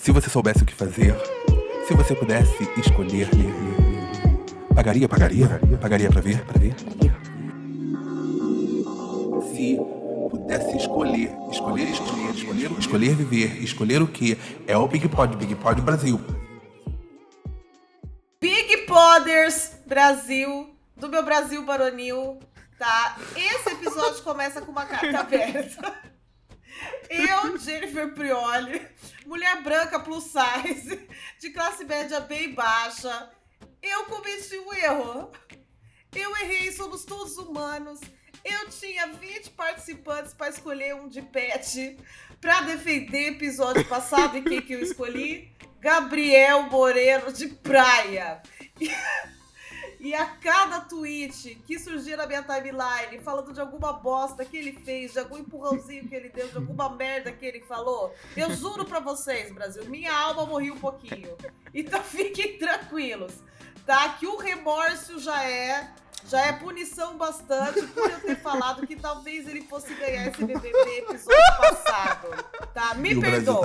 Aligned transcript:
Se 0.00 0.12
você 0.12 0.30
soubesse 0.30 0.62
o 0.62 0.66
que 0.66 0.72
fazer, 0.72 1.14
se 1.86 1.92
você 1.92 2.14
pudesse 2.14 2.66
escolher, 2.78 3.28
pagaria, 4.74 5.06
pagaria, 5.06 5.60
pagaria 5.78 6.08
pra 6.08 6.22
ver, 6.22 6.42
pra 6.46 6.58
ver. 6.58 6.74
Se 9.54 9.76
pudesse 10.30 10.78
escolher, 10.78 11.30
escolher, 11.52 11.90
escolher, 11.90 12.30
escolher, 12.34 12.70
escolher 12.78 13.14
viver, 13.14 13.62
escolher 13.62 14.00
o 14.00 14.08
que 14.08 14.38
é 14.66 14.74
o 14.74 14.88
Big 14.88 15.06
Pod, 15.06 15.36
Big 15.36 15.54
Pod 15.56 15.82
Brasil. 15.82 16.18
Big 18.40 18.78
Podders 18.86 19.72
Brasil, 19.86 20.74
do 20.96 21.10
meu 21.10 21.22
Brasil 21.22 21.62
Baronil, 21.62 22.38
tá? 22.78 23.18
Esse 23.36 23.74
episódio 23.74 24.22
começa 24.22 24.62
com 24.62 24.72
uma 24.72 24.86
carta 24.86 25.20
aberta. 25.20 26.09
Eu, 27.08 27.58
Jennifer 27.58 28.14
Prioli, 28.14 28.86
mulher 29.26 29.62
branca 29.62 29.98
plus 29.98 30.24
size, 30.24 31.08
de 31.38 31.50
classe 31.50 31.84
média 31.84 32.20
bem 32.20 32.54
baixa, 32.54 33.30
eu 33.82 34.04
cometi 34.04 34.58
um 34.58 34.72
erro. 34.74 35.32
Eu 36.14 36.36
errei, 36.38 36.72
somos 36.72 37.04
todos 37.04 37.36
humanos. 37.38 38.00
Eu 38.44 38.68
tinha 38.70 39.06
20 39.08 39.50
participantes 39.50 40.34
para 40.34 40.48
escolher 40.48 40.94
um 40.94 41.08
de 41.08 41.22
pet 41.22 41.96
para 42.40 42.62
defender 42.62 43.32
episódio 43.32 43.84
passado 43.86 44.38
e 44.38 44.42
quem 44.42 44.62
que 44.62 44.72
eu 44.72 44.80
escolhi? 44.80 45.52
Gabriel 45.78 46.64
Moreno 46.64 47.32
de 47.32 47.48
Praia. 47.48 48.42
E 50.00 50.14
a 50.14 50.24
cada 50.24 50.80
tweet 50.80 51.62
que 51.66 51.78
surgia 51.78 52.16
na 52.16 52.26
minha 52.26 52.42
timeline 52.42 53.22
falando 53.22 53.52
de 53.52 53.60
alguma 53.60 53.92
bosta 53.92 54.46
que 54.46 54.56
ele 54.56 54.72
fez, 54.72 55.12
de 55.12 55.18
algum 55.18 55.36
empurrãozinho 55.36 56.08
que 56.08 56.14
ele 56.14 56.30
deu, 56.30 56.48
de 56.48 56.56
alguma 56.56 56.88
merda 56.88 57.30
que 57.30 57.44
ele 57.44 57.60
falou, 57.60 58.14
eu 58.34 58.50
juro 58.54 58.86
pra 58.86 58.98
vocês, 58.98 59.52
Brasil, 59.52 59.84
minha 59.84 60.10
alma 60.12 60.46
morreu 60.46 60.72
um 60.74 60.78
pouquinho. 60.78 61.36
Então 61.74 62.00
fiquem 62.04 62.56
tranquilos, 62.56 63.34
tá? 63.84 64.08
Que 64.18 64.26
o 64.26 64.36
remorso 64.38 65.18
já 65.20 65.44
é. 65.44 65.90
Já 66.26 66.46
é 66.48 66.52
punição 66.52 67.16
bastante 67.16 67.80
por 67.86 68.10
eu 68.10 68.20
ter 68.20 68.36
falado 68.36 68.86
que 68.86 68.94
talvez 68.94 69.48
ele 69.48 69.62
fosse 69.62 69.94
ganhar 69.94 70.26
esse 70.28 70.44
BBB 70.44 70.98
episódio 70.98 71.56
passado. 71.58 72.28
Tá? 72.74 72.94
Me 72.94 73.12
E 73.12 73.14
Brasil 73.14 73.54
perdoem. 73.54 73.62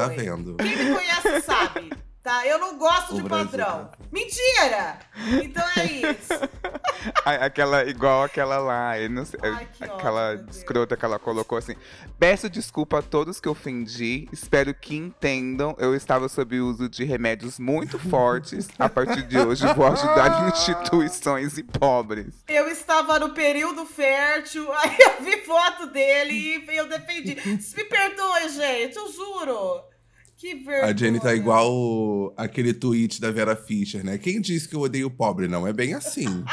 tá. 0.58 0.64
Quem 0.64 0.76
me 0.78 0.94
conhece 0.96 1.42
sabe. 1.42 1.90
Tá? 2.26 2.44
Eu 2.48 2.58
não 2.58 2.76
gosto 2.76 3.14
O 3.14 3.18
de 3.18 3.22
Brasil 3.22 3.46
padrão. 3.46 3.86
tá 3.86 3.98
Mentira! 4.12 4.98
Então 5.44 5.64
é 5.78 5.86
isso. 5.86 6.34
Aquela, 7.24 7.88
igual 7.88 8.24
aquela 8.24 8.58
lá, 8.58 8.94
sei, 9.26 9.40
Ai, 9.44 9.68
que 9.72 9.84
aquela 9.84 10.32
ódio, 10.32 10.48
escrota 10.50 10.98
que 10.98 11.06
ela 11.06 11.20
colocou 11.20 11.56
assim. 11.56 11.76
Peço 12.18 12.50
desculpa 12.50 12.98
a 12.98 13.02
todos 13.04 13.40
que 13.40 13.48
ofendi, 13.48 14.28
espero 14.32 14.74
que 14.74 14.96
entendam. 14.96 15.76
Eu 15.78 15.94
estava 15.94 16.28
sob 16.28 16.60
o 16.60 16.68
uso 16.68 16.90
de 16.90 17.04
remédios 17.04 17.60
muito 17.60 18.00
fortes. 18.00 18.70
A 18.80 18.90
partir 18.90 19.22
de 19.22 19.38
hoje 19.38 19.72
vou 19.76 19.86
ajudar 19.86 20.50
instituições 20.50 21.60
e 21.60 21.64
pobres. 21.64 22.44
Eu 22.48 22.68
estava 22.70 23.20
no 23.20 23.36
período 23.36 23.86
fértil, 23.86 24.68
aí 24.74 24.98
eu 25.00 25.24
vi 25.24 25.46
foto 25.46 25.86
dele 25.88 26.66
e 26.68 26.76
eu 26.76 26.90
defendi. 26.90 27.36
Me 27.46 27.84
perdoe, 27.84 28.50
gente, 28.50 28.96
eu 28.96 29.12
juro. 29.12 29.95
Que 30.38 30.56
vergonha. 30.56 30.92
A 30.92 30.96
Jenny 30.96 31.20
tá 31.20 31.34
igual 31.34 31.72
o- 31.74 32.34
aquele 32.38 32.74
tweet 32.74 33.22
da 33.22 33.32
Vera 33.32 33.56
Fischer, 33.56 34.04
né? 34.04 34.18
Quem 34.18 34.42
disse 34.42 34.68
que 34.68 34.76
eu 34.76 34.82
odeio 34.82 35.08
o 35.08 35.12
pobre? 35.12 35.48
Não 35.48 35.66
é 35.66 35.72
bem 35.74 35.94
assim. 35.94 36.26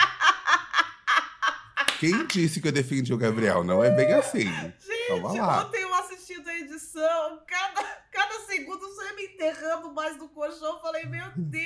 Quem 1.98 2.27
disse 2.27 2.60
que 2.60 2.66
eu 2.66 2.72
defendi 2.72 3.12
o 3.14 3.16
Gabriel? 3.19 3.62
Não 3.62 3.83
é 3.83 3.91
bem 3.91 4.12
assim. 4.12 4.44
Gente, 4.44 5.20
lá. 5.38 5.64
ontem 5.66 5.83
eu 5.83 5.94
assistindo 5.94 6.48
a 6.48 6.58
edição, 6.58 7.41
cada, 7.47 7.83
cada 8.10 8.41
segundo 8.47 8.80
você 8.80 9.05
ia 9.08 9.14
me 9.14 9.22
enterrando 9.27 9.92
mais 9.92 10.16
no 10.19 10.28
colchão. 10.28 10.75
Eu 10.75 10.80
falei, 10.80 11.05
meu 11.06 11.27
Deus! 11.36 11.62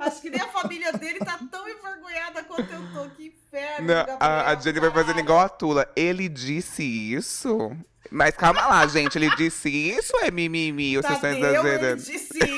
Acho 0.00 0.22
que 0.22 0.30
nem 0.30 0.40
a 0.40 0.48
família 0.48 0.90
dele 0.94 1.18
tá 1.18 1.38
tão 1.50 1.68
envergonhada 1.68 2.44
quanto 2.44 2.72
eu 2.72 2.80
tô. 2.94 3.10
Que 3.10 3.26
inferno, 3.26 3.88
Não, 3.88 3.94
Gabriel. 3.94 4.18
a, 4.20 4.50
a 4.50 4.54
Jenny 4.54 4.80
vai 4.80 4.90
fazendo 4.90 5.20
igual 5.20 5.40
a 5.40 5.48
Tula. 5.50 5.86
Ele 5.94 6.26
disse 6.28 6.82
isso? 6.82 7.76
Mas 8.10 8.34
calma 8.36 8.66
lá, 8.66 8.86
gente. 8.86 9.16
Ele 9.16 9.34
disse 9.36 9.68
isso 9.68 10.12
é 10.22 10.30
mimimi? 10.30 10.96
Ou 10.96 11.02
vocês 11.02 11.14
estão 11.14 11.30
Tadeu, 11.32 11.48
ele 11.48 11.58
exagerando? 11.68 12.02
disse 12.02 12.38
isso. 12.38 12.46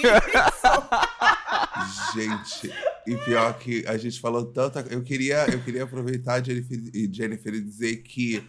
Gente, 2.14 2.72
e 3.06 3.16
pior 3.16 3.54
que 3.58 3.84
a 3.86 3.96
gente 3.96 4.20
falou 4.20 4.44
tanta 4.44 4.84
Eu 4.90 5.02
queria, 5.02 5.46
eu 5.50 5.60
queria 5.60 5.84
aproveitar, 5.84 6.44
Jennifer, 6.44 6.78
e 6.92 7.08
Jennifer, 7.12 7.54
e 7.54 7.60
dizer 7.60 7.96
que 7.98 8.44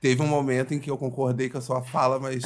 teve 0.00 0.22
um 0.22 0.26
momento 0.26 0.74
em 0.74 0.78
que 0.78 0.90
eu 0.90 0.98
concordei 0.98 1.48
com 1.48 1.58
a 1.58 1.60
sua 1.60 1.82
fala, 1.82 2.18
mas 2.18 2.42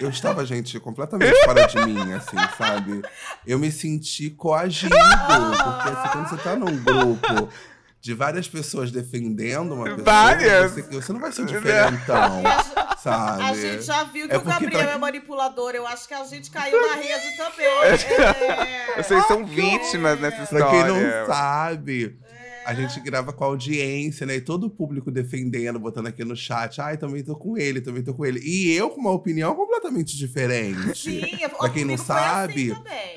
eu 0.00 0.10
estava, 0.10 0.44
gente, 0.44 0.78
completamente 0.80 1.34
fora 1.44 1.66
de 1.66 1.76
mim, 1.84 2.12
assim, 2.12 2.36
sabe? 2.58 3.02
Eu 3.46 3.58
me 3.58 3.70
senti 3.72 4.30
coagido, 4.30 4.94
porque 4.94 5.88
assim, 5.88 6.08
quando 6.12 6.28
você 6.28 6.36
tá 6.36 6.56
num 6.56 6.76
grupo 6.82 7.48
de 8.04 8.12
várias 8.12 8.46
pessoas 8.46 8.90
defendendo 8.90 9.72
uma 9.72 9.84
pessoa, 9.84 10.04
Várias? 10.04 10.72
Você, 10.72 10.82
você 10.82 11.10
não 11.14 11.20
vai 11.20 11.32
ser 11.32 11.46
diferentão, 11.46 12.42
sabe? 13.02 13.42
A 13.42 13.54
gente 13.54 13.82
já 13.82 14.04
viu 14.04 14.28
que 14.28 14.34
É 14.34 14.36
o 14.36 14.42
Gabriel 14.42 14.82
pra- 14.82 14.92
é 14.92 14.98
manipulador. 14.98 15.70
Eu 15.74 15.86
acho 15.86 16.06
que 16.06 16.12
a 16.12 16.22
gente 16.24 16.50
caiu 16.50 16.78
na 16.86 16.96
rede 16.96 17.34
também. 17.38 17.64
É. 18.96 19.02
Vocês 19.02 19.26
são 19.26 19.46
vítimas 19.46 20.20
nessa 20.20 20.36
Pra 20.36 20.44
história. 20.44 20.66
quem 20.92 21.02
não 21.02 21.26
sabe, 21.26 22.18
a 22.66 22.74
gente 22.74 23.00
grava 23.00 23.32
com 23.32 23.42
a 23.42 23.46
audiência, 23.46 24.26
né? 24.26 24.36
E 24.36 24.40
todo 24.42 24.64
o 24.66 24.70
público 24.70 25.10
defendendo, 25.10 25.78
botando 25.80 26.06
aqui 26.08 26.24
no 26.26 26.36
chat. 26.36 26.82
Ai, 26.82 26.98
também 26.98 27.24
tô 27.24 27.34
com 27.34 27.56
ele, 27.56 27.80
também 27.80 28.02
tô 28.02 28.12
com 28.12 28.24
ele. 28.26 28.38
E 28.44 28.70
eu 28.76 28.90
com 28.90 29.00
uma 29.00 29.12
opinião 29.12 29.54
completamente 29.54 30.14
diferente. 30.16 30.98
Sim, 30.98 31.22
Pra 31.58 31.70
quem 31.70 31.86
não 31.86 31.94
assim 31.94 32.04
sabe, 32.04 32.74
também. 32.74 33.14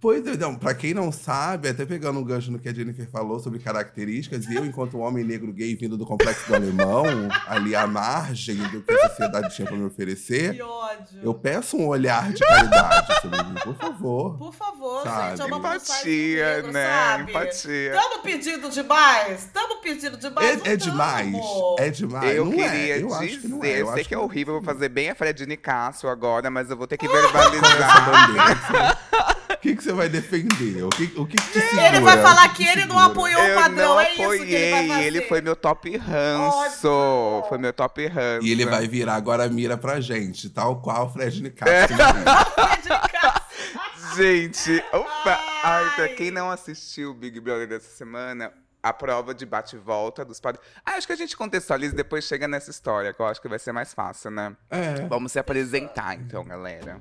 Pois 0.00 0.26
é, 0.26 0.34
não, 0.34 0.54
pra 0.54 0.72
quem 0.72 0.94
não 0.94 1.12
sabe, 1.12 1.68
até 1.68 1.84
pegando 1.84 2.18
um 2.18 2.24
gancho 2.24 2.50
no 2.50 2.58
que 2.58 2.66
a 2.70 2.72
Jennifer 2.72 3.06
falou 3.10 3.38
sobre 3.38 3.58
características, 3.58 4.50
eu, 4.50 4.64
enquanto 4.64 4.96
um 4.96 5.00
homem 5.00 5.22
negro 5.22 5.52
gay 5.52 5.76
vindo 5.76 5.98
do 5.98 6.06
complexo 6.06 6.48
do 6.48 6.54
alemão, 6.54 7.04
ali 7.46 7.76
à 7.76 7.86
margem 7.86 8.56
do 8.56 8.80
que 8.80 8.94
a 8.94 9.08
sociedade 9.10 9.54
tinha 9.54 9.68
pra 9.68 9.76
me 9.76 9.84
oferecer, 9.84 10.54
Que 10.54 10.62
ódio. 10.62 11.20
eu 11.22 11.34
peço 11.34 11.76
um 11.76 11.86
olhar 11.86 12.32
de 12.32 12.40
caridade 12.42 13.20
sobre 13.20 13.42
mim, 13.42 13.54
por 13.62 13.74
favor. 13.76 14.38
Por 14.38 14.54
favor, 14.54 15.02
Sabe? 15.02 15.36
gente, 15.36 15.40
é 15.42 15.44
uma 15.54 15.58
Empatia, 15.76 16.54
negro, 16.56 16.72
né? 16.72 16.86
sabe? 16.88 17.30
Empatia. 17.30 17.92
Tamo 17.92 18.22
pedindo 18.22 18.70
demais? 18.70 19.50
Tamo 19.52 19.76
pedindo 19.82 20.16
demais? 20.16 20.64
É, 20.64 20.72
é 20.72 20.76
demais. 20.76 21.34
É 21.78 21.90
demais. 21.90 22.36
Eu 22.36 22.44
não 22.46 22.52
queria 22.52 22.96
é. 22.96 23.02
Eu 23.02 23.06
dizer, 23.08 23.24
acho 23.26 23.40
que 23.40 23.48
não 23.48 23.62
é. 23.62 23.68
eu, 23.68 23.76
Eu 23.80 23.86
sei 23.88 24.00
acho 24.00 24.08
que 24.08 24.14
é 24.14 24.16
não 24.16 24.24
horrível, 24.24 24.54
vou 24.54 24.62
fazer 24.62 24.88
bem 24.88 25.10
a 25.10 25.14
Fredine 25.14 25.58
Cássio 25.58 26.08
agora, 26.08 26.50
mas 26.50 26.70
eu 26.70 26.76
vou 26.78 26.86
ter 26.86 26.96
que 26.96 27.04
verbalizar. 27.12 28.98
que, 29.60 29.76
que 29.76 29.84
você 29.84 29.92
vai 29.92 30.08
defender? 30.08 30.82
O 30.82 30.88
que, 30.88 31.04
o 31.16 31.26
que, 31.26 31.36
que 31.36 31.60
segura? 31.60 31.88
Ele 31.88 32.00
vai 32.00 32.20
falar 32.20 32.48
que 32.54 32.66
ele 32.66 32.84
não 32.86 32.98
apoiou 32.98 33.40
o 33.42 33.54
padrão, 33.54 33.94
não 33.94 34.00
é 34.00 34.12
isso 34.14 34.16
que 34.16 34.22
ele 34.22 34.70
vai 34.70 34.80
apoiei, 34.80 34.88
fazer. 34.88 35.04
ele 35.04 35.20
foi 35.22 35.40
meu 35.40 35.54
top 35.56 35.96
ranço. 35.96 36.88
Ótimo. 36.88 37.46
Foi 37.48 37.58
meu 37.58 37.72
top 37.72 38.06
ranço. 38.06 38.46
E 38.46 38.50
ele 38.50 38.64
vai 38.64 38.88
virar 38.88 39.14
agora 39.14 39.44
a 39.44 39.48
mira 39.48 39.76
pra 39.76 40.00
gente, 40.00 40.48
tal 40.48 40.80
qual 40.80 41.06
o 41.06 41.10
Fred 41.10 41.42
Nicastro. 41.42 41.96
É. 42.00 43.40
Gente, 44.16 44.82
opa! 44.92 45.38
Ai, 45.62 45.94
pra 45.94 46.04
Ai. 46.04 46.14
quem 46.14 46.30
não 46.32 46.50
assistiu 46.50 47.10
o 47.10 47.14
Big 47.14 47.38
Brother 47.38 47.68
dessa 47.68 47.88
semana, 47.96 48.52
a 48.82 48.92
prova 48.92 49.32
de 49.32 49.46
bate 49.46 49.76
e 49.76 49.78
volta 49.78 50.24
dos 50.24 50.40
padres. 50.40 50.64
Ah, 50.84 50.92
acho 50.92 51.06
que 51.06 51.12
a 51.12 51.16
gente 51.16 51.36
contextualiza 51.36 51.94
e 51.94 51.96
depois 51.96 52.24
chega 52.24 52.48
nessa 52.48 52.70
história, 52.70 53.12
que 53.12 53.20
eu 53.20 53.26
acho 53.26 53.40
que 53.40 53.48
vai 53.48 53.58
ser 53.58 53.72
mais 53.72 53.94
fácil, 53.94 54.30
né? 54.32 54.56
É. 54.68 55.06
Vamos 55.06 55.30
se 55.32 55.38
apresentar 55.38 56.16
então, 56.16 56.44
galera. 56.44 57.00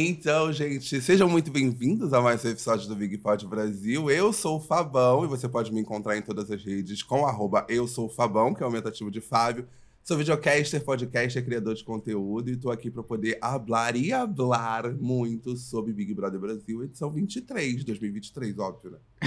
Então, 0.00 0.52
gente, 0.52 1.00
sejam 1.00 1.28
muito 1.28 1.50
bem-vindos 1.50 2.12
a 2.12 2.22
mais 2.22 2.44
um 2.44 2.50
episódio 2.50 2.86
do 2.86 2.94
Big 2.94 3.18
Pod 3.18 3.44
Brasil. 3.48 4.08
Eu 4.08 4.32
sou 4.32 4.58
o 4.58 4.60
Fabão 4.60 5.24
e 5.24 5.26
você 5.26 5.48
pode 5.48 5.72
me 5.72 5.80
encontrar 5.80 6.16
em 6.16 6.22
todas 6.22 6.48
as 6.52 6.64
redes 6.64 7.02
com 7.02 7.26
arroba 7.26 7.66
eu 7.68 7.88
sou 7.88 8.06
o 8.06 8.08
Fabão, 8.08 8.54
que 8.54 8.62
é 8.62 8.64
o 8.64 8.68
aumentativo 8.68 9.10
de 9.10 9.20
Fábio. 9.20 9.66
Sou 10.04 10.16
videocaster, 10.16 10.84
podcaster, 10.84 11.44
criador 11.44 11.74
de 11.74 11.82
conteúdo 11.82 12.48
e 12.48 12.56
tô 12.56 12.70
aqui 12.70 12.92
para 12.92 13.02
poder 13.02 13.38
hablar 13.40 13.96
e 13.96 14.12
hablar 14.12 14.94
muito 14.94 15.56
sobre 15.56 15.92
Big 15.92 16.14
Brother 16.14 16.38
Brasil, 16.38 16.84
edição 16.84 17.10
23, 17.10 17.82
2023, 17.82 18.56
óbvio, 18.56 18.92
né? 18.92 18.98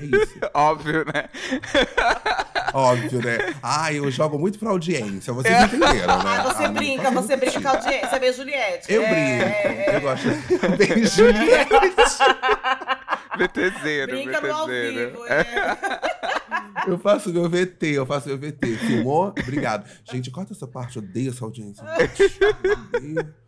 É 0.00 0.04
isso. 0.06 0.40
Óbvio, 0.54 1.04
né? 1.04 1.28
Óbvio, 2.74 3.20
né? 3.22 3.54
Ah, 3.62 3.92
eu 3.92 4.10
jogo 4.10 4.38
muito 4.38 4.58
pra 4.58 4.70
audiência, 4.70 5.32
vocês 5.32 5.62
entenderam, 5.64 6.18
né? 6.22 6.24
Ah, 6.38 6.42
você 6.52 6.62
não 6.68 6.74
brinca, 6.74 7.10
você 7.10 7.36
brinca 7.36 7.60
com 7.60 7.68
a 7.68 7.70
audiência. 7.72 8.08
Você 8.08 8.18
vê 8.18 8.32
Juliette. 8.32 8.92
Eu 8.92 9.02
É, 9.02 9.08
brinco, 9.08 9.90
é, 9.90 9.96
eu 9.96 10.00
gosto. 10.00 10.28
Bem, 10.76 11.04
Juliette. 11.06 11.72
VTZero, 13.38 14.12
Brinca 14.12 14.40
no 14.40 14.52
ao 14.52 14.66
VTZero. 14.66 15.10
vivo. 15.12 15.26
É. 15.26 15.42
Eu 16.86 16.98
faço 16.98 17.32
meu 17.32 17.48
VT, 17.48 17.86
eu 17.92 18.04
faço 18.04 18.26
meu 18.28 18.36
VT. 18.38 18.76
Filmou? 18.78 19.28
Obrigado. 19.28 19.88
Gente, 20.10 20.32
corta 20.32 20.52
essa 20.52 20.66
parte, 20.66 20.96
eu 20.96 21.02
odeio 21.02 21.30
essa 21.30 21.44
audiência. 21.44 21.84
Odeio. 21.84 23.34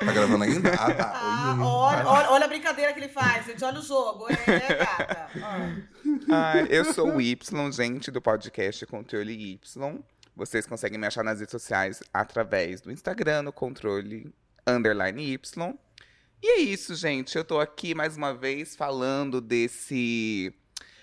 Tá 0.00 0.12
gravando 0.12 0.44
ainda? 0.44 0.72
Ah, 0.72 0.94
tá. 0.94 1.12
Ah, 1.14 1.56
Oi, 1.58 1.62
olha, 1.62 2.08
olha, 2.08 2.30
olha 2.30 2.44
a 2.46 2.48
brincadeira 2.48 2.92
que 2.94 3.00
ele 3.00 3.08
faz, 3.08 3.44
gente. 3.44 3.62
Olha 3.62 3.78
o 3.78 3.82
jogo. 3.82 4.26
É, 4.30 4.74
gata. 4.74 5.28
Ah. 6.30 6.62
Eu 6.70 6.86
sou 6.92 7.16
o 7.16 7.20
Y, 7.20 7.70
gente, 7.70 8.10
do 8.10 8.20
podcast 8.20 8.86
Controle 8.86 9.32
Y. 9.32 10.00
Vocês 10.34 10.66
conseguem 10.66 10.98
me 10.98 11.06
achar 11.06 11.22
nas 11.22 11.38
redes 11.40 11.50
sociais 11.50 12.02
através 12.14 12.80
do 12.80 12.90
Instagram, 12.90 13.42
no 13.42 13.52
controle 13.52 14.32
underline 14.66 15.22
Y. 15.22 15.74
E 16.42 16.48
é 16.48 16.58
isso, 16.60 16.94
gente. 16.94 17.36
Eu 17.36 17.44
tô 17.44 17.60
aqui 17.60 17.94
mais 17.94 18.16
uma 18.16 18.32
vez 18.32 18.74
falando 18.74 19.38
desse 19.38 20.54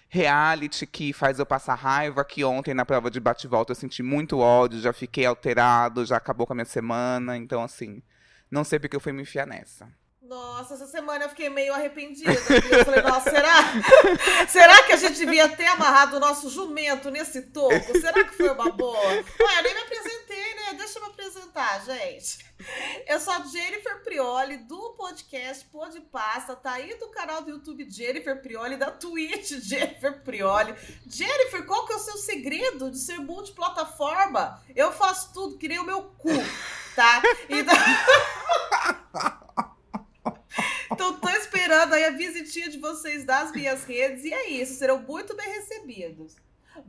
reality 0.10 0.88
que 0.88 1.14
faz 1.14 1.38
eu 1.38 1.46
passar 1.46 1.76
raiva. 1.76 2.26
Que 2.26 2.44
ontem 2.44 2.74
na 2.74 2.84
prova 2.86 3.12
de 3.12 3.20
bate-volta 3.20 3.74
eu 3.74 3.76
senti 3.76 4.02
muito 4.02 4.40
ódio, 4.40 4.80
já 4.82 4.92
fiquei 4.92 5.26
alterado, 5.26 6.04
já 6.04 6.18
acabou 6.18 6.48
com 6.48 6.54
a 6.54 6.56
minha 6.56 6.66
semana. 6.66 7.38
Então, 7.38 7.62
assim, 7.64 8.02
não 8.50 8.64
sei 8.64 8.80
porque 8.80 8.96
eu 8.96 9.02
fui 9.02 9.12
me 9.12 9.22
enfiar 9.22 9.46
nessa. 9.46 9.88
Nossa, 10.28 10.74
essa 10.74 10.88
semana 10.88 11.24
eu 11.24 11.30
fiquei 11.30 11.50
meio 11.50 11.74
arrependida. 11.74 12.32
Eu 12.32 12.84
falei, 12.84 13.02
nossa, 13.02 13.30
será? 13.30 13.64
será 14.50 14.84
que 14.84 14.92
a 14.92 14.98
gente 14.98 15.16
devia 15.16 15.48
ter 15.48 15.68
amarrado 15.68 16.18
o 16.18 16.20
nosso 16.20 16.50
jumento 16.50 17.10
nesse 17.10 17.44
toco? 17.44 17.98
Será 17.98 18.26
que 18.26 18.36
foi 18.36 18.50
uma 18.50 18.70
boa? 18.70 19.08
Ué, 19.08 19.24
eu 19.58 19.64
nem 19.64 19.74
me 19.74 19.82
apresentei, 19.82 20.56
né? 20.56 20.74
Deixa 20.78 21.00
eu 21.00 21.04
me 21.04 21.10
apresentar, 21.12 21.86
gente. 21.86 22.46
Eu 23.08 23.22
sou 23.22 23.32
a 23.32 23.40
Jennifer 23.46 24.04
Prioli, 24.04 24.58
do 24.58 24.96
podcast 24.98 25.64
Pode 25.68 26.02
Pasta, 26.02 26.58
tá 26.58 26.74
aí 26.74 26.96
do 26.96 27.08
canal 27.08 27.42
do 27.42 27.52
YouTube 27.52 27.90
Jennifer 27.90 28.42
Prioli, 28.42 28.76
da 28.76 28.92
Twitch 28.92 29.52
Jennifer 29.62 30.22
Prioli. 30.24 30.76
Jennifer, 31.10 31.66
qual 31.66 31.86
que 31.86 31.94
é 31.94 31.96
o 31.96 32.00
seu 32.00 32.18
segredo 32.18 32.92
de 32.92 33.00
ser 33.00 33.18
multiplataforma? 33.18 34.62
Eu 34.76 34.92
faço 34.92 35.32
tudo, 35.32 35.58
que 35.58 35.70
nem 35.70 35.80
o 35.80 35.86
meu 35.86 36.04
cu, 36.18 36.32
tá? 36.96 37.22
Então 37.48 37.76
tô 40.98 41.14
esperando 41.78 41.94
aí 41.94 42.06
a 42.06 42.10
visitinha 42.10 42.70
de 42.70 42.80
vocês 42.80 43.24
das 43.24 43.52
minhas 43.52 43.84
redes. 43.84 44.24
E 44.24 44.34
é 44.34 44.50
isso, 44.50 44.74
serão 44.74 45.00
muito 45.00 45.36
bem 45.36 45.48
recebidos. 45.48 46.36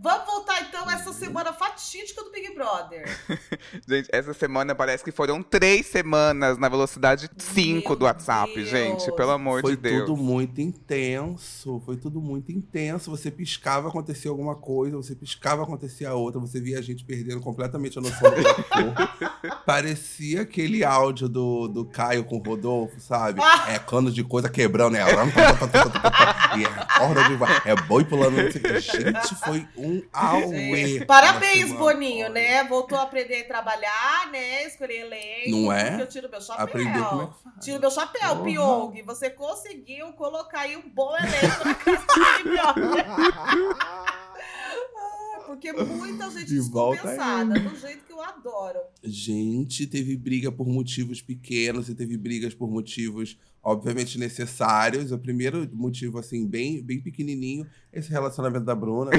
Vamos 0.01 0.27
voltar 0.27 0.63
então 0.63 0.89
a 0.89 0.93
essa 0.95 1.13
semana 1.13 1.53
fatídica 1.53 2.23
do 2.23 2.31
Big 2.31 2.55
Brother. 2.55 3.05
Gente, 3.89 4.09
essa 4.13 4.33
semana 4.35 4.75
parece 4.75 5.03
que 5.05 5.11
foram 5.13 5.43
três 5.43 5.87
semanas 5.87 6.59
na 6.59 6.69
velocidade 6.69 7.29
5 7.37 7.97
do 7.97 8.05
WhatsApp, 8.05 8.53
Deus. 8.55 8.69
gente. 8.69 9.11
Pelo 9.13 9.31
amor 9.33 9.61
Foi 9.63 9.77
de 9.77 9.83
Deus. 9.83 10.07
tudo 10.07 10.17
muito 10.17 10.61
intenso. 10.61 11.81
Foi 11.85 11.97
tudo 11.97 12.21
muito 12.21 12.53
intenso. 12.53 13.11
Você 13.11 13.31
piscava, 13.31 13.89
acontecia 13.89 14.31
alguma 14.31 14.55
coisa. 14.55 14.97
Você 14.97 15.15
piscava, 15.15 15.63
acontecia 15.63 16.13
outra. 16.15 16.41
Você 16.41 16.61
via 16.61 16.79
a 16.79 16.83
gente 16.83 17.05
perdendo 17.05 17.41
completamente 17.41 17.99
a 17.99 18.03
noção 18.03 18.31
do 18.31 18.43
corpo. 18.45 19.59
Parecia 19.67 20.43
aquele 20.43 20.85
áudio 20.85 21.29
do, 21.29 21.69
do 21.69 21.85
Caio 21.85 22.25
com 22.25 22.37
o 22.37 22.43
Rodolfo, 22.43 23.01
sabe? 23.01 23.41
Ah! 23.43 23.73
É 23.73 23.79
cano 23.79 24.11
de 24.11 24.23
coisa 24.25 24.49
quebrando, 24.49 24.97
é. 24.97 25.03
E 26.59 26.65
é 26.65 26.99
corda 26.99 27.25
de 27.29 27.37
va- 27.37 27.63
É 27.65 27.75
boi 27.75 28.05
pulando. 28.05 28.37
Gente, 28.51 29.35
foi 29.45 29.67
um 29.79 30.03
auê. 30.13 31.05
Parabéns. 31.05 31.73
Boninho, 31.73 32.29
né? 32.31 32.65
Voltou 32.65 32.99
a 32.99 33.03
aprender 33.03 33.43
a 33.43 33.47
trabalhar, 33.47 34.31
né? 34.31 34.67
Escolher 34.67 35.07
elenco. 35.07 35.51
Não 35.51 35.73
é? 35.73 35.91
porque 35.91 36.03
Eu 36.03 36.09
tiro 36.09 36.31
meu 36.31 36.41
chapéu. 36.41 36.65
Aprendeu 36.65 37.05
como 37.05 37.23
é 37.23 37.27
que 37.27 37.43
faz. 37.43 37.65
Tiro 37.65 37.81
meu 37.81 37.91
chapéu, 37.91 38.29
Porra. 38.37 38.45
Pyong. 38.45 39.03
Você 39.03 39.31
conseguiu 39.31 40.13
colocar 40.13 40.61
aí 40.61 40.77
um 40.77 40.89
bom 40.89 41.17
elenco 41.17 41.65
na 41.65 41.75
casa 41.75 42.05
do 42.45 42.79
Porque 45.49 45.73
muita 45.73 46.31
gente 46.31 46.45
De 46.45 46.57
descompensada, 46.57 47.59
do 47.59 47.75
jeito 47.75 48.05
que 48.05 48.13
eu 48.13 48.21
adoro. 48.21 48.79
Gente, 49.03 49.87
teve 49.87 50.15
briga 50.15 50.53
por 50.53 50.69
motivos 50.69 51.23
pequenos 51.23 51.89
e 51.89 51.95
teve 51.95 52.19
brigas 52.19 52.53
por 52.53 52.71
motivos, 52.71 53.39
obviamente, 53.63 54.19
necessários. 54.19 55.13
O 55.13 55.19
primeiro 55.19 55.69
motivo, 55.73 56.19
assim, 56.19 56.47
bem, 56.47 56.83
bem 56.83 57.01
pequenininho, 57.01 57.67
esse 57.93 58.11
relacionamento 58.11 58.65
da 58.65 58.75
Bruna. 58.75 59.11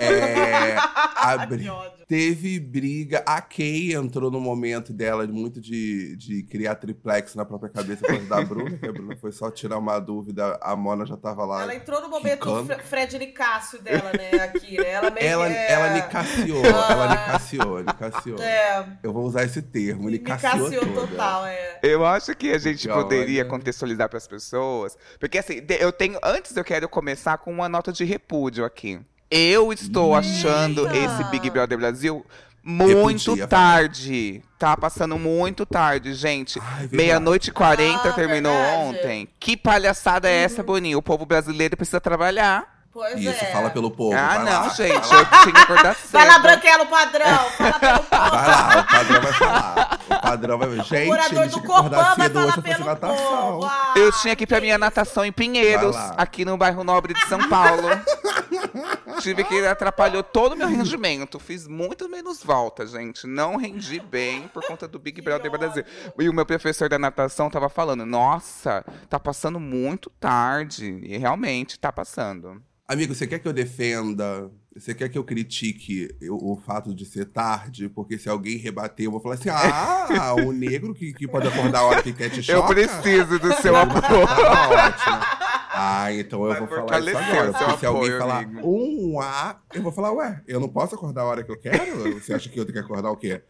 É, 0.00 0.76
a 1.16 1.38
bri- 1.46 1.62
Que 1.64 1.68
ódio. 1.68 1.96
Teve 2.06 2.60
briga, 2.60 3.24
a 3.26 3.40
Kay 3.40 3.92
entrou 3.94 4.30
no 4.30 4.40
momento 4.40 4.92
dela 4.92 5.26
muito 5.26 5.60
de, 5.60 6.14
de 6.14 6.44
criar 6.44 6.76
triplex 6.76 7.34
na 7.34 7.44
própria 7.44 7.68
cabeça 7.68 8.02
por 8.06 8.14
causa 8.14 8.28
da 8.28 8.42
Bruna, 8.42 8.78
que 8.78 8.86
a 8.86 8.92
Bruna 8.92 9.16
foi 9.16 9.32
só 9.32 9.50
tirar 9.50 9.76
uma 9.78 9.98
dúvida, 9.98 10.56
a 10.62 10.76
Mona 10.76 11.04
já 11.04 11.16
tava 11.16 11.44
lá. 11.44 11.62
Ela 11.62 11.74
entrou 11.74 12.00
no 12.00 12.08
momento 12.08 12.38
quicando. 12.38 12.66
Fre- 12.66 12.82
Fred 12.84 13.18
Nicásio 13.18 13.82
dela, 13.82 14.12
né? 14.16 14.38
Aqui, 14.44 14.76
né? 14.76 14.88
Ela 14.88 15.10
meio 15.10 15.26
Ela, 15.26 15.48
que 15.48 15.54
é... 15.56 15.72
ela 15.72 15.94
nicaciou, 15.94 16.62
Ah. 16.64 16.92
ela 16.92 17.08
nicaciou, 17.10 17.78
nicaciou. 17.82 18.38
É, 18.40 18.86
Eu 19.02 19.12
vou 19.12 19.24
usar 19.26 19.42
esse 19.42 19.60
termo, 19.60 20.08
nicaciou 20.08 20.68
Nicaciou 20.70 20.94
toda. 20.94 21.08
total, 21.08 21.46
é. 21.46 21.80
Eu 21.82 22.06
acho 22.06 22.36
que 22.36 22.52
a 22.52 22.58
gente 22.58 22.86
Que 22.86 22.94
poderia 22.94 23.40
ódio. 23.42 23.50
Contextualizar 23.58 24.08
para 24.08 24.18
as 24.18 24.26
pessoas. 24.26 24.96
Porque 25.18 25.38
assim, 25.38 25.62
eu 25.80 25.92
tenho. 25.92 26.18
Antes 26.22 26.56
eu 26.56 26.64
quero 26.64 26.88
começar 26.88 27.38
com 27.38 27.50
uma 27.52 27.68
nota 27.68 27.92
de 27.92 28.04
repúdio 28.04 28.64
aqui. 28.64 29.00
Eu 29.30 29.72
estou 29.72 30.14
achando 30.14 30.86
Eita! 30.88 30.96
esse 31.22 31.30
Big 31.30 31.50
Brother 31.50 31.76
Brasil 31.76 32.24
muito 32.62 33.30
Repudia, 33.30 33.46
tarde. 33.46 34.42
Tá 34.58 34.76
passando 34.76 35.16
muito 35.18 35.64
tarde, 35.64 36.14
gente. 36.14 36.60
Meia-noite 36.90 37.50
e 37.50 37.52
40 37.52 38.08
Ah, 38.08 38.12
terminou 38.12 38.52
verdade. 38.52 38.76
ontem. 38.82 39.28
Que 39.38 39.56
palhaçada 39.56 40.28
é 40.28 40.42
essa, 40.42 40.62
Boninho? 40.64 40.98
O 40.98 41.02
povo 41.02 41.24
brasileiro 41.24 41.76
precisa 41.76 42.00
trabalhar. 42.00 42.74
Pois 42.92 43.20
Isso, 43.20 43.44
é. 43.44 43.52
fala 43.52 43.68
pelo 43.70 43.90
povo. 43.90 44.16
ah, 44.16 44.26
vai 44.26 44.38
não, 44.38 44.62
lá. 44.62 44.68
gente. 44.70 44.90
Eu 44.94 45.00
tinha 45.26 45.52
que 45.52 45.58
acordar 45.60 45.94
cedo. 45.96 46.10
Vai 46.12 46.26
lá, 46.26 46.38
Branquelo 46.38 46.86
Padrão. 46.86 47.38
Fala 47.50 47.78
pelo 47.78 47.98
povo. 47.98 48.30
Vai 48.30 48.46
lá, 48.48 48.80
o 48.80 48.84
padrão 48.90 49.20
vai 49.20 49.32
falar. 49.34 50.00
O 50.26 50.30
padrão 50.30 50.58
vai. 50.58 50.68
O 50.68 50.82
Gente, 50.82 51.06
morador 51.06 51.48
do 51.48 51.60
Copan 51.62 51.88
vai 51.88 52.00
hoje 52.26 52.32
falar 52.32 52.52
fazer 52.52 52.62
pelo 52.62 52.84
natação. 52.84 53.50
povo. 53.52 53.64
Ah, 53.66 53.94
Eu 53.96 54.12
tinha 54.12 54.34
que 54.36 54.44
ir 54.44 54.46
pra 54.46 54.60
minha 54.60 54.76
natação 54.78 55.24
em 55.24 55.32
Pinheiros, 55.32 55.96
aqui 56.16 56.44
no 56.44 56.56
bairro 56.56 56.82
Nobre 56.84 57.14
de 57.14 57.26
São 57.28 57.48
Paulo. 57.48 57.88
Tive 59.20 59.44
que 59.44 59.54
ir, 59.54 59.66
atrapalhou 59.66 60.22
todo 60.22 60.52
o 60.52 60.56
meu 60.56 60.68
rendimento. 60.68 61.38
Fiz 61.38 61.66
muito 61.66 62.08
menos 62.08 62.42
volta, 62.42 62.86
gente. 62.86 63.26
Não 63.26 63.56
rendi 63.56 63.98
bem 64.00 64.48
por 64.48 64.64
conta 64.66 64.86
do 64.86 64.98
Big 64.98 65.20
Brother 65.22 65.50
Brasil. 65.50 65.84
E 66.18 66.28
o 66.28 66.32
meu 66.34 66.44
professor 66.44 66.88
da 66.88 66.98
natação 66.98 67.48
tava 67.50 67.68
falando: 67.68 68.04
Nossa, 68.04 68.84
tá 69.08 69.18
passando 69.18 69.58
muito 69.58 70.10
tarde. 70.20 71.00
E 71.02 71.16
realmente 71.16 71.78
tá 71.78 71.90
passando. 71.90 72.62
Amigo, 72.86 73.14
você 73.14 73.26
quer 73.26 73.38
que 73.38 73.48
eu 73.48 73.52
defenda? 73.52 74.50
Você 74.78 74.94
quer 74.94 75.08
que 75.08 75.16
eu 75.16 75.24
critique 75.24 76.14
eu- 76.20 76.36
o 76.36 76.56
fato 76.56 76.94
de 76.94 77.04
ser 77.06 77.24
tarde? 77.26 77.88
Porque 77.88 78.18
se 78.18 78.28
alguém 78.28 78.58
rebater, 78.58 79.06
eu 79.06 79.10
vou 79.10 79.20
falar 79.20 79.36
assim: 79.36 79.48
ah, 79.48 80.34
o 80.34 80.52
negro 80.52 80.94
que, 80.94 81.12
que 81.14 81.26
pode 81.26 81.48
acordar 81.48 81.78
a 81.80 81.84
hora 81.84 82.02
que 82.02 82.12
quer 82.12 82.28
te 82.30 82.42
choca. 82.42 82.58
Eu 82.58 82.64
preciso 82.66 83.38
do 83.38 83.52
seu 83.54 83.74
Ah, 83.74 83.82
apoio. 83.82 84.22
ótimo. 84.22 85.46
Ah, 85.78 86.12
então 86.12 86.42
eu 86.44 86.48
Vai 86.50 86.58
vou 86.60 86.68
falar 86.68 87.00
isso 87.00 87.16
agora. 87.16 87.52
Porque 87.52 87.78
se 87.78 87.86
alguém 87.86 88.18
falar 88.18 88.38
amigo. 88.44 88.60
um 88.68 89.20
A, 89.20 89.60
eu 89.74 89.82
vou 89.82 89.92
falar, 89.92 90.12
ué, 90.12 90.42
eu 90.46 90.58
não 90.60 90.68
posso 90.68 90.94
acordar 90.94 91.22
a 91.22 91.24
hora 91.26 91.42
que 91.44 91.50
eu 91.50 91.58
quero? 91.58 92.14
Você 92.20 92.32
acha 92.34 92.48
que 92.48 92.58
eu 92.58 92.64
tenho 92.64 92.74
que 92.78 92.84
acordar 92.84 93.10
o 93.10 93.16
quê? 93.16 93.42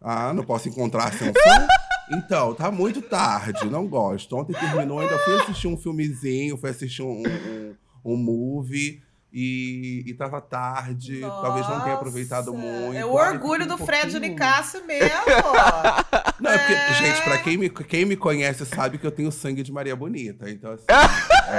Ah, 0.00 0.32
não 0.32 0.44
posso 0.44 0.68
encontrar 0.68 1.04
a 1.08 1.12
sanção? 1.12 1.66
Então, 2.12 2.54
tá 2.54 2.70
muito 2.70 3.00
tarde, 3.00 3.64
não 3.70 3.86
gosto. 3.88 4.36
Ontem 4.36 4.52
terminou, 4.52 5.00
ainda 5.00 5.18
fui 5.20 5.34
assistir 5.40 5.66
um 5.68 5.76
filmezinho, 5.76 6.56
fui 6.58 6.68
assistir 6.70 7.02
um, 7.02 7.22
um, 7.24 7.74
um 8.04 8.16
movie. 8.16 9.02
E, 9.36 10.04
e 10.06 10.14
tava 10.14 10.40
tarde, 10.40 11.20
talvez 11.20 11.68
não 11.68 11.80
tenha 11.80 11.96
aproveitado 11.96 12.52
Nossa, 12.52 12.64
muito. 12.64 12.96
É 12.96 13.04
o 13.04 13.12
orgulho 13.12 13.66
do 13.66 13.74
um 13.74 13.78
Fred 13.78 14.20
Nicásio 14.20 14.84
mesmo. 14.86 15.10
Não, 16.38 16.50
é 16.52 16.58
porque, 16.58 16.72
É. 16.72 16.94
gente, 16.94 17.20
pra 17.22 17.38
quem 17.38 17.56
me, 17.56 17.68
quem 17.68 18.04
me 18.04 18.16
conhece 18.16 18.64
sabe 18.64 18.96
que 18.98 19.04
eu 19.06 19.10
tenho 19.10 19.32
sangue 19.32 19.62
de 19.64 19.72
Maria 19.72 19.96
Bonita. 19.96 20.48
Então, 20.48 20.72
assim, 20.72 20.84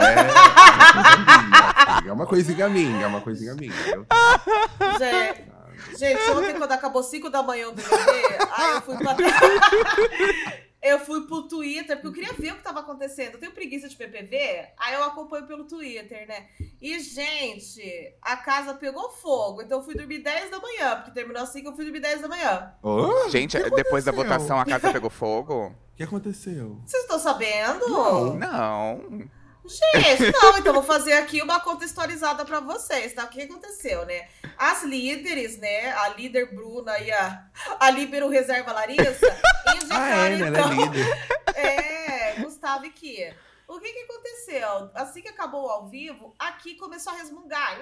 é, 2.05 2.08
é 2.08 2.12
uma 2.13 2.25
coisinha 2.25 2.70
minha, 2.70 3.03
é 3.03 3.08
uma 3.08 3.20
coisinha 3.22 3.53
minha. 3.55 3.74
é 3.74 3.98
uma 3.98 4.05
coisinha 4.05 4.36
minha. 4.36 4.94
Eu- 4.94 4.98
Gente, 5.00 5.98
gente, 5.98 6.29
ontem 6.32 6.53
quando 6.58 6.72
acabou 6.72 7.03
5 7.03 7.29
da 7.29 7.44
manhã 7.44 7.67
o 7.70 7.74
BBB, 7.74 8.12
aí 8.58 8.72
eu 8.75 8.82
fui 8.82 8.96
pra... 8.98 9.15
Eu 10.86 11.00
fui 11.00 11.25
pro 11.25 11.48
Twitter, 11.48 12.00
porque 12.00 12.08
eu 12.08 12.13
queria 12.13 12.34
ver 12.34 12.54
o 12.54 12.58
que 12.58 12.63
tava 12.63 12.82
acontecendo. 12.82 13.34
Eu 13.34 13.39
tenho 13.39 13.51
preguiça 13.51 13.89
de 13.89 13.96
PPV, 13.96 14.68
aí 14.77 14.94
eu 14.94 15.04
acompanho 15.04 15.48
pelo 15.48 15.63
Twitter, 15.65 16.27
né? 16.27 16.48
E, 16.80 17.00
gente, 17.00 17.82
a 18.22 18.38
casa 18.38 18.75
pegou 18.75 19.10
fogo. 19.10 19.63
Então 19.63 19.80
eu 19.80 19.84
fui 19.84 19.96
dormir 19.96 20.20
10 20.20 20.51
da 20.51 20.60
manhã, 20.60 20.98
porque 20.98 21.12
terminou 21.12 21.42
assim 21.42 21.63
que 21.63 21.68
eu 21.68 21.75
fui 21.75 21.86
dormir 21.86 22.01
10 22.01 22.22
da 22.22 22.27
manhã. 22.27 22.72
Hã? 22.84 23.30
Gente, 23.32 23.58
depois 23.72 24.06
da 24.06 24.12
votação 24.12 24.60
a 24.60 24.65
casa 24.65 24.94
pegou 24.94 25.10
fogo? 25.10 25.68
O 25.70 25.96
que 25.96 26.04
aconteceu? 26.04 26.80
Vocês 26.86 27.01
estão 27.01 27.18
sabendo? 27.18 27.89
Não. 27.89 28.36
Não. 28.36 29.30
Gente, 29.67 30.31
não, 30.31 30.57
então 30.57 30.74
vou 30.74 30.84
fazer 30.84 31.13
aqui 31.13 31.41
uma 31.41 31.60
contextualizada 31.60 32.45
pra 32.45 32.60
vocês, 32.60 33.13
tá? 33.13 33.24
O 33.24 33.29
que 33.29 33.41
aconteceu, 33.41 34.05
né? 34.05 34.27
As 34.57 34.84
líderes, 34.84 35.57
né? 35.57 35.91
A 35.93 36.10
líder 36.10 36.53
Bruna 36.53 36.98
e 37.00 37.12
a, 37.12 37.45
a 37.79 37.89
líbero 37.89 38.29
reserva 38.29 38.72
Larissa 38.72 39.17
Ah, 39.65 39.75
indicaram, 39.75 40.36
é, 40.36 40.38
né? 40.38 40.48
Então. 40.50 40.72
é 40.72 40.75
líder. 40.75 41.36
É, 41.55 42.34
Gustavo 42.41 42.86
e 42.86 42.91
Kia. 42.91 43.36
O 43.67 43.79
que 43.79 43.91
que 43.91 44.00
aconteceu? 44.00 44.91
Assim 44.93 45.22
que 45.22 45.27
acabou 45.27 45.65
o 45.65 45.69
ao 45.69 45.88
vivo, 45.88 46.36
aqui 46.38 46.75
começou 46.75 47.13
a 47.13 47.17
resmungar. 47.17 47.79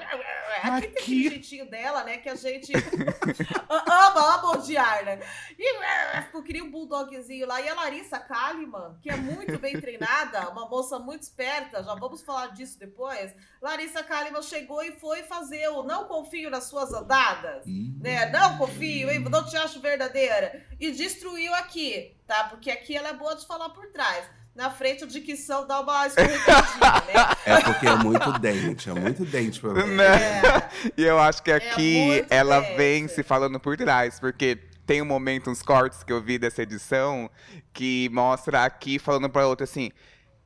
Aqui, 0.63 0.88
tem 0.88 1.02
aquele 1.02 1.30
jeitinho 1.30 1.70
dela, 1.70 2.04
né? 2.04 2.18
Que 2.18 2.30
a 2.30 2.36
gente 2.36 2.72
ama, 3.70 4.36
ama 4.36 4.52
odiar, 4.52 5.04
né? 5.04 5.20
E 5.58 6.34
eu 6.34 6.42
queria 6.42 6.63
um 6.63 6.72
bulldogzinho 6.72 7.46
lá. 7.46 7.62
E 7.62 7.68
a 7.68 7.75
Larissa 7.75 8.18
Kalimann, 8.18 8.98
que 9.02 9.10
é 9.10 9.16
muito 9.16 9.60
bem 9.60 9.80
treinada, 9.80 10.48
uma 10.52 10.68
moça 10.70 10.98
muito 10.98 11.24
esperta, 11.24 11.84
já 11.84 11.96
vamos 11.96 12.22
falar 12.22 12.48
disso 12.48 12.80
depois. 12.80 13.34
Larissa 13.62 14.04
Kalimann 14.04 14.42
chegou 14.42 14.82
e 14.84 14.94
foi 14.94 15.24
fazer 15.24 15.68
o 15.70 15.84
Não 15.84 16.06
Confio 16.06 16.50
nas 16.50 16.66
Suas 16.66 16.94
Andadas, 16.94 17.66
né? 17.66 18.30
Não 18.30 18.58
confio, 18.58 19.10
hein? 19.10 19.20
não 19.20 19.46
te 19.46 19.58
acho 19.58 19.82
verdadeira. 19.82 20.66
E 20.80 20.92
destruiu 20.92 21.54
aqui, 21.56 22.16
tá? 22.25 22.46
Porque 22.46 22.72
aqui 22.72 22.96
ela 22.96 23.10
é 23.10 23.13
boa 23.13 23.36
de 23.36 23.46
falar 23.46 23.70
por 23.70 23.88
trás 23.88 24.43
na 24.56 24.70
frente, 24.70 25.04
a 25.04 25.08
dicção 25.08 25.66
dá 25.66 25.82
uma 25.82 26.08
escorregadinha, 26.08 27.04
né? 27.08 27.36
É 27.46 27.62
porque 27.62 27.88
é 27.88 27.96
muito 27.96 28.32
dente, 28.40 28.90
é 28.90 28.94
muito 28.94 29.26
dente 29.26 29.60
pra 29.60 29.74
você. 29.74 29.88
Né? 29.88 30.06
É. 30.06 30.70
E 30.96 31.04
eu 31.04 31.20
acho 31.20 31.42
que 31.42 31.52
é 31.52 31.56
aqui 31.56 32.20
é 32.20 32.26
ela 32.30 32.60
dente. 32.60 32.78
vem 32.78 33.08
se 33.08 33.24
falando 33.24 33.60
por 33.60 33.76
trás, 33.76 34.20
porque 34.20 34.60
tem 34.86 35.02
um 35.02 35.06
momento, 35.06 35.50
uns 35.50 35.62
cortes 35.62 36.04
que 36.04 36.14
eu 36.14 36.22
vi 36.22 36.38
dessa 36.38 36.62
edição, 36.62 37.30
que 37.74 38.10
mostra 38.14 38.64
aqui 38.64 39.00
falando 39.00 39.30
pra 39.30 39.48
outra 39.48 39.64
assim 39.64 39.92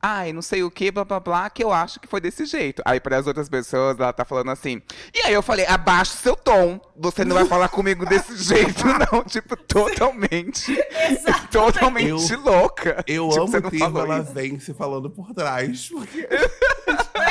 ai, 0.00 0.32
não 0.32 0.42
sei 0.42 0.62
o 0.62 0.70
que, 0.70 0.90
blá 0.90 1.04
blá 1.04 1.20
blá, 1.20 1.50
que 1.50 1.62
eu 1.62 1.72
acho 1.72 2.00
que 2.00 2.06
foi 2.06 2.20
desse 2.20 2.44
jeito. 2.46 2.82
Aí 2.84 3.00
para 3.00 3.16
as 3.16 3.26
outras 3.26 3.48
pessoas, 3.48 3.98
ela 3.98 4.12
tá 4.12 4.24
falando 4.24 4.50
assim. 4.50 4.80
E 5.14 5.20
aí 5.26 5.34
eu 5.34 5.42
falei, 5.42 5.66
abaixa 5.66 6.14
o 6.14 6.16
seu 6.16 6.36
tom. 6.36 6.80
Você 6.96 7.24
não 7.24 7.34
vai 7.34 7.44
falar 7.46 7.68
comigo 7.68 8.06
desse 8.06 8.36
jeito, 8.36 8.84
não. 9.12 9.24
Tipo, 9.24 9.56
totalmente. 9.56 10.76
totalmente 11.50 12.32
eu, 12.32 12.40
louca. 12.40 13.04
Eu 13.06 13.28
tipo, 13.28 13.42
amo 13.42 13.66
o 13.66 13.70
tempo 13.70 13.98
ela 13.98 14.20
vem 14.20 14.58
se 14.60 14.72
falando 14.72 15.10
por 15.10 15.32
trás. 15.34 15.88
Porque... 15.88 16.28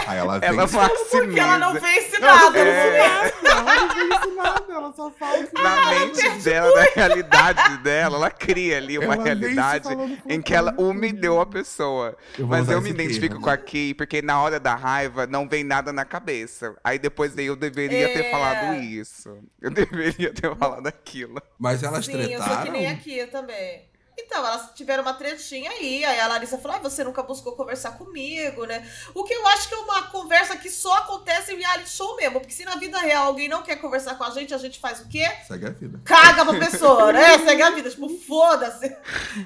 Aí 0.07 0.17
ela 0.17 0.39
vem. 0.39 0.49
Ela 0.49 0.67
maximiza. 0.67 1.05
Porque 1.11 1.39
ela 1.39 1.57
não 1.57 1.73
vence 1.73 2.19
nada, 2.19 2.59
é... 2.59 3.33
não, 3.41 3.51
ela 3.51 3.75
não 3.75 3.95
vence 3.95 4.35
nada, 4.35 4.73
ela 4.73 4.93
só 4.93 5.11
fala 5.11 5.43
que 5.43 5.61
Na 5.61 5.89
mente 5.89 6.29
dela, 6.43 6.75
na 6.75 6.87
realidade 6.95 7.77
dela, 7.77 8.17
ela 8.17 8.31
cria 8.31 8.77
ali 8.77 8.97
uma 8.97 9.13
ela 9.13 9.23
realidade 9.23 9.89
em 10.27 10.41
que 10.41 10.53
ela 10.53 10.73
humilhou 10.77 11.41
a 11.41 11.45
pessoa. 11.45 12.15
Eu 12.37 12.47
Mas 12.47 12.69
eu 12.69 12.81
me 12.81 12.89
identifico 12.89 13.35
termo. 13.35 13.41
com 13.41 13.49
a 13.49 13.57
Kay, 13.57 13.93
porque 13.93 14.21
na 14.21 14.41
hora 14.41 14.59
da 14.59 14.75
raiva 14.75 15.27
não 15.27 15.47
vem 15.47 15.63
nada 15.63 15.91
na 15.91 16.05
cabeça. 16.05 16.75
Aí 16.83 16.99
depois 16.99 17.37
eu 17.37 17.55
deveria 17.55 18.09
é... 18.09 18.13
ter 18.13 18.31
falado 18.31 18.75
isso. 18.75 19.37
Eu 19.61 19.71
deveria 19.71 20.33
ter 20.33 20.55
falado 20.55 20.87
aquilo. 20.87 21.41
Mas 21.57 21.83
elas 21.83 22.05
Sim, 22.05 22.13
tretaram? 22.13 22.33
eu 22.33 22.43
sou 22.43 22.63
que 22.63 22.71
nem 22.71 22.87
aqui 22.87 23.25
também. 23.27 23.87
Então, 24.27 24.45
elas 24.45 24.71
tiveram 24.75 25.03
uma 25.03 25.13
tretinha 25.13 25.71
aí. 25.71 26.03
Aí 26.03 26.19
a 26.19 26.27
Larissa 26.27 26.57
falou: 26.57 26.75
ah, 26.77 26.81
você 26.81 27.01
nunca 27.01 27.23
buscou 27.23 27.53
conversar 27.53 27.91
comigo, 27.97 28.65
né? 28.65 28.85
O 29.15 29.23
que 29.23 29.33
eu 29.33 29.47
acho 29.47 29.69
que 29.69 29.73
é 29.73 29.77
uma 29.77 30.03
conversa 30.09 30.57
que 30.57 30.69
só 30.69 30.93
acontece 30.97 31.53
em 31.53 31.57
reality 31.57 31.89
show 31.89 32.13
mesmo. 32.17 32.41
Porque 32.41 32.53
se 32.53 32.65
na 32.65 32.75
vida 32.75 32.99
real 32.99 33.27
alguém 33.27 33.47
não 33.47 33.63
quer 33.63 33.77
conversar 33.77 34.15
com 34.15 34.25
a 34.25 34.29
gente, 34.31 34.53
a 34.53 34.57
gente 34.57 34.79
faz 34.79 34.99
o 34.99 35.07
quê? 35.07 35.25
Segue 35.47 35.65
a 35.65 35.69
vida. 35.69 36.01
Caga 36.03 36.43
pra 36.43 36.59
pessoa, 36.59 37.13
né? 37.13 37.39
Segue 37.39 37.61
a 37.61 37.69
vida. 37.69 37.89
Tipo, 37.89 38.09
foda-se. 38.09 38.93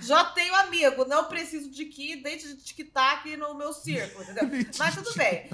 Já 0.01 0.25
tenho 0.25 0.55
amigo, 0.55 1.05
não 1.05 1.25
preciso 1.25 1.69
de 1.69 1.85
que 1.85 2.15
dente 2.15 2.47
de 2.47 2.55
tic-tac 2.55 3.37
no 3.37 3.53
meu 3.53 3.71
círculo, 3.71 4.23
entendeu? 4.23 4.49
Mas 4.79 4.95
tudo 4.95 5.13
bem. 5.13 5.47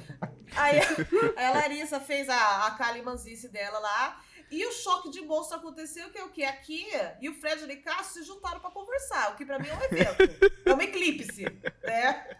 Aí, 0.55 0.79
aí 1.35 1.45
a 1.45 1.51
Larissa 1.51 1.99
fez 1.99 2.29
a, 2.29 2.67
a 2.67 2.71
Kali 2.71 3.01
Manzice 3.01 3.49
dela 3.49 3.79
lá. 3.79 4.21
E 4.49 4.65
o 4.65 4.71
choque 4.71 5.09
de 5.09 5.21
monstro 5.21 5.57
aconteceu 5.57 6.09
que 6.09 6.17
é 6.17 6.23
o 6.23 6.29
que? 6.29 6.43
Aqui 6.43 6.87
e 7.21 7.29
o 7.29 7.33
Fred 7.33 7.63
e 7.69 7.73
o 7.73 7.81
Cássio 7.81 8.21
se 8.21 8.23
juntaram 8.23 8.59
para 8.59 8.71
conversar, 8.71 9.31
o 9.31 9.35
que 9.35 9.45
para 9.45 9.59
mim 9.59 9.67
é 9.67 9.73
um 9.73 9.83
evento. 9.83 10.53
é 10.65 10.73
uma 10.73 10.83
eclipse, 10.83 11.43
né? 11.83 12.37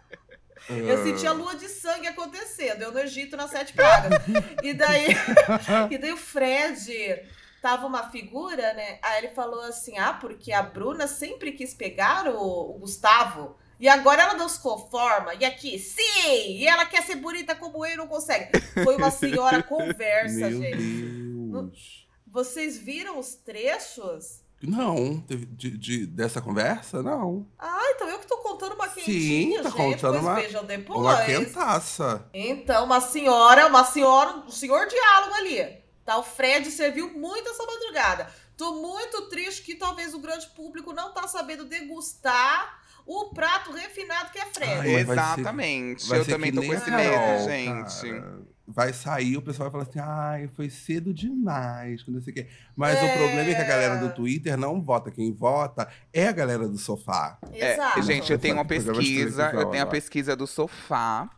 Eu 0.68 1.02
senti 1.04 1.26
a 1.26 1.32
lua 1.32 1.54
de 1.54 1.68
sangue 1.68 2.08
acontecendo, 2.08 2.82
eu 2.82 2.92
no 2.92 2.98
Egito 2.98 3.36
nas 3.36 3.50
sete 3.50 3.72
pragas. 3.72 4.22
E 4.62 4.74
daí, 4.74 5.08
e 5.90 5.98
daí 5.98 6.12
o 6.12 6.16
Fred 6.16 7.22
tava 7.62 7.86
uma 7.86 8.10
figura, 8.10 8.72
né? 8.74 8.98
Aí 9.02 9.18
ele 9.18 9.34
falou 9.34 9.60
assim: 9.62 9.98
ah, 9.98 10.14
porque 10.14 10.52
a 10.52 10.62
Bruna 10.62 11.06
sempre 11.06 11.52
quis 11.52 11.74
pegar 11.74 12.26
o, 12.28 12.70
o 12.70 12.78
Gustavo. 12.80 13.56
E 13.80 13.88
agora 13.88 14.22
ela 14.22 14.34
não 14.34 14.48
se 14.48 14.60
conforma. 14.60 15.34
E 15.34 15.44
aqui, 15.44 15.78
sim! 15.78 16.56
E 16.56 16.66
ela 16.66 16.84
quer 16.84 17.02
ser 17.02 17.14
bonita 17.14 17.54
como 17.54 17.86
eu 17.86 17.92
e 17.92 17.96
não 17.96 18.08
consegue. 18.08 18.50
Foi 18.82 18.96
uma 18.96 19.10
senhora 19.10 19.62
conversa, 19.64 20.50
Meu 20.50 20.60
gente. 20.60 20.76
Deus. 20.76 21.97
Vocês 22.30 22.76
viram 22.76 23.18
os 23.18 23.34
trechos? 23.34 24.42
Não, 24.60 25.22
de, 25.26 25.46
de, 25.46 25.78
de, 25.78 26.06
dessa 26.06 26.40
conversa, 26.40 27.02
não. 27.02 27.46
Ah, 27.58 27.92
então 27.94 28.08
eu 28.08 28.18
que 28.18 28.26
tô 28.26 28.38
contando 28.38 28.74
uma 28.74 28.88
quentinha, 28.88 29.58
Sim, 29.58 29.62
tá 29.62 29.70
gente, 29.70 29.76
contando 29.76 30.18
uma, 30.18 30.34
vejam 30.34 30.64
depois. 30.64 30.98
uma 30.98 31.24
quentaça. 31.24 32.28
Então, 32.34 32.84
uma 32.84 33.00
senhora, 33.00 33.66
uma 33.68 33.84
senhora, 33.84 34.38
um 34.38 34.50
senhor 34.50 34.86
diálogo 34.88 35.34
ali. 35.34 35.78
Tá? 36.04 36.18
O 36.18 36.24
Fred 36.24 36.70
serviu 36.70 37.12
muito 37.16 37.48
essa 37.48 37.64
madrugada. 37.64 38.32
Tô 38.56 38.74
muito 38.74 39.28
triste 39.28 39.62
que 39.62 39.76
talvez 39.76 40.12
o 40.12 40.18
grande 40.18 40.48
público 40.48 40.92
não 40.92 41.12
tá 41.12 41.28
sabendo 41.28 41.64
degustar 41.64 42.77
o 43.08 43.30
prato 43.30 43.72
refinado 43.72 44.30
que 44.30 44.38
é 44.38 44.44
Fred. 44.44 44.80
Ai, 44.80 44.94
Exatamente. 44.96 46.02
Ser, 46.02 46.16
eu 46.18 46.24
também 46.26 46.52
tô 46.52 46.62
com 46.62 46.74
esse 46.74 46.90
medo, 46.90 47.44
gente. 47.44 48.10
Cara 48.10 48.48
vai 48.70 48.92
sair, 48.92 49.36
o 49.38 49.42
pessoal 49.42 49.70
vai 49.70 49.80
falar 49.80 49.90
assim, 49.90 49.98
ai, 49.98 50.48
foi 50.48 50.68
cedo 50.68 51.14
demais, 51.14 52.02
quando 52.02 52.22
você 52.22 52.30
quer. 52.30 52.48
Mas 52.76 52.98
é... 52.98 53.04
o 53.04 53.18
problema 53.18 53.50
é 53.50 53.54
que 53.54 53.62
a 53.62 53.66
galera 53.66 53.96
do 53.96 54.14
Twitter 54.14 54.58
não 54.58 54.82
vota. 54.82 55.10
Quem 55.10 55.32
vota 55.32 55.88
é 56.12 56.28
a 56.28 56.32
galera 56.32 56.68
do 56.68 56.76
sofá. 56.76 57.38
É, 57.52 57.78
gente, 58.02 58.30
eu 58.30 58.38
tenho 58.38 58.54
uma 58.54 58.66
pesquisa, 58.66 59.50
eu 59.54 59.70
tenho 59.70 59.82
a 59.82 59.86
pesquisa 59.86 60.36
do 60.36 60.46
sofá. 60.46 61.30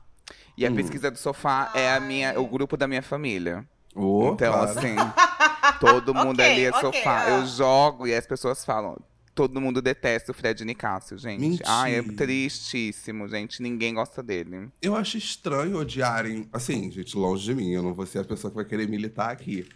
E 0.56 0.66
a 0.66 0.70
hum. 0.70 0.74
pesquisa 0.74 1.10
do 1.10 1.16
sofá 1.16 1.70
ai. 1.72 1.82
é 1.82 1.94
a 1.94 2.00
minha, 2.00 2.38
o 2.38 2.46
grupo 2.46 2.76
da 2.76 2.88
minha 2.88 3.02
família. 3.02 3.64
Oh, 3.94 4.32
então, 4.34 4.52
claro. 4.52 4.78
assim, 4.78 4.96
todo 5.80 6.12
mundo 6.12 6.40
okay, 6.40 6.52
ali 6.52 6.64
é 6.64 6.70
okay, 6.70 6.80
sofá. 6.80 7.28
Eu 7.30 7.46
jogo 7.46 8.06
e 8.06 8.14
as 8.14 8.26
pessoas 8.26 8.64
falam, 8.64 8.98
todo 9.40 9.58
mundo 9.58 9.80
detesta 9.80 10.32
o 10.32 10.34
Fred 10.34 10.62
Nicásio, 10.66 11.16
gente. 11.16 11.40
Mentira. 11.40 11.64
Ai, 11.66 11.94
é 11.94 12.02
tristíssimo, 12.02 13.26
gente. 13.26 13.62
Ninguém 13.62 13.94
gosta 13.94 14.22
dele. 14.22 14.68
Eu 14.82 14.94
acho 14.94 15.16
estranho 15.16 15.78
odiarem. 15.78 16.46
Assim, 16.52 16.90
gente, 16.90 17.16
longe 17.16 17.44
de 17.44 17.54
mim. 17.54 17.70
Eu 17.70 17.82
não 17.82 17.94
vou 17.94 18.04
ser 18.04 18.18
a 18.18 18.24
pessoa 18.24 18.50
que 18.50 18.56
vai 18.56 18.66
querer 18.66 18.86
militar 18.86 19.30
aqui. 19.30 19.66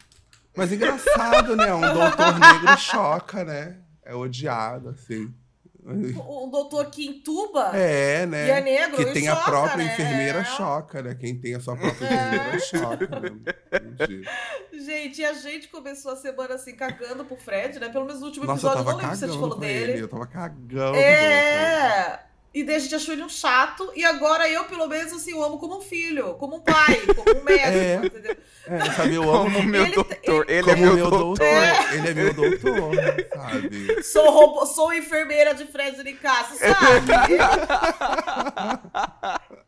Mas 0.55 0.71
engraçado, 0.71 1.57
né? 1.57 1.73
Um 1.73 1.81
doutor 1.81 2.39
negro 2.39 2.77
choca, 2.77 3.43
né? 3.43 3.79
É 4.05 4.15
odiado, 4.15 4.91
assim. 4.91 5.33
Um 5.87 6.49
doutor 6.49 6.87
que 6.87 7.07
intuba 7.07 7.77
é, 7.77 8.25
né? 8.25 8.47
e 8.47 8.51
é 8.51 8.61
negro. 8.63 8.97
Que 8.97 9.13
tem 9.13 9.27
choca, 9.27 9.39
a 9.39 9.45
própria 9.45 9.85
né? 9.85 9.93
enfermeira 9.93 10.45
choca, 10.45 11.03
né? 11.03 11.15
Quem 11.15 11.39
tem 11.39 11.55
a 11.55 11.61
sua 11.61 11.77
própria 11.77 12.07
enfermeira 12.07 12.59
choca, 12.59 13.21
né? 13.21 13.31
Gente, 14.73 15.21
e 15.21 15.25
a 15.25 15.35
gente 15.35 15.69
começou 15.69 16.13
a 16.13 16.17
semana 16.17 16.55
assim, 16.55 16.75
cagando 16.75 17.25
pro 17.25 17.37
Fred, 17.37 17.79
né? 17.79 17.91
Pelo 17.91 18.07
menos 18.07 18.21
no 18.21 18.29
último 18.29 18.47
Nossa, 18.47 18.67
episódio, 18.67 18.79
eu, 18.79 18.87
eu 18.87 18.93
não 18.93 18.99
lembro 19.03 19.17
se 19.17 19.25
a 19.25 19.29
gente 19.29 19.41
falou 19.41 19.59
dele. 19.59 19.93
Ele, 19.93 20.03
eu 20.03 20.09
tava 20.09 20.27
cagando. 20.27 20.97
É. 20.97 22.25
E 22.55 22.63
daí 22.63 22.77
a 22.77 22.79
gente 22.79 22.95
achou 22.95 23.13
ele 23.13 23.25
um 23.25 23.29
chato. 23.29 23.91
E 23.97 24.05
agora 24.05 24.49
eu, 24.49 24.65
pelo 24.67 24.87
menos, 24.87 25.13
assim, 25.13 25.35
o 25.35 25.43
amo 25.43 25.59
como 25.59 25.79
um 25.79 25.81
filho, 25.81 26.35
como 26.35 26.57
um 26.57 26.61
pai, 26.61 27.01
como 27.17 27.41
um 27.41 27.43
médico, 27.43 27.77
é, 27.77 28.07
entendeu? 28.07 28.37
É, 28.69 28.91
sabe, 28.93 29.15
eu 29.17 29.35
amo 29.35 29.53
como 29.53 29.69
meu 29.69 29.83
ele, 29.83 29.95
doutor. 29.95 30.47
Ele, 30.49 30.59
ele 30.59 30.71
é 30.71 30.77
meu, 30.77 30.97
doutor. 30.97 31.19
doutor. 31.19 31.47
É. 31.47 31.95
Ele 31.97 32.09
é 32.09 32.15
meu 32.15 32.33
doutor, 32.33 32.95
sabe? 33.35 34.03
Sou, 34.05 34.31
robô, 34.31 34.65
sou 34.67 34.95
enfermeira 34.95 35.53
de 35.53 35.67
Fred 35.67 36.01
Nicasso, 36.05 36.57
sabe? 36.57 37.11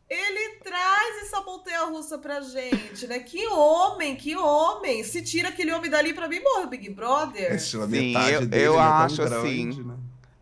ele 0.09 0.59
traz 0.63 1.23
essa 1.23 1.41
montanha-russa 1.41 2.17
pra 2.17 2.39
gente, 2.39 3.05
né? 3.05 3.19
Que 3.19 3.45
homem, 3.47 4.15
que 4.15 4.37
homem. 4.37 5.03
Se 5.03 5.21
tira 5.21 5.49
aquele 5.49 5.73
homem 5.73 5.91
dali, 5.91 6.13
pra 6.13 6.29
mim 6.29 6.39
morre 6.39 6.63
o 6.63 6.69
Big 6.69 6.89
Brother. 6.89 7.59
Sim, 7.59 8.13
eu, 8.31 8.49
eu 8.49 8.75
é 8.75 8.79
acho 8.79 9.17
grande, 9.17 9.35
assim. 9.35 9.86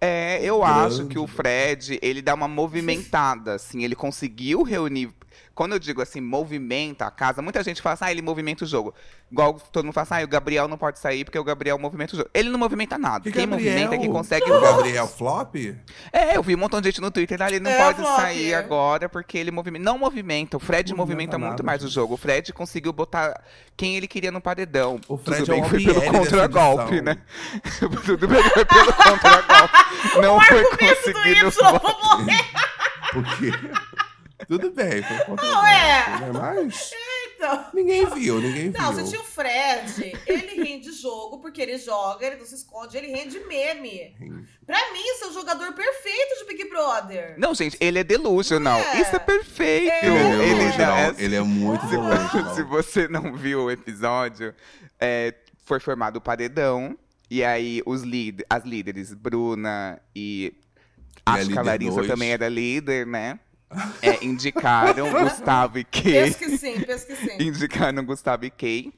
É, 0.06 0.40
eu 0.44 0.64
acho 0.64 1.08
que 1.08 1.18
o 1.18 1.26
Fred, 1.26 1.98
ele 2.02 2.22
dá 2.22 2.36
uma 2.36 2.48
movimentada, 2.48 3.56
assim, 3.56 3.84
ele 3.84 3.96
conseguiu 3.96 4.62
reunir 4.62 5.10
quando 5.56 5.72
eu 5.72 5.80
digo 5.80 6.02
assim, 6.02 6.20
movimenta 6.20 7.06
a 7.06 7.12
casa, 7.12 7.42
muita 7.42 7.64
gente 7.64 7.82
fala 7.82 7.94
assim, 7.94 8.06
ah, 8.06 8.12
ele 8.12 8.22
movimenta 8.22 8.66
o 8.66 8.68
jogo. 8.68 8.94
Igual 9.32 9.54
todo 9.72 9.86
mundo 9.86 9.94
fala 9.94 10.04
assim, 10.04 10.22
ah, 10.22 10.26
o 10.26 10.28
Gabriel 10.28 10.68
não 10.68 10.78
pode 10.78 11.00
sair 11.00 11.24
porque 11.24 11.40
o 11.40 11.44
Gabriel 11.44 11.80
movimenta 11.80 12.14
o 12.14 12.18
jogo. 12.18 12.30
Ele 12.34 12.50
não 12.50 12.60
movimenta 12.60 12.98
nada. 12.98 13.24
Que 13.24 13.32
Quem 13.32 13.48
Gabriel? 13.48 13.72
movimenta 13.72 13.96
é 13.96 13.98
quem 13.98 14.12
consegue 14.12 14.46
o 14.52 14.62
Gabriel 14.62 15.08
Flop? 15.08 15.56
É, 16.12 16.36
eu 16.36 16.44
vi 16.44 16.56
um 16.56 16.60
montão 16.60 16.82
de 16.82 16.90
gente 16.90 17.00
no 17.00 17.10
Twitter, 17.10 17.42
ah, 17.42 17.48
ele 17.48 17.62
não 17.62 17.72
é, 17.72 17.78
pode 17.78 18.02
flop, 18.02 18.16
sair 18.18 18.52
é. 18.52 18.56
agora 18.56 19.08
porque 19.08 19.38
ele 19.38 19.50
movimenta. 19.50 19.84
Não 19.86 19.98
movimenta, 19.98 20.58
o 20.58 20.60
Fred 20.60 20.92
Não 20.92 20.98
movimenta 20.98 21.16
movimenta 21.16 21.38
muito 21.38 21.52
nada, 21.52 21.64
mais 21.64 21.82
o 21.82 21.86
gente. 21.86 21.96
jogo. 21.96 22.16
O 22.16 22.18
Fred 22.18 22.52
conseguiu 22.52 22.92
botar 22.92 23.42
quem 23.78 23.96
ele 23.96 24.08
queria 24.08 24.32
no 24.32 24.42
paredão. 24.42 25.00
O 25.08 25.18
Fred 25.18 25.46
Tudo 25.46 25.52
bem 25.52 25.62
é 25.62 25.66
o 25.66 25.70
que 25.70 25.80
foi 25.80 25.94
pelo 25.94 26.20
contra-golpe, 26.20 26.96
edição. 26.96 27.04
né? 27.06 27.18
Tudo 28.06 28.28
bem 28.28 28.44
que 28.44 28.50
foi 28.50 28.66
pelo 28.66 28.94
contra-golpe. 28.94 29.74
Não 30.22 30.38
o 30.38 30.42
foi 30.42 30.64
conseguido. 30.66 31.30
Y, 31.30 31.44
eu 31.46 31.52
vou 31.80 32.18
morrer. 32.18 32.46
Porque... 33.14 34.05
Tudo 34.48 34.72
bem, 34.72 35.02
foi 35.02 35.18
contra 35.26 35.46
Não, 35.46 35.66
é. 35.68 36.20
né? 36.20 36.32
Mas... 36.34 36.92
Então. 37.38 37.66
Ninguém 37.74 38.06
viu, 38.06 38.40
ninguém 38.40 38.72
viu. 38.72 38.82
Não, 38.82 38.94
você 38.94 39.04
tinha 39.04 39.20
o 39.20 39.24
Fred, 39.26 40.18
ele 40.26 40.64
rende 40.64 40.92
jogo 40.94 41.40
porque 41.40 41.62
ele 41.62 41.78
joga, 41.78 42.26
ele 42.26 42.38
não 42.38 42.46
se 42.46 42.56
esconde, 42.56 42.98
ele 42.98 43.08
rende 43.08 43.38
meme. 43.42 44.16
Pra 44.66 44.78
mim, 44.94 45.00
isso 45.16 45.26
é 45.26 45.28
o 45.28 45.34
jogador 45.34 45.74
perfeito 45.74 46.40
de 46.40 46.46
Big 46.46 46.70
Brother. 46.70 47.36
Não, 47.38 47.54
gente, 47.54 47.78
ele 47.82 48.00
é 48.00 48.04
delusional. 48.06 48.80
É. 48.80 49.02
Isso 49.02 49.16
é 49.16 49.20
perfeito. 49.20 49.92
É. 49.92 50.06
Ele 50.06 50.16
é 50.18 50.48
Ele, 50.48 50.56
delusional, 50.60 50.98
é- 50.98 51.16
ele 51.18 51.36
é 51.36 51.42
muito 51.42 51.82
se, 51.82 51.92
delusional. 51.92 52.56
se 52.56 52.64
você 52.64 53.08
não 53.10 53.34
viu 53.36 53.64
o 53.66 53.72
episódio, 53.72 54.54
é, 55.00 55.34
foi 55.66 55.80
formado 55.80 56.18
o 56.18 56.22
paredão. 56.22 56.98
E 57.30 57.44
aí 57.44 57.82
os 57.86 58.02
líder, 58.04 58.46
as 58.50 58.64
líderes, 58.64 59.14
Bruna 59.14 60.00
e. 60.16 60.54
a 61.26 61.34
acho 61.34 61.50
que 61.50 61.58
a 61.58 61.62
Larissa 61.64 61.96
dois. 61.96 62.08
também 62.08 62.32
era 62.32 62.48
líder, 62.48 63.06
né? 63.06 63.40
É, 64.02 64.24
indicaram 64.24 65.12
Gustavo 65.24 65.80
e 65.80 65.84
Kay. 65.84 66.04
Penso 66.04 66.38
que 66.38 66.58
sim, 66.58 66.80
penso 66.82 67.08
que 67.08 67.16
sim. 67.16 67.38
indicaram 67.40 68.06
Gustavo 68.06 68.46
e 68.46 68.50
Kay, 68.50 68.94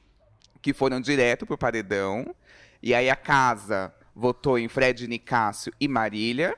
que 0.60 0.72
foram 0.72 1.00
direto 1.00 1.46
pro 1.46 1.58
paredão. 1.58 2.34
E 2.82 2.94
aí 2.94 3.10
a 3.10 3.16
casa 3.16 3.92
votou 4.14 4.58
em 4.58 4.68
Fred, 4.68 5.06
Nicásio 5.06 5.72
e 5.80 5.88
Marília. 5.88 6.56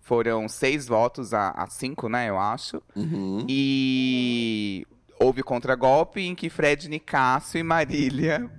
Foram 0.00 0.48
seis 0.48 0.86
votos 0.86 1.32
a, 1.32 1.50
a 1.50 1.66
cinco, 1.66 2.08
né, 2.08 2.28
eu 2.28 2.38
acho. 2.38 2.82
Uhum. 2.94 3.46
E 3.48 4.86
houve 5.18 5.42
contragolpe 5.42 6.20
em 6.20 6.34
que 6.34 6.50
Fred, 6.50 6.88
Nicásio 6.88 7.58
e 7.58 7.62
Marília 7.62 8.50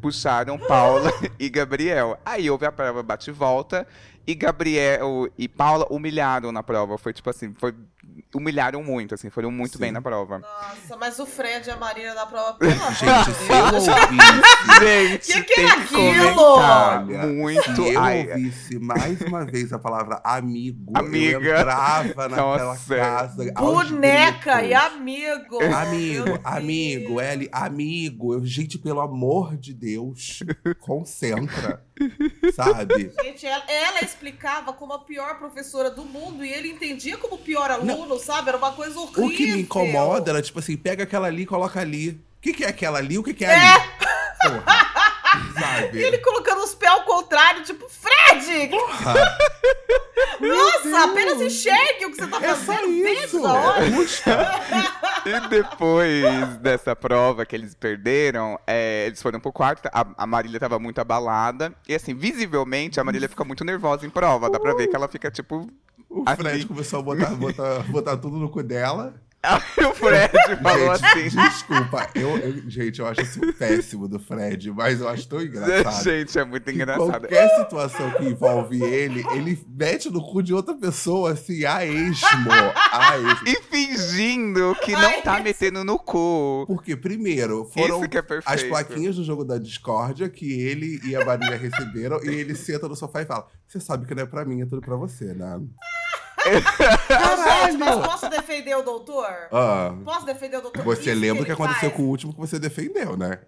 puxaram 0.00 0.58
Paula 0.58 1.12
e 1.38 1.48
Gabriel. 1.48 2.18
Aí 2.24 2.50
houve 2.50 2.66
a 2.66 2.72
prova 2.72 3.02
bate-volta 3.02 3.86
e 4.26 4.34
Gabriel 4.34 5.28
e 5.38 5.46
Paula 5.48 5.86
humilharam 5.90 6.50
na 6.50 6.62
prova. 6.62 6.98
Foi 6.98 7.12
tipo 7.12 7.30
assim, 7.30 7.54
foi, 7.54 7.74
humilharam 8.34 8.82
muito, 8.82 9.14
assim, 9.14 9.30
foram 9.30 9.50
muito 9.50 9.74
Sim. 9.74 9.78
bem 9.78 9.92
na 9.92 10.02
prova. 10.02 10.38
Nossa, 10.40 10.96
mas 10.96 11.18
o 11.18 11.26
Fred 11.26 11.68
e 11.68 11.70
a 11.70 11.76
Marília 11.76 12.14
na 12.14 12.26
prova, 12.26 12.54
pelo 12.54 12.72
amor 12.72 12.92
de 12.92 12.98
Gente, 12.98 13.32
se 13.34 13.52
eu 13.52 13.70
Deus. 13.70 13.84
Gente, 14.80 15.32
Que 15.32 15.42
que 15.44 15.54
tem 15.54 15.64
é 15.64 15.70
aquilo? 15.70 17.34
muito. 17.34 17.74
Se 17.74 17.92
eu 17.94 18.00
Ai, 18.00 18.28
ouvisse 18.28 18.78
mais 18.78 19.20
uma 19.22 19.44
vez 19.44 19.72
a 19.72 19.78
palavra 19.78 20.20
amigo, 20.24 20.92
eu 20.94 21.00
Amiga. 21.00 21.60
entrava 21.60 22.28
naquela 22.28 22.64
Nossa. 22.64 22.96
casa. 22.96 23.52
Boneca 23.52 24.62
e 24.62 24.74
amigo. 24.74 25.62
Amigo, 25.62 26.38
amigo. 26.42 27.20
L, 27.20 27.48
amigo. 27.52 28.34
Eu, 28.34 28.44
gente, 28.44 28.78
pelo 28.78 29.00
amor 29.00 29.56
de 29.56 29.72
Deus, 29.72 30.40
concentra. 30.80 31.84
Sabe? 32.52 33.12
Gente, 33.22 33.46
ela, 33.46 33.64
ela 33.68 34.00
explicava 34.00 34.72
como 34.72 34.92
a 34.92 34.98
pior 34.98 35.38
professora 35.38 35.90
do 35.90 36.04
mundo 36.04 36.44
e 36.44 36.52
ele 36.52 36.68
entendia 36.68 37.16
como 37.16 37.36
o 37.36 37.38
pior 37.38 37.70
aluno, 37.70 38.18
sabe? 38.18 38.48
Era 38.48 38.58
uma 38.58 38.72
coisa 38.72 38.98
horrível. 38.98 39.24
O 39.24 39.30
que 39.30 39.52
me 39.52 39.62
incomoda 39.62 40.30
era, 40.30 40.42
tipo 40.42 40.58
assim, 40.58 40.76
pega 40.76 41.04
aquela 41.04 41.26
ali 41.26 41.42
e 41.42 41.46
coloca 41.46 41.80
ali. 41.80 42.10
O 42.10 42.40
que, 42.40 42.52
que 42.52 42.64
é 42.64 42.68
aquela 42.68 42.98
ali? 42.98 43.18
O 43.18 43.22
que, 43.22 43.34
que 43.34 43.44
é, 43.44 43.54
ali? 43.54 43.88
Porra. 44.42 44.95
Sabe? 45.58 45.98
E 45.98 46.02
ele 46.02 46.18
colocando 46.18 46.62
os 46.62 46.74
pés 46.74 46.92
ao 46.92 47.02
contrário, 47.04 47.62
tipo, 47.64 47.86
Fred! 47.88 48.68
Porra. 48.68 49.38
Nossa, 50.40 51.04
apenas 51.04 51.40
enxergue 51.40 52.06
o 52.06 52.10
que 52.10 52.16
você 52.16 52.26
tá 52.26 52.36
É 52.42 52.54
fazendo. 52.54 52.88
isso. 52.88 53.42
Olha. 53.42 53.90
Busca. 53.90 54.36
E 55.26 55.48
depois 55.48 56.56
dessa 56.58 56.94
prova 56.94 57.44
que 57.44 57.56
eles 57.56 57.74
perderam, 57.74 58.56
é, 58.64 59.06
eles 59.06 59.20
foram 59.20 59.40
pro 59.40 59.52
quarto, 59.52 59.88
a, 59.92 60.06
a 60.18 60.24
Marília 60.24 60.60
tava 60.60 60.78
muito 60.78 61.00
abalada. 61.00 61.74
E 61.88 61.92
assim, 61.96 62.14
visivelmente, 62.14 63.00
a 63.00 63.04
Marília 63.04 63.28
fica 63.28 63.44
muito 63.44 63.64
nervosa 63.64 64.06
em 64.06 64.10
prova. 64.10 64.48
Dá 64.48 64.60
pra 64.60 64.72
ver 64.74 64.86
que 64.86 64.94
ela 64.94 65.08
fica, 65.08 65.28
tipo. 65.28 65.68
O 66.08 66.22
Assim. 66.24 66.42
Fred 66.42 66.66
começou 66.66 67.00
a 67.00 67.02
botar, 67.02 67.30
botar, 67.34 67.78
botar 67.90 68.16
tudo 68.18 68.36
no 68.36 68.48
cu 68.48 68.62
dela. 68.62 69.14
Aí 69.46 69.84
o 69.84 69.94
Fred 69.94 70.32
falou 70.62 70.96
gente, 70.96 71.04
assim. 71.06 71.48
desculpa. 71.48 72.10
Eu, 72.14 72.36
eu- 72.38 72.62
gente, 72.70 73.00
eu 73.00 73.06
acho 73.06 73.20
isso 73.22 73.40
péssimo 73.54 74.08
do 74.08 74.18
Fred, 74.18 74.70
mas 74.72 75.00
eu 75.00 75.08
acho 75.08 75.28
tão 75.28 75.40
engraçado. 75.40 76.02
Gente, 76.04 76.38
é 76.38 76.44
muito 76.44 76.70
engraçado. 76.70 77.10
Qualquer 77.10 77.48
situação 77.56 78.10
que 78.12 78.24
envolve 78.24 78.82
ele, 78.82 79.24
ele 79.32 79.58
mete 79.68 80.10
no 80.10 80.20
cu 80.22 80.42
de 80.42 80.52
outra 80.52 80.74
pessoa, 80.74 81.32
assim, 81.32 81.64
a 81.64 81.84
esmo. 81.84 82.50
A 82.92 83.18
esmo. 83.18 83.46
E 83.48 83.62
fingindo 83.62 84.74
que 84.82 84.92
não 84.92 85.08
Ai, 85.08 85.22
tá 85.22 85.40
metendo 85.40 85.84
no 85.84 85.98
cu. 85.98 86.64
Porque, 86.66 86.96
primeiro, 86.96 87.64
foram 87.66 88.02
é 88.04 88.08
as 88.44 88.62
plaquinhas 88.62 89.16
do 89.16 89.24
jogo 89.24 89.44
da 89.44 89.58
discórdia 89.58 90.28
que 90.28 90.60
ele 90.60 91.00
e 91.04 91.14
a 91.14 91.24
Marília 91.24 91.56
receberam, 91.56 92.22
e 92.24 92.28
ele 92.28 92.54
senta 92.54 92.88
no 92.88 92.96
sofá 92.96 93.22
e 93.22 93.26
fala: 93.26 93.46
Você 93.66 93.80
sabe 93.80 94.06
que 94.06 94.14
não 94.14 94.22
é 94.22 94.26
pra 94.26 94.44
mim, 94.44 94.62
é 94.62 94.66
tudo 94.66 94.80
pra 94.80 94.96
você, 94.96 95.32
né? 95.34 95.60
Gente, 96.52 97.78
mas 97.78 98.06
posso 98.06 98.28
defender 98.30 98.74
o 98.76 98.82
doutor? 98.82 99.26
Ah, 99.52 99.92
Posso 100.04 100.26
defender 100.26 100.58
o 100.58 100.62
doutor? 100.62 100.82
você 100.84 101.10
Isso 101.12 101.20
lembra 101.20 101.42
o 101.42 101.44
que 101.44 101.52
ele 101.52 101.54
aconteceu 101.54 101.90
faz. 101.90 101.94
com 101.94 102.02
o 102.02 102.06
último 102.08 102.32
que 102.32 102.40
você 102.40 102.58
defendeu, 102.58 103.16
né? 103.16 103.38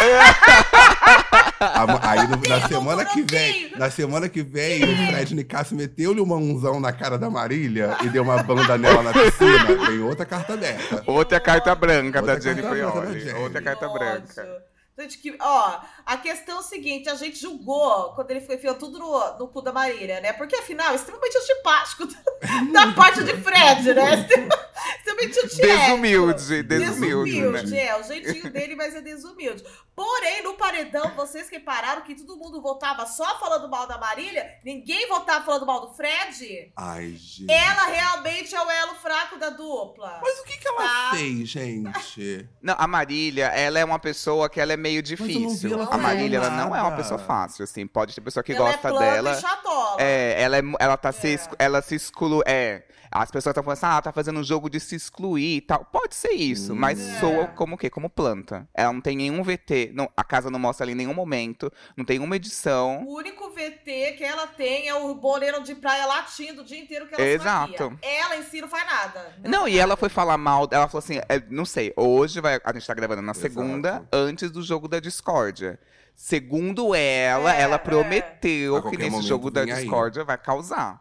Aí 2.02 2.26
no- 2.26 2.48
na 2.48 2.68
semana 2.68 3.04
que 3.04 3.22
vem, 3.22 3.70
na 3.76 3.90
semana 3.90 4.28
que 4.28 4.42
vem, 4.42 4.82
o 4.84 5.06
Fred 5.12 5.34
Nicasso 5.34 5.74
meteu-lhe 5.74 6.20
uma 6.20 6.36
unzão 6.36 6.80
na 6.80 6.92
cara 6.92 7.18
da 7.18 7.28
Marília 7.30 7.96
e 8.02 8.08
deu 8.08 8.22
uma 8.22 8.42
banda 8.42 8.78
nela 8.78 9.02
na 9.02 9.12
piscina. 9.12 9.86
Tem 9.86 10.00
outra 10.00 10.24
carta 10.24 10.54
aberta. 10.54 11.02
Outra 11.06 11.40
carta 11.40 11.74
branca 11.74 12.18
Outra 12.20 12.36
da 12.38 12.54
branca 12.54 13.00
da. 13.02 13.18
Jenny. 13.18 13.32
Outra 13.42 13.62
carta 13.62 13.86
Que 13.88 13.92
branca. 13.92 14.69
Gente, 15.02 15.18
que, 15.18 15.36
ó, 15.40 15.80
a 16.04 16.16
questão 16.16 16.56
é 16.56 16.60
o 16.60 16.62
seguinte, 16.62 17.08
a 17.08 17.14
gente 17.14 17.38
julgou 17.38 18.12
quando 18.14 18.30
ele 18.30 18.40
foi 18.40 18.56
enfiando 18.56 18.78
tudo 18.78 18.98
no, 18.98 19.38
no 19.38 19.48
cu 19.48 19.62
da 19.62 19.72
Marília, 19.72 20.20
né? 20.20 20.32
Porque 20.32 20.56
afinal, 20.56 20.92
é 20.92 20.96
extremamente 20.96 21.36
antipático 21.38 22.06
da 22.72 22.92
parte 22.94 23.22
de 23.24 23.34
Fred, 23.36 23.94
né? 23.94 24.26
Extremamente 24.98 25.38
antiético. 25.38 25.66
Desumilde, 25.66 26.62
desumilde, 26.62 27.30
Desumilde, 27.32 27.70
né? 27.70 27.86
é, 27.86 27.96
o 28.00 28.02
jeitinho 28.02 28.50
dele, 28.50 28.74
mas 28.74 28.94
é 28.94 29.00
desumilde. 29.02 29.62
Porém, 29.94 30.42
no 30.42 30.54
paredão, 30.54 31.14
vocês 31.14 31.48
repararam 31.50 32.00
que 32.02 32.14
todo 32.14 32.36
mundo 32.36 32.62
votava 32.62 33.06
só 33.06 33.38
falando 33.38 33.68
mal 33.68 33.86
da 33.86 33.98
Marília? 33.98 34.58
Ninguém 34.64 35.06
votava 35.08 35.44
falando 35.44 35.66
mal 35.66 35.80
do 35.86 35.94
Fred? 35.94 36.72
Ai, 36.74 37.10
gente. 37.18 37.50
Ela 37.52 37.86
realmente 37.88 38.54
é 38.54 38.60
o 38.62 38.70
elo 38.70 38.94
fraco 38.94 39.38
da 39.38 39.50
dupla. 39.50 40.18
Mas 40.22 40.38
o 40.40 40.44
que, 40.44 40.56
que 40.56 40.66
ela 40.68 40.80
Tá. 40.80 41.10
fez, 41.16 41.48
gente? 41.48 42.48
Não, 42.62 42.74
a 42.78 42.86
Marília, 42.86 43.46
ela 43.48 43.78
é 43.78 43.84
uma 43.84 43.98
pessoa 43.98 44.48
que 44.48 44.58
ela 44.60 44.72
é 44.72 44.76
meio 44.78 44.89
não 44.96 45.02
difícil. 45.02 45.82
A 45.90 45.98
Marília, 45.98 46.38
ela 46.38 46.50
não 46.50 46.74
é 46.74 46.80
uma 46.82 46.92
pessoa 46.92 47.18
fácil, 47.18 47.64
assim. 47.64 47.86
Pode 47.86 48.14
ter 48.14 48.20
pessoa 48.20 48.42
que 48.42 48.52
ela 48.52 48.70
gosta 48.72 48.88
é 48.88 48.98
dela. 48.98 49.32
e 49.32 49.40
chatola. 49.40 49.96
É, 50.02 50.42
ela, 50.42 50.56
é, 50.58 50.62
ela 50.78 50.96
tá 50.96 51.12
se, 51.12 51.28
É. 51.28 51.30
exclu- 51.32 51.56
ela 51.58 51.82
se 51.82 51.94
exclui. 51.94 52.42
É. 52.46 52.82
As 53.12 53.30
pessoas 53.30 53.52
estão 53.52 53.64
falando 53.64 53.76
assim, 53.76 53.86
ah, 53.86 54.02
tá 54.02 54.12
fazendo 54.12 54.38
um 54.38 54.44
jogo 54.44 54.70
de 54.70 54.78
se 54.78 54.94
excluir 54.94 55.56
e 55.56 55.60
tal. 55.60 55.84
Pode 55.84 56.14
ser 56.14 56.30
isso, 56.32 56.74
mas 56.76 57.00
É. 57.00 57.18
soa 57.20 57.46
como 57.48 57.74
o 57.74 57.78
quê? 57.78 57.90
Como 57.90 58.08
planta. 58.08 58.68
Ela 58.72 58.92
não 58.92 59.00
tem 59.00 59.16
nenhum 59.16 59.42
VT, 59.42 59.90
não- 59.94 60.08
a 60.16 60.22
casa 60.22 60.48
não 60.50 60.58
mostra 60.60 60.84
ali 60.84 60.92
em 60.92 60.96
nenhum 60.96 61.14
momento, 61.14 61.72
não 61.96 62.04
tem 62.04 62.18
uma 62.20 62.36
edição. 62.36 63.02
O 63.04 63.16
único 63.16 63.50
VT 63.50 64.12
que 64.16 64.22
ela 64.24 64.46
tem 64.46 64.88
é 64.88 64.94
o 64.94 65.14
boleiro 65.14 65.62
de 65.62 65.74
praia 65.74 66.06
latindo 66.06 66.62
o 66.62 66.64
dia 66.64 66.78
inteiro 66.78 67.08
que 67.08 67.14
ela 67.14 67.24
Exato. 67.24 67.98
Ela 68.00 68.36
em 68.36 68.42
si 68.44 68.60
não 68.60 68.68
faz 68.68 68.86
nada. 68.86 69.34
Não, 69.44 69.66
e 69.66 69.78
ela 69.78 69.96
foi 69.96 70.08
falar 70.08 70.38
mal, 70.38 70.68
ela 70.70 70.86
falou 70.86 71.00
assim, 71.00 71.18
é, 71.28 71.42
não 71.50 71.64
sei, 71.64 71.92
hoje 71.96 72.40
vai, 72.40 72.60
a 72.64 72.72
gente 72.72 72.86
tá 72.86 72.94
gravando 72.94 73.22
na 73.22 73.32
Exato. 73.32 73.40
segunda, 73.40 74.06
antes 74.12 74.50
do 74.50 74.62
jogo 74.62 74.86
da 74.86 75.00
discórdia. 75.00 75.80
Segundo 76.14 76.94
ela, 76.94 77.54
É, 77.56 77.62
ela 77.62 77.76
é. 77.76 77.78
prometeu 77.78 78.76
A 78.76 78.88
que 78.90 78.96
nesse 78.96 79.22
jogo 79.22 79.50
da 79.50 79.64
discórdia 79.64 80.22
vai 80.22 80.36
causar. 80.38 81.00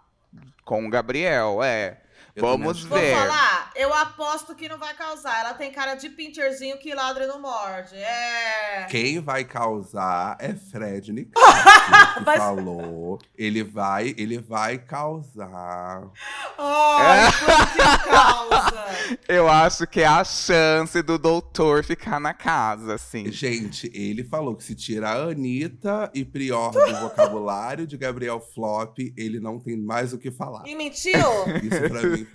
Com 0.70 0.86
o 0.86 0.90
Gabriel, 0.90 1.64
é. 1.64 1.98
Eu 2.40 2.48
Vamos 2.48 2.84
que- 2.84 2.88
Vou 2.90 2.98
ver. 3.00 3.16
falar, 3.16 3.72
eu 3.76 3.94
aposto 3.94 4.56
que 4.56 4.68
não 4.70 4.78
vai 4.78 4.94
causar. 4.94 5.40
Ela 5.42 5.54
tem 5.54 5.72
cara 5.72 5.96
de 5.96 6.10
pincherzinho 6.10 6.78
que 6.78 6.94
ladra 6.94 7.26
e 7.26 7.28
não 7.28 7.42
morde. 7.42 7.96
É. 7.96 8.86
Quem 8.90 9.20
vai 9.20 9.44
causar 9.44 10.38
é 10.40 10.54
Fred 10.54 11.12
Nicasso, 11.12 11.46
que 12.20 12.24
Mas- 12.26 12.38
falou. 12.40 13.20
Ele 13.38 13.64
vai, 13.64 14.14
ele 14.18 14.38
vai 14.40 14.78
causar. 14.78 16.04
Quanto 16.56 17.72
que 17.74 18.10
causa. 18.10 18.80
Eu 19.28 19.48
acho 19.50 19.88
que 19.88 20.02
é 20.02 20.06
a 20.06 20.24
chance 20.24 21.02
do 21.02 21.18
doutor 21.18 21.84
ficar 21.84 22.20
na 22.20 22.34
casa, 22.34 22.94
assim. 22.96 23.32
Gente, 23.32 23.90
ele 23.94 24.24
falou 24.24 24.56
que 24.56 24.64
se 24.64 24.76
tira 24.76 25.10
a 25.10 25.30
Anitta 25.30 26.12
e 26.14 26.24
Prior 26.26 26.72
do 26.72 26.96
vocabulário 27.02 27.88
de 27.88 27.98
Gabriel 27.98 28.40
Flop, 28.40 28.98
ele 29.18 29.40
não 29.40 29.60
tem 29.60 29.76
mais 29.78 30.14
o 30.14 30.18
que 30.18 30.32
falar. 30.32 30.64
E 30.68 30.76
mentiu? 30.76 31.12
Isso 31.64 31.90
pra 31.90 32.02
mim. 32.04 32.28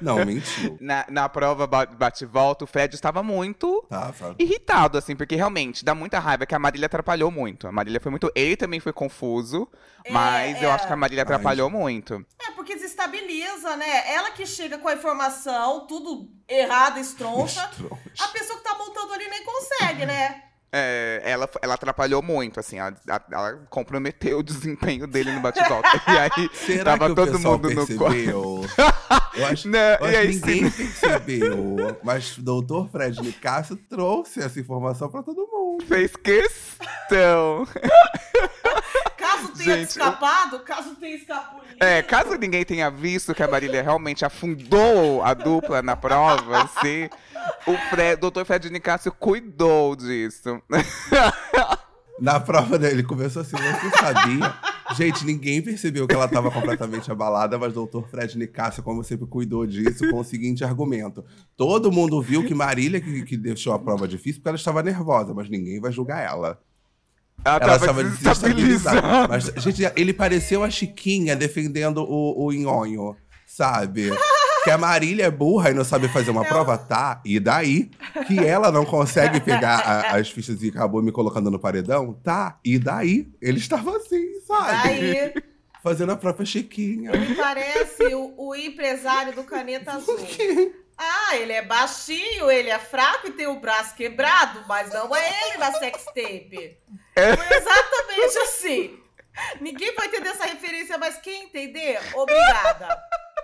Não, 0.00 0.24
mentiu. 0.24 0.76
Na, 0.80 1.04
na 1.08 1.28
prova 1.28 1.66
ba- 1.66 1.86
bate-volta, 1.86 2.64
o 2.64 2.66
Fred 2.66 2.94
estava 2.94 3.22
muito 3.22 3.84
Tava. 3.88 4.34
irritado, 4.38 4.98
assim, 4.98 5.14
porque 5.16 5.34
realmente 5.36 5.84
dá 5.84 5.94
muita 5.94 6.18
raiva 6.18 6.46
que 6.46 6.54
a 6.54 6.58
Marília 6.58 6.86
atrapalhou 6.86 7.30
muito. 7.30 7.66
A 7.68 7.72
Marília 7.72 8.00
foi 8.00 8.10
muito. 8.10 8.30
Ele 8.34 8.56
também 8.56 8.80
foi 8.80 8.92
confuso, 8.92 9.68
É, 10.04 10.12
mas 10.12 10.62
eu 10.62 10.70
é. 10.70 10.72
acho 10.72 10.86
que 10.86 10.92
a 10.92 10.96
Marília 10.96 11.22
Ai, 11.22 11.24
atrapalhou 11.24 11.68
muito. 11.70 12.24
É, 12.40 12.50
porque 12.52 12.74
desestabiliza, 12.74 13.76
né? 13.76 14.12
Ela 14.12 14.30
que 14.30 14.46
chega 14.46 14.78
com 14.78 14.88
a 14.88 14.94
informação, 14.94 15.86
tudo 15.86 16.28
errado, 16.48 16.98
estroncha. 16.98 17.62
A 18.20 18.28
pessoa 18.28 18.58
que 18.58 18.64
tá 18.64 18.74
montando 18.78 19.12
ali 19.12 19.28
nem 19.28 19.44
consegue, 19.44 20.06
né? 20.06 20.42
É, 20.74 21.20
ela, 21.24 21.46
ela 21.60 21.74
atrapalhou 21.74 22.22
muito, 22.22 22.58
assim, 22.58 22.78
ela, 22.78 22.94
ela 23.30 23.52
comprometeu 23.68 24.38
o 24.38 24.42
desempenho 24.42 25.06
dele 25.06 25.30
no 25.32 25.40
bate-volta. 25.40 25.88
E 26.08 26.18
aí 26.18 26.50
Será 26.54 26.96
tava 26.96 27.14
todo 27.14 27.38
mundo 27.38 27.68
no 27.70 27.86
quarto. 27.98 28.14
percebeu? 28.14 28.64
Eu 29.34 29.46
acho, 29.46 29.68
Não, 29.68 29.78
eu 29.78 30.10
e 30.10 30.16
acho 30.16 30.18
aí, 30.18 30.40
que 30.40 30.46
ninguém 30.46 30.70
percebeu. 30.70 31.76
Mas 32.04 32.36
o 32.36 32.42
doutor 32.42 32.88
Fred 32.90 33.20
Nicasso 33.22 33.76
trouxe 33.76 34.42
essa 34.42 34.60
informação 34.60 35.08
pra 35.10 35.22
todo 35.22 35.46
mundo. 35.50 35.84
Fez 35.86 36.14
questão. 36.16 37.66
Caso 39.16 39.48
tenha 39.52 39.76
Gente, 39.76 39.88
escapado, 39.88 40.60
caso 40.60 40.94
tenha 40.96 41.16
escapulido. 41.16 41.76
É, 41.80 42.02
caso 42.02 42.34
ninguém 42.34 42.64
tenha 42.64 42.90
visto 42.90 43.34
que 43.34 43.42
a 43.42 43.48
Marília 43.48 43.82
realmente 43.82 44.24
afundou 44.24 45.22
a 45.22 45.32
dupla 45.32 45.80
na 45.82 45.96
prova, 45.96 46.62
assim, 46.64 47.08
o 47.66 47.76
Fred, 47.90 48.20
doutor 48.20 48.44
Fred 48.44 48.70
Nicásio 48.70 49.12
cuidou 49.12 49.94
disso. 49.96 50.60
Na 52.20 52.38
prova 52.38 52.78
dele, 52.78 53.02
começou 53.02 53.42
assim, 53.42 53.56
você 53.56 53.90
sabia? 53.98 54.54
Gente, 54.94 55.24
ninguém 55.24 55.62
percebeu 55.62 56.06
que 56.06 56.14
ela 56.14 56.26
estava 56.26 56.50
completamente 56.50 57.10
abalada, 57.10 57.58
mas 57.58 57.72
o 57.72 57.74
doutor 57.74 58.08
Fred 58.08 58.38
Nicásio, 58.38 58.82
como 58.82 59.02
sempre, 59.02 59.26
cuidou 59.26 59.66
disso 59.66 60.08
com 60.10 60.20
o 60.20 60.24
seguinte 60.24 60.62
argumento. 60.62 61.24
Todo 61.56 61.90
mundo 61.90 62.20
viu 62.20 62.44
que 62.44 62.54
Marília 62.54 63.00
que, 63.00 63.22
que 63.22 63.36
deixou 63.36 63.72
a 63.72 63.78
prova 63.78 64.06
difícil 64.06 64.40
porque 64.40 64.50
ela 64.50 64.56
estava 64.56 64.82
nervosa, 64.82 65.34
mas 65.34 65.48
ninguém 65.48 65.80
vai 65.80 65.90
julgar 65.90 66.22
ela. 66.22 66.60
Ela, 67.44 67.56
Ela 67.56 67.60
tava 67.60 67.76
estava 67.76 68.04
desestabilizada. 68.04 69.28
Mas, 69.28 69.44
gente, 69.56 69.82
ele 69.96 70.12
pareceu 70.12 70.62
a 70.62 70.70
Chiquinha 70.70 71.34
defendendo 71.34 72.04
o, 72.04 72.46
o 72.46 72.52
Nhonho, 72.52 73.16
sabe? 73.46 74.10
Que 74.64 74.70
a 74.70 74.78
Marília 74.78 75.24
é 75.24 75.30
burra 75.30 75.70
e 75.70 75.74
não 75.74 75.84
sabe 75.84 76.08
fazer 76.08 76.30
uma 76.30 76.44
prova, 76.44 76.78
tá? 76.78 77.20
E 77.24 77.40
daí? 77.40 77.90
Que 78.26 78.38
ela 78.38 78.70
não 78.70 78.84
consegue 78.84 79.40
pegar 79.40 79.78
a- 79.80 80.16
as 80.16 80.30
fichas 80.30 80.62
e 80.62 80.68
acabou 80.68 81.02
me 81.02 81.10
colocando 81.10 81.50
no 81.50 81.58
paredão, 81.58 82.12
tá? 82.22 82.58
E 82.64 82.78
daí? 82.78 83.28
Ele 83.40 83.58
estava 83.58 83.96
assim, 83.96 84.40
sabe? 84.46 84.88
Aí, 84.88 85.34
Fazendo 85.82 86.12
a 86.12 86.16
própria 86.16 86.46
Chiquinha. 86.46 87.10
me 87.10 87.34
parece 87.34 88.14
o, 88.14 88.34
o 88.36 88.54
empresário 88.54 89.32
do 89.32 89.42
Caneta 89.42 89.94
Azul. 89.94 90.16
Ah, 90.96 91.34
ele 91.36 91.52
é 91.52 91.62
baixinho, 91.62 92.48
ele 92.48 92.70
é 92.70 92.78
fraco 92.78 93.26
e 93.26 93.32
tem 93.32 93.48
o 93.48 93.58
braço 93.58 93.96
quebrado, 93.96 94.60
mas 94.68 94.92
não 94.92 95.14
é 95.16 95.28
ele 95.48 95.58
na 95.58 95.72
sextape. 95.72 96.78
Foi 97.16 97.56
exatamente 97.56 98.38
assim. 98.44 98.98
Ninguém 99.60 99.92
vai 99.96 100.06
entender 100.06 100.28
essa 100.28 100.44
referência, 100.44 100.96
mas 100.98 101.16
quem 101.16 101.44
entender, 101.44 101.98
obrigada. 102.14 102.96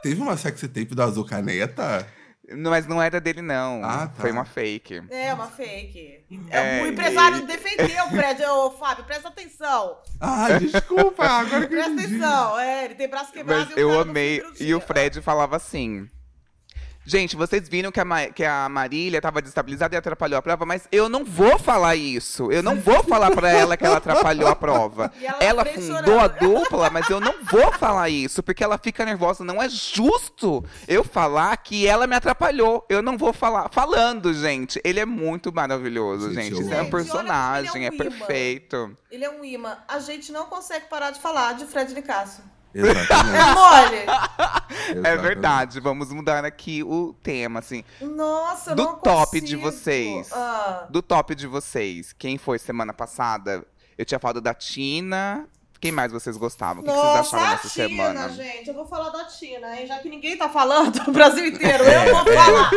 Teve 0.03 0.21
uma 0.21 0.37
sexy 0.37 0.69
tape 0.69 0.95
do 0.95 1.03
Azul 1.03 1.25
Caneta? 1.25 2.07
Não, 2.51 2.71
Mas 2.71 2.87
não 2.87 3.03
era 3.03 3.21
dele, 3.21 3.43
não. 3.43 3.85
Ah, 3.85 4.07
tá. 4.07 4.23
Foi 4.23 4.31
uma 4.31 4.45
fake. 4.45 5.03
É 5.11 5.35
uma 5.35 5.49
fake. 5.49 6.25
É, 6.51 6.83
o 6.83 6.87
empresário 6.87 7.39
e- 7.39 7.47
defendeu, 7.47 8.07
Fred. 8.09 8.43
Ô, 8.45 8.71
Fábio, 8.71 9.05
presta 9.05 9.29
atenção. 9.29 9.99
Ah, 10.19 10.49
desculpa, 10.59 11.27
agora 11.27 11.67
que 11.67 11.75
Presta 11.75 11.91
entendi. 11.91 12.15
atenção. 12.17 12.59
É, 12.59 12.85
ele 12.87 12.95
tem 12.95 13.09
braço 13.09 13.33
quebrado 13.33 13.67
Mas 13.69 13.77
e 13.79 13.85
o 13.85 13.91
eu 13.93 14.01
amei. 14.01 14.43
E 14.59 14.75
o. 14.75 14.81
Fred 14.81 15.21
falava 15.21 15.57
assim. 15.57 16.09
Gente, 17.11 17.35
vocês 17.37 17.67
viram 17.67 17.91
que 17.91 17.99
a, 17.99 18.05
Ma- 18.05 18.27
que 18.27 18.45
a 18.45 18.69
Marília 18.69 19.19
tava 19.19 19.41
desestabilizada 19.41 19.95
e 19.95 19.99
atrapalhou 19.99 20.39
a 20.39 20.43
prova, 20.43 20.67
mas 20.67 20.87
eu 20.93 21.09
não 21.09 21.25
vou 21.25 21.59
falar 21.59 21.97
isso. 21.97 22.53
Eu 22.53 22.63
não 22.63 22.77
vou 22.77 23.03
falar 23.03 23.31
pra 23.31 23.51
ela 23.51 23.79
que 23.79 23.87
ela 23.87 23.97
atrapalhou 23.97 24.47
a 24.49 24.55
prova. 24.55 25.11
E 25.19 25.25
ela 25.25 25.39
Ela 25.43 25.65
fundou 25.65 26.21
a 26.21 26.29
dupla, 26.29 26.91
mas 26.91 27.09
eu 27.09 27.19
não 27.19 27.35
vou 27.51 27.73
falar 27.73 28.11
isso, 28.11 28.43
porque 28.43 28.63
ela 28.63 28.77
fica 28.77 29.05
nervosa. 29.07 29.43
Não 29.43 29.61
é 29.63 29.69
justo 29.69 30.63
eu 30.87 31.03
falar 31.03 31.57
que 31.57 31.87
ela 31.87 32.07
me 32.07 32.15
atrapalhou. 32.15 32.85
Eu 32.91 33.01
não 33.03 33.17
vou 33.17 33.33
falar. 33.33 33.71
Falando, 33.73 34.35
gente. 34.35 34.79
Ele 34.85 35.01
é 35.01 35.07
muito 35.07 35.51
maravilhoso, 35.53 36.33
Gente, 36.35 36.57
gente. 36.57 36.61
Isso 36.63 36.75
é 36.75 36.83
um 36.83 36.91
personagem, 36.91 37.85
é 37.85 37.87
é 37.87 37.91
um 37.91 37.95
imã. 37.95 38.05
perfeito. 38.05 38.97
Ele 39.11 39.25
é 39.25 39.31
um 39.31 39.45
imã. 39.45 39.79
A 39.89 39.99
gente 39.99 40.31
não 40.31 40.45
consegue 40.47 40.87
parar 40.89 41.11
de 41.11 41.21
falar 41.21 41.55
de 41.55 41.65
Fred 41.65 41.95
Nicasso. 41.95 42.43
É 42.75 42.81
Exatamente. 42.81 43.55
mole. 43.55 45.07
É 45.07 45.17
verdade. 45.17 45.81
Vamos 45.81 46.13
mudar 46.13 46.45
aqui 46.45 46.83
o 46.83 47.15
tema, 47.23 47.61
assim. 47.61 47.83
Nossa, 48.01 48.71
eu 48.73 48.77
Do 48.77 48.85
não 48.85 48.97
top 48.97 49.41
de 49.41 49.57
consigo. 49.57 49.63
vocês. 49.63 50.33
Ah, 50.33 50.87
Do 50.91 51.03
top 51.03 51.35
de 51.35 51.47
vocês, 51.47 52.13
quem 52.13 52.37
foi 52.39 52.59
semana 52.59 52.93
passada? 52.93 53.65
Eu 53.97 54.05
tinha 54.05 54.19
falado 54.21 54.41
da 54.41 54.55
Tina. 54.55 55.49
Quem 55.81 55.93
mais 55.93 56.11
vocês 56.11 56.37
gostavam? 56.37 56.83
O 56.83 56.87
que, 56.87 56.91
vocês 56.93 57.17
acharam 57.17 57.45
a 57.47 57.51
nessa 57.51 57.69
Tina, 57.69 57.89
semana? 57.89 58.29
gente. 58.31 58.69
Eu 58.69 58.75
vou 58.75 58.87
falar 58.87 59.11
da 59.11 59.25
Tina, 59.27 59.77
hein? 59.79 59.87
Já 59.87 59.99
que 60.01 60.09
ninguém 60.09 60.37
tá 60.37 60.49
falando, 60.49 61.01
o 61.09 61.13
Brasil 61.13 61.47
inteiro, 61.47 61.85
É, 61.85 62.09
eu 62.11 62.15
vou 62.15 62.35
falar. 62.35 62.71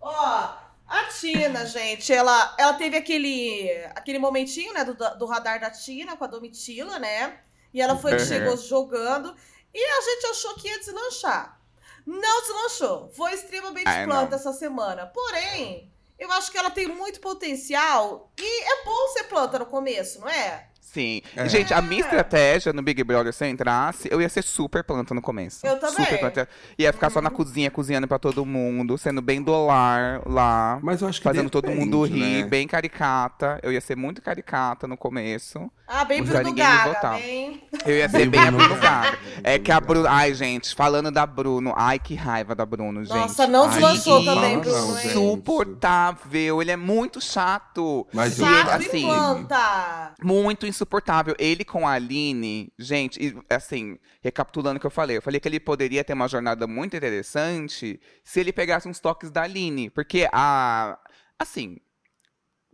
Ó, 0.00 0.48
a 0.86 1.04
Tina, 1.18 1.64
gente, 1.66 2.12
ela, 2.12 2.54
ela 2.58 2.74
teve 2.74 2.96
aquele, 2.96 3.70
aquele 3.94 4.18
momentinho, 4.18 4.72
né, 4.74 4.84
do, 4.84 4.94
do 4.94 5.26
radar 5.26 5.60
da 5.60 5.70
Tina 5.70 6.16
com 6.16 6.24
a 6.24 6.26
Domitila, 6.26 6.98
né? 6.98 7.38
E 7.72 7.80
ela 7.80 7.96
foi 7.96 8.12
que 8.16 8.22
Uhum. 8.22 8.26
chegou 8.28 8.56
jogando. 8.56 9.34
E 9.72 9.78
a 9.84 10.00
gente 10.02 10.26
achou 10.26 10.54
que 10.54 10.68
ia 10.68 10.78
deslanchar. 10.78 11.58
Não 12.06 12.40
deslanchou. 12.42 13.10
Foi 13.16 13.32
extremamente 13.32 13.86
Ah, 13.86 13.94
é, 13.94 14.04
planta 14.06 14.30
não. 14.30 14.36
essa 14.38 14.52
semana. 14.52 15.06
Porém, 15.06 15.90
eu 16.18 16.30
acho 16.32 16.50
que 16.50 16.58
ela 16.58 16.70
tem 16.70 16.88
muito 16.88 17.20
potencial. 17.20 18.32
E 18.38 18.62
é 18.64 18.84
bom 18.84 19.08
ser 19.12 19.24
planta 19.24 19.58
no 19.58 19.66
começo, 19.66 20.20
não 20.20 20.28
é? 20.28 20.66
Sim. 20.80 21.22
É. 21.36 21.48
Gente, 21.48 21.72
a 21.72 21.80
minha 21.80 22.00
estratégia 22.00 22.72
no 22.72 22.82
Big 22.82 23.04
Brother, 23.04 23.32
se 23.32 23.44
eu 23.44 23.48
entrasse, 23.48 24.08
eu 24.10 24.20
ia 24.20 24.28
ser 24.28 24.42
super 24.42 24.82
planta 24.82 25.14
no 25.14 25.22
começo. 25.22 25.64
Eu 25.64 25.78
também. 25.78 26.04
Super 26.04 26.18
planta. 26.18 26.48
Ia 26.76 26.92
ficar 26.92 27.10
só 27.10 27.20
na 27.20 27.30
cozinha, 27.30 27.70
cozinhando 27.70 28.08
pra 28.08 28.18
todo 28.18 28.44
mundo, 28.44 28.98
sendo 28.98 29.22
bem 29.22 29.40
dolar 29.40 30.20
lá. 30.26 30.80
Mas 30.82 31.00
eu 31.00 31.06
acho 31.06 31.20
que 31.20 31.24
Fazendo 31.24 31.48
todo 31.48 31.66
depende, 31.68 31.84
mundo 31.84 32.02
rir, 32.02 32.42
né? 32.42 32.48
bem 32.48 32.66
caricata. 32.66 33.60
Eu 33.62 33.70
ia 33.70 33.80
ser 33.80 33.96
muito 33.96 34.20
caricata 34.20 34.88
no 34.88 34.96
começo. 34.96 35.70
Ah, 35.92 36.04
bem 36.04 36.22
Bruno 36.22 36.38
ninguém 36.44 36.64
me 36.64 36.70
Gaga, 36.70 36.92
votar. 36.92 37.18
bem... 37.18 37.62
Eu 37.84 37.96
ia 37.96 38.08
ser 38.08 38.18
Bem 38.18 38.30
bem 38.30 38.40
a 38.40 38.50
Bruno 38.52 38.76
Gaga. 38.76 39.18
É 39.42 39.58
que 39.58 39.72
a 39.72 39.80
Bruno. 39.80 40.06
Ai, 40.06 40.32
gente, 40.34 40.72
falando 40.72 41.10
da 41.10 41.26
Bruno. 41.26 41.74
Ai, 41.76 41.98
que 41.98 42.14
raiva 42.14 42.54
da 42.54 42.64
Bruno, 42.64 43.04
gente. 43.04 43.16
Nossa, 43.16 43.48
não 43.48 43.64
Ai, 43.64 43.70
deslanchou 43.70 44.20
que 44.20 44.24
também, 44.26 44.60
Bruno, 44.60 44.94
gente. 44.94 45.08
Insuportável. 45.08 46.62
Ele 46.62 46.70
é 46.70 46.76
muito 46.76 47.20
chato. 47.20 48.06
Mas 48.12 48.38
E 48.38 48.42
ele, 48.44 48.54
Chato 48.54 48.70
assim, 48.70 48.98
e 48.98 49.02
planta. 49.02 50.14
Muito 50.22 50.64
insuportável. 50.64 51.34
Ele 51.36 51.64
com 51.64 51.88
a 51.88 51.94
Aline, 51.94 52.72
gente, 52.78 53.18
e, 53.20 53.36
assim, 53.52 53.98
recapitulando 54.22 54.76
o 54.76 54.80
que 54.80 54.86
eu 54.86 54.92
falei, 54.92 55.16
eu 55.16 55.22
falei 55.22 55.40
que 55.40 55.48
ele 55.48 55.58
poderia 55.58 56.04
ter 56.04 56.12
uma 56.12 56.28
jornada 56.28 56.68
muito 56.68 56.96
interessante 56.96 58.00
se 58.22 58.38
ele 58.38 58.52
pegasse 58.52 58.88
uns 58.88 59.00
toques 59.00 59.32
da 59.32 59.42
Aline. 59.42 59.90
Porque 59.90 60.28
a. 60.32 60.96
Assim, 61.36 61.78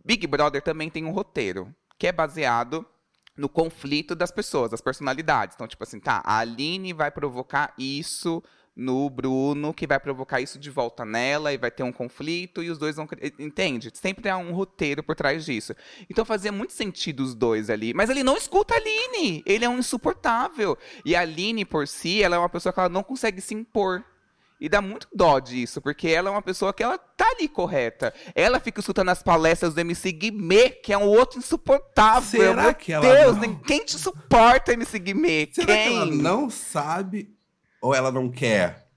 Big 0.05 0.27
Brother 0.27 0.61
também 0.61 0.89
tem 0.89 1.03
um 1.03 1.11
roteiro 1.11 1.73
que 1.97 2.05
é 2.05 2.11
baseado 2.11 2.85
no 3.37 3.47
conflito 3.47 4.15
das 4.15 4.31
pessoas, 4.31 4.71
das 4.71 4.81
personalidades. 4.81 5.55
Então, 5.55 5.67
tipo 5.67 5.83
assim, 5.83 5.99
tá, 5.99 6.21
a 6.25 6.39
Aline 6.39 6.91
vai 6.91 7.11
provocar 7.11 7.73
isso 7.77 8.43
no 8.77 9.09
Bruno, 9.09 9.73
que 9.73 9.87
vai 9.87 9.99
provocar 9.99 10.39
isso 10.39 10.59
de 10.59 10.69
volta 10.69 11.03
nela, 11.03 11.51
e 11.51 11.57
vai 11.57 11.71
ter 11.71 11.81
um 11.81 11.91
conflito, 11.91 12.61
e 12.61 12.69
os 12.69 12.77
dois 12.77 12.95
vão. 12.95 13.07
Entende? 13.39 13.91
Sempre 13.93 14.29
há 14.29 14.37
um 14.37 14.53
roteiro 14.53 15.01
por 15.01 15.15
trás 15.15 15.43
disso. 15.43 15.75
Então 16.07 16.23
fazia 16.23 16.51
muito 16.51 16.73
sentido 16.73 17.21
os 17.21 17.33
dois 17.33 17.71
ali. 17.71 17.93
Mas 17.93 18.09
ele 18.09 18.23
não 18.23 18.37
escuta 18.37 18.75
a 18.75 18.77
Aline. 18.77 19.43
Ele 19.45 19.65
é 19.65 19.69
um 19.69 19.79
insuportável. 19.79 20.77
E 21.03 21.15
a 21.15 21.21
Aline, 21.21 21.65
por 21.65 21.87
si, 21.87 22.21
ela 22.21 22.35
é 22.35 22.39
uma 22.39 22.49
pessoa 22.49 22.71
que 22.71 22.79
ela 22.79 22.89
não 22.89 23.03
consegue 23.03 23.41
se 23.41 23.55
impor. 23.55 24.03
E 24.59 24.67
dá 24.67 24.81
muito 24.81 25.07
dó 25.13 25.39
disso, 25.39 25.79
porque 25.79 26.07
ela 26.07 26.29
é 26.29 26.31
uma 26.31 26.41
pessoa 26.41 26.73
que 26.73 26.81
ela 26.81 26.97
tá 26.97 27.27
ali 27.37 27.47
correta. 27.47 28.11
Ela 28.33 28.59
fica 28.59 28.79
escutando 28.79 29.09
as 29.09 29.21
palestras 29.21 29.73
do 29.75 29.79
MC 29.79 30.11
Guimê, 30.11 30.69
que 30.69 30.91
é 30.91 30.97
um 30.97 31.05
outro 31.07 31.37
insuportável. 31.37 32.41
Será 32.41 32.63
Meu 32.63 32.73
que 32.75 32.91
ela 32.91 33.05
Deus, 33.07 33.37
não- 33.37 33.55
quem 33.59 33.85
te 33.85 33.97
suporta, 33.99 34.73
MC 34.73 34.97
Guimê? 34.97 35.47
Será 35.53 35.67
quem? 35.75 35.89
que 35.91 35.95
ela 35.95 36.05
não 36.07 36.49
sabe 36.49 37.29
ou 37.81 37.93
ela 37.93 38.11
não 38.11 38.29
quer? 38.31 38.87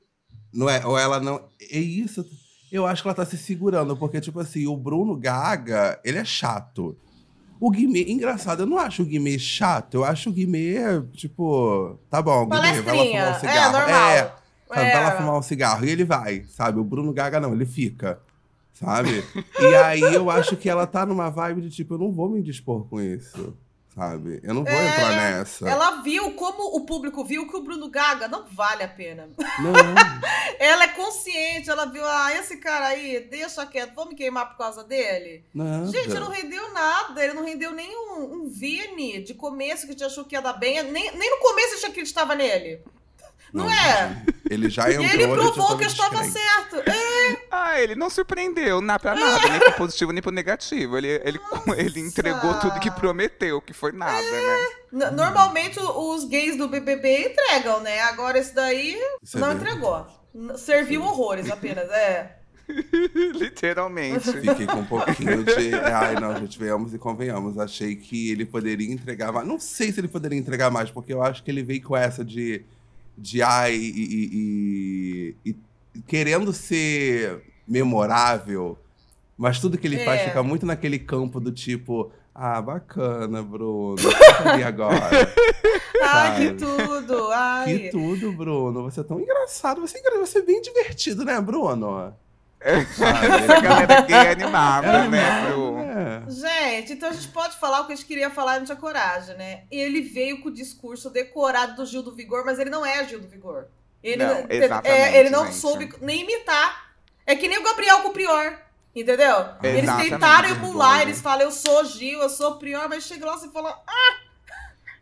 Não 0.52 0.68
é? 0.68 0.84
Ou 0.86 0.98
ela 0.98 1.20
não. 1.20 1.46
É 1.70 1.78
isso. 1.78 2.24
Eu 2.72 2.86
acho 2.86 3.02
que 3.02 3.08
ela 3.08 3.14
tá 3.14 3.26
se 3.26 3.36
segurando, 3.36 3.96
porque, 3.96 4.20
tipo 4.20 4.40
assim, 4.40 4.66
o 4.66 4.76
Bruno 4.76 5.14
Gaga, 5.16 6.00
ele 6.04 6.18
é 6.18 6.24
chato. 6.24 6.96
O 7.60 7.70
Guimê, 7.70 8.04
engraçado, 8.08 8.60
eu 8.62 8.66
não 8.66 8.78
acho 8.78 9.02
o 9.02 9.04
Guimê 9.04 9.38
chato. 9.38 9.94
Eu 9.94 10.04
acho 10.04 10.30
o 10.30 10.32
Guimê, 10.32 10.76
tipo, 11.12 11.98
tá 12.08 12.22
bom, 12.22 12.46
Guimê, 12.48 12.58
vai 12.58 12.70
lá 12.72 12.72
fumar 12.80 12.84
Palestrinha. 12.94 13.24
um 13.24 13.28
É, 13.28 13.38
cigarro. 13.38 13.72
normal. 13.72 14.10
É, 14.12 14.34
sabe, 14.74 14.90
vai 14.92 15.02
lá 15.04 15.12
É. 15.12 15.16
fumar 15.16 15.38
um 15.38 15.42
cigarro. 15.42 15.84
E 15.84 15.90
ele 15.90 16.04
vai, 16.04 16.44
sabe? 16.44 16.78
O 16.78 16.84
Bruno 16.84 17.12
Gaga 17.12 17.40
não, 17.40 17.52
ele 17.52 17.66
fica, 17.66 18.20
sabe? 18.72 19.24
e 19.60 19.74
aí 19.76 20.00
eu 20.14 20.30
acho 20.30 20.56
que 20.56 20.68
ela 20.68 20.86
tá 20.86 21.04
numa 21.04 21.30
vibe 21.30 21.62
de, 21.62 21.70
tipo, 21.70 21.94
eu 21.94 21.98
não 21.98 22.12
vou 22.12 22.28
me 22.28 22.42
dispor 22.42 22.86
com 22.88 23.00
isso, 23.00 23.56
sabe? 23.94 24.40
Eu 24.42 24.54
não 24.54 24.64
vou 24.64 24.72
É, 24.72 24.88
entrar 24.88 25.10
nessa. 25.16 25.68
Ela 25.68 26.02
viu 26.02 26.32
como 26.32 26.76
o 26.76 26.86
público 26.86 27.24
viu 27.24 27.48
que 27.48 27.56
o 27.56 27.62
Bruno 27.62 27.88
Gaga 27.90 28.28
não 28.28 28.46
vale 28.46 28.82
a 28.82 28.88
pena. 28.88 29.28
Não. 29.58 29.72
Ela 30.58 30.84
é 30.84 30.88
consciente, 30.88 31.70
ela 31.70 31.86
viu, 31.86 32.04
ah, 32.04 32.34
esse 32.34 32.58
cara 32.58 32.88
aí, 32.88 33.26
deixa 33.30 33.64
quieto, 33.64 33.94
vou 33.94 34.06
me 34.06 34.14
queimar 34.14 34.50
por 34.50 34.58
causa 34.58 34.84
dele. 34.84 35.42
Nada. 35.54 35.86
Gente, 35.86 36.08
não 36.12 36.28
rendeu 36.28 36.70
nada, 36.74 37.24
ele 37.24 37.32
não 37.32 37.42
rendeu 37.46 37.72
nem 37.72 37.88
um, 37.96 38.24
um 38.42 38.48
Vini 38.50 39.22
de 39.22 39.32
começo 39.32 39.86
que 39.86 39.94
te 39.94 40.04
achou 40.04 40.22
que 40.22 40.34
ia 40.34 40.42
dar 40.42 40.52
bem, 40.52 40.82
nem, 40.82 41.16
nem 41.16 41.30
no 41.30 41.38
começo 41.38 41.74
eu 41.74 41.78
tinha 41.78 41.90
acreditava 41.90 42.34
nele. 42.34 42.82
Não, 43.54 43.70
é? 43.72 44.22
Ele 44.50 44.68
já 44.68 44.90
entrou 44.90 45.06
E 45.06 45.10
ele 45.12 45.26
provou 45.28 45.78
que 45.78 45.84
eu 45.86 45.94
tava 45.94 46.24
estava 46.24 46.24
certo. 46.24 46.76
É, 46.90 47.36
Ah, 47.52 47.80
ele 47.80 47.94
não 47.94 48.10
surpreendeu 48.10 48.80
na 48.80 48.98
pra 48.98 49.14
nada, 49.14 49.48
nem 49.48 49.60
pro 49.60 49.72
positivo 49.74 50.10
nem 50.12 50.20
pro 50.20 50.32
negativo. 50.32 50.98
Ele, 50.98 51.06
ele, 51.24 51.40
ele 51.78 52.00
entregou 52.00 52.54
tudo 52.58 52.80
que 52.80 52.90
prometeu, 52.90 53.60
que 53.60 53.72
foi 53.72 53.92
nada, 53.92 54.20
né? 54.20 54.66
n- 54.92 55.10
normalmente 55.12 55.78
os 55.78 56.24
gays 56.24 56.56
do 56.58 56.66
BBB 56.68 57.28
entregam, 57.28 57.80
né? 57.80 58.00
Agora 58.00 58.38
esse 58.38 58.52
daí 58.52 58.98
Isso 59.22 59.36
é 59.38 59.40
não 59.40 59.48
verdade. 59.54 59.70
entregou. 59.76 60.06
Serviu 60.58 61.02
horrores 61.04 61.48
apenas, 61.50 61.88
é. 61.90 62.36
Literalmente. 63.34 64.32
Fiquei 64.32 64.66
com 64.66 64.78
um 64.80 64.84
pouquinho 64.84 65.44
de. 65.44 65.74
Ai, 65.74 66.14
não, 66.20 66.36
gente, 66.36 66.58
venhamos 66.58 66.94
e 66.94 66.98
convenhamos. 66.98 67.58
Achei 67.58 67.96
que 67.96 68.30
ele 68.30 68.44
poderia 68.44 68.92
entregar 68.92 69.32
mais. 69.32 69.46
Não 69.46 69.58
sei 69.58 69.92
se 69.92 70.00
ele 70.00 70.08
poderia 70.08 70.38
entregar 70.38 70.70
mais, 70.70 70.90
porque 70.90 71.12
eu 71.12 71.22
acho 71.22 71.42
que 71.42 71.50
ele 71.50 71.62
veio 71.62 71.82
com 71.82 71.96
essa 71.96 72.24
de. 72.24 72.64
De 73.22 73.42
ai, 73.42 73.74
e, 73.74 73.90
e- 74.00 75.36
e- 75.44 75.56
e 75.94 76.02
querendo 76.06 76.52
ser 76.54 77.42
memorável, 77.68 78.78
mas 79.36 79.60
tudo 79.60 79.76
que 79.76 79.86
ele 79.86 79.98
faz 80.04 80.22
É. 80.22 80.24
fica 80.28 80.42
muito 80.42 80.64
naquele 80.64 80.98
campo 80.98 81.38
do 81.38 81.52
tipo. 81.52 82.10
Ah, 82.34 82.62
bacana, 82.62 83.42
Bruno. 83.42 83.96
Ali 84.44 84.62
agora. 84.62 85.10
Ai, 86.02 86.36
que 86.36 86.54
tudo. 86.54 87.30
Ai. 87.32 87.66
Que 87.78 87.90
tudo, 87.90 88.32
Bruno. 88.32 88.84
Você 88.84 89.00
é 89.00 89.04
tão 89.04 89.20
engraçado. 89.20 89.80
Você 89.82 89.98
é, 89.98 90.00
engra- 90.00 90.18
você 90.26 90.38
é 90.38 90.42
bem 90.42 90.62
divertido, 90.62 91.24
né, 91.24 91.38
Bruno? 91.40 92.14
Essa 92.60 93.60
galera 93.60 94.00
gay 94.02 94.28
animada, 94.32 95.08
né? 95.08 95.46
Pro... 95.46 95.78
É. 95.78 96.30
Gente, 96.30 96.92
então 96.92 97.08
a 97.08 97.12
gente 97.12 97.28
pode 97.28 97.56
falar 97.56 97.80
o 97.80 97.86
que 97.86 97.92
a 97.92 97.96
gente 97.96 98.06
queria 98.06 98.30
falar 98.30 98.56
e 98.56 98.58
não 98.58 98.66
tinha 98.66 98.76
coragem, 98.76 99.36
né? 99.36 99.62
Ele 99.70 100.02
veio 100.02 100.42
com 100.42 100.48
o 100.48 100.52
discurso 100.52 101.08
decorado 101.08 101.74
do 101.74 101.86
Gil 101.86 102.02
do 102.02 102.14
Vigor, 102.14 102.44
mas 102.44 102.58
ele 102.58 102.70
não 102.70 102.84
é 102.84 103.02
Gil 103.04 103.20
do 103.20 103.28
Vigor. 103.28 103.66
Ele 104.02 104.24
Não, 104.24 104.46
é, 104.84 105.18
ele 105.18 105.30
não 105.30 105.46
gente. 105.46 105.56
soube 105.56 105.92
nem 106.00 106.22
imitar. 106.22 106.90
É 107.26 107.36
que 107.36 107.48
nem 107.48 107.58
o 107.58 107.62
Gabriel 107.62 108.00
com 108.00 108.08
o 108.08 108.12
Prior. 108.12 108.58
Entendeu? 108.94 109.46
Eles 109.62 109.90
tentaram 109.96 110.48
emular, 110.48 111.02
eles 111.02 111.20
falam, 111.20 111.42
eu 111.42 111.52
sou 111.52 111.84
Gil, 111.84 112.20
eu 112.20 112.28
sou 112.28 112.56
Prior, 112.56 112.88
mas 112.88 113.04
chega 113.04 113.24
lá 113.24 113.36
e 113.36 113.38
você 113.38 113.48
fala, 113.50 113.80
ah! 113.86 114.16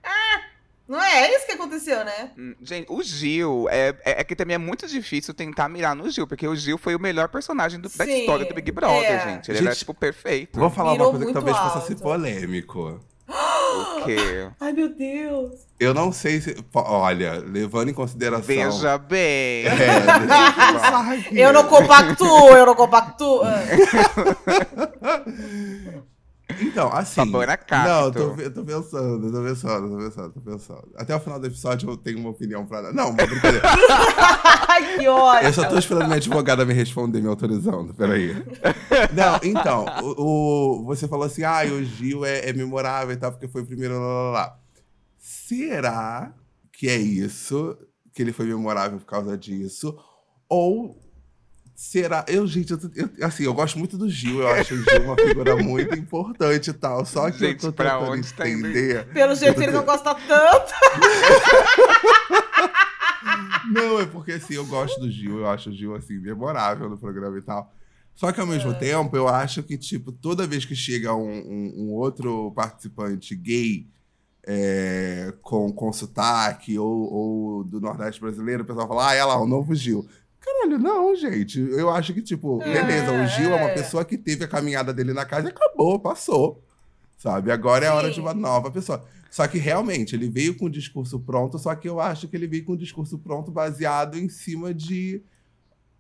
Ah! 0.05 0.48
Não 0.89 1.03
é? 1.03 1.27
É 1.27 1.37
isso 1.37 1.45
que 1.47 1.53
aconteceu, 1.53 2.03
né? 2.05 2.31
Hum, 2.39 2.55
Gente, 2.63 2.87
o 2.91 3.03
Gil, 3.03 3.69
é, 3.71 3.89
é, 4.05 4.21
é 4.21 4.25
que 4.25 4.35
também 4.35 4.55
é 4.55 4.59
muito 4.59 4.87
difícil 4.87 5.35
tentar 5.35 5.69
mirar 5.69 5.95
no 5.95 6.09
Gil, 6.11 6.27
porque 6.27 6.49
o 6.49 6.57
Gil 6.57 6.79
foi 6.79 6.95
o 6.95 6.99
melhor 7.01 7.29
personagem 7.29 7.79
do- 7.79 7.91
da 7.91 8.05
Sim, 8.07 8.21
história 8.21 8.47
do 8.47 8.55
Big 8.55 8.73
Brother, 8.73 9.05
é. 9.05 9.21
gente. 9.21 9.51
Ele 9.51 9.59
era, 9.59 9.67
Gente, 9.69 9.79
tipo, 9.81 9.93
perfeito. 9.93 10.59
Vou 10.59 10.71
falar 10.71 10.93
Mirou 10.93 11.09
uma 11.09 11.13
coisa 11.13 11.27
que 11.27 11.33
talvez 11.35 11.57
alto. 11.57 11.97
polêmico. 12.03 13.01
O 13.29 14.05
quê? 14.07 14.49
Ai, 14.59 14.73
meu 14.73 14.89
Deus. 14.89 15.53
Eu 15.79 15.93
não 15.93 16.11
sei 16.11 16.41
se. 16.41 16.57
Olha, 16.73 17.35
levando 17.47 17.91
em 17.91 17.95
consideração. 17.95 18.47
Veja 18.47 18.97
bem. 18.97 19.67
É. 19.67 21.29
Eu 21.45 21.53
não 21.53 21.65
compactuo, 21.65 22.49
eu 22.57 22.65
não 22.67 22.75
compactuo. 22.75 23.43
Então, 26.61 26.91
assim. 26.93 27.15
Sabor 27.15 27.49
a 27.49 27.57
cacto. 27.57 27.89
Não, 27.89 28.05
eu 28.07 28.13
tô, 28.13 28.41
eu 28.43 28.55
tô 28.55 28.65
pensando, 28.65 29.31
tô 29.33 29.43
pensando, 29.43 29.89
tô 29.91 29.97
pensando, 29.99 30.33
tô 30.33 30.41
pensando. 30.41 30.89
Até 30.97 31.15
o 31.17 31.21
final 31.21 31.39
do 31.41 31.47
episódio 31.47 31.89
eu 31.91 31.97
tenho 31.97 32.19
uma 32.19 32.31
opinião 32.31 32.67
pra 32.67 32.83
dar. 32.83 32.93
Não, 32.93 33.11
uma 33.11 33.27
brincadeira. 33.27 33.63
Que 34.99 35.09
ódio. 35.09 35.49
Eu 35.49 35.53
só 35.53 35.69
tô 35.69 35.77
esperando 35.77 36.05
minha 36.07 36.17
advogada 36.17 36.65
me 36.65 36.73
responder, 36.73 37.21
me 37.21 37.29
autorizando. 37.29 37.93
Peraí. 37.95 38.33
Não, 39.13 39.41
então, 39.43 39.85
o, 40.03 40.81
o- 40.83 40.85
você 40.85 41.09
falou 41.09 41.27
assim, 41.27 41.43
ah, 41.43 41.63
o 41.65 41.83
Gil 41.85 42.25
é, 42.25 42.49
é 42.49 42.53
memorável 42.53 43.13
e 43.13 43.17
tal, 43.17 43.33
porque 43.33 43.49
foi 43.49 43.63
o 43.63 43.67
primeiro, 43.67 43.95
lá, 43.99 44.01
lá, 44.01 44.31
lá. 44.33 44.59
Será 45.19 46.33
que 46.73 46.89
é 46.89 46.97
isso? 46.97 47.77
Que 48.15 48.23
ele 48.23 48.33
foi 48.33 48.47
memorável 48.47 48.99
por 48.99 49.07
causa 49.07 49.37
disso? 49.37 49.97
Ou 50.49 50.97
será... 51.81 52.25
Eu, 52.27 52.45
gente, 52.45 52.73
eu, 52.73 52.79
tô- 52.79 52.91
eu- 52.93 53.09
assim, 53.25 53.45
eu 53.45 53.55
gosto 53.55 53.79
muito 53.79 53.97
do 53.97 54.11
Gil, 54.11 54.41
eu 54.41 54.49
acho 54.49 54.75
o 54.75 54.83
Gil 54.83 55.05
uma 55.05 55.15
figura 55.15 55.55
muito 55.63 55.95
importante 55.97 56.71
e 56.71 56.73
tal, 56.73 57.07
só 57.07 57.31
que 57.31 57.39
Gente, 57.39 57.65
eu 57.65 57.71
tô 57.71 57.73
pra 57.73 57.93
tentando 57.99 58.11
onde 58.13 58.33
tá 58.35 58.49
indo 58.49 58.67
entender... 58.67 59.07
Pelo 59.13 59.35
jeito 59.37 59.63
ele 59.63 59.71
não 59.71 59.85
gosta 59.85 60.13
tanto. 60.15 60.73
Não, 63.71 64.01
é 64.01 64.07
porque 64.07 64.33
assim, 64.33 64.55
eu 64.55 64.67
gosto 64.67 65.01
do 65.01 65.11
Gil, 65.11 65.39
eu 65.39 65.49
acho 65.49 65.71
o 65.71 65.73
Gil 65.73 65.95
assim, 65.95 66.19
memorável 66.19 66.89
no 66.89 66.97
programa 66.99 67.39
e 67.39 67.43
tal. 67.43 67.73
Só 68.15 68.33
que 68.33 68.41
ao 68.41 68.47
mesmo 68.47 68.75
tempo, 68.75 69.17
eu 69.17 69.29
acho 69.29 69.63
que, 69.63 69.77
tipo, 69.79 70.11
toda 70.11 70.47
vez 70.47 70.65
que 70.65 70.75
chega 70.75 71.15
um, 71.15 71.29
um- 71.31 71.75
um 71.77 71.93
outro 71.93 72.51
participante 72.53 73.35
gay 73.37 73.87
é, 74.47 75.33
com, 75.43 75.71
com 75.71 75.93
sotaque 75.93 76.79
ou, 76.79 77.13
ou 77.13 77.65
do 77.65 77.81
Nordeste 77.81 78.21
brasileiro, 78.21 78.63
o 78.63 78.67
pessoal 78.67 78.89
fala, 78.89 79.11
ah, 79.11 79.15
é 79.15 79.25
lá, 79.25 79.39
o 79.41 79.47
novo 79.47 79.75
Gil. 79.75 80.09
Caralho, 80.49 80.79
não, 80.79 81.15
gente. 81.15 81.61
Eu 81.61 81.91
acho 81.91 82.15
que, 82.15 82.23
tipo, 82.23 82.63
É, 82.63 82.73
beleza, 82.73 83.13
o 83.13 83.27
Gil 83.27 83.53
é 83.53 83.57
uma 83.57 83.71
é. 83.71 83.75
pessoa 83.75 84.05
que 84.05 84.17
teve 84.17 84.45
a 84.45 84.49
caminhada 84.49 84.93
dele 84.93 85.13
na 85.13 85.25
casa 85.25 85.49
e 85.49 85.51
acabou, 85.51 85.99
passou. 85.99 86.63
Sabe? 87.17 87.51
Agora 87.51 87.85
é 87.85 87.89
a 87.89 87.95
hora 87.95 88.11
de 88.11 88.21
uma 88.21 88.33
nova 88.33 88.71
pessoa. 88.71 89.05
Só 89.31 89.47
que 89.47 89.59
realmente, 89.59 90.15
ele 90.15 90.29
veio 90.29 90.57
com 90.57 90.67
o 90.67 90.71
discurso 90.71 91.21
pronto, 91.21 91.59
só 91.59 91.75
que 91.75 91.89
eu 91.89 92.01
acho 92.01 92.29
que 92.29 92.37
ele 92.37 92.47
veio 92.47 92.65
com 92.65 92.73
o 92.73 92.77
discurso 92.77 93.19
pronto 93.19 93.51
baseado 93.51 94.17
em 94.17 94.29
cima 94.29 94.73
de 94.73 95.23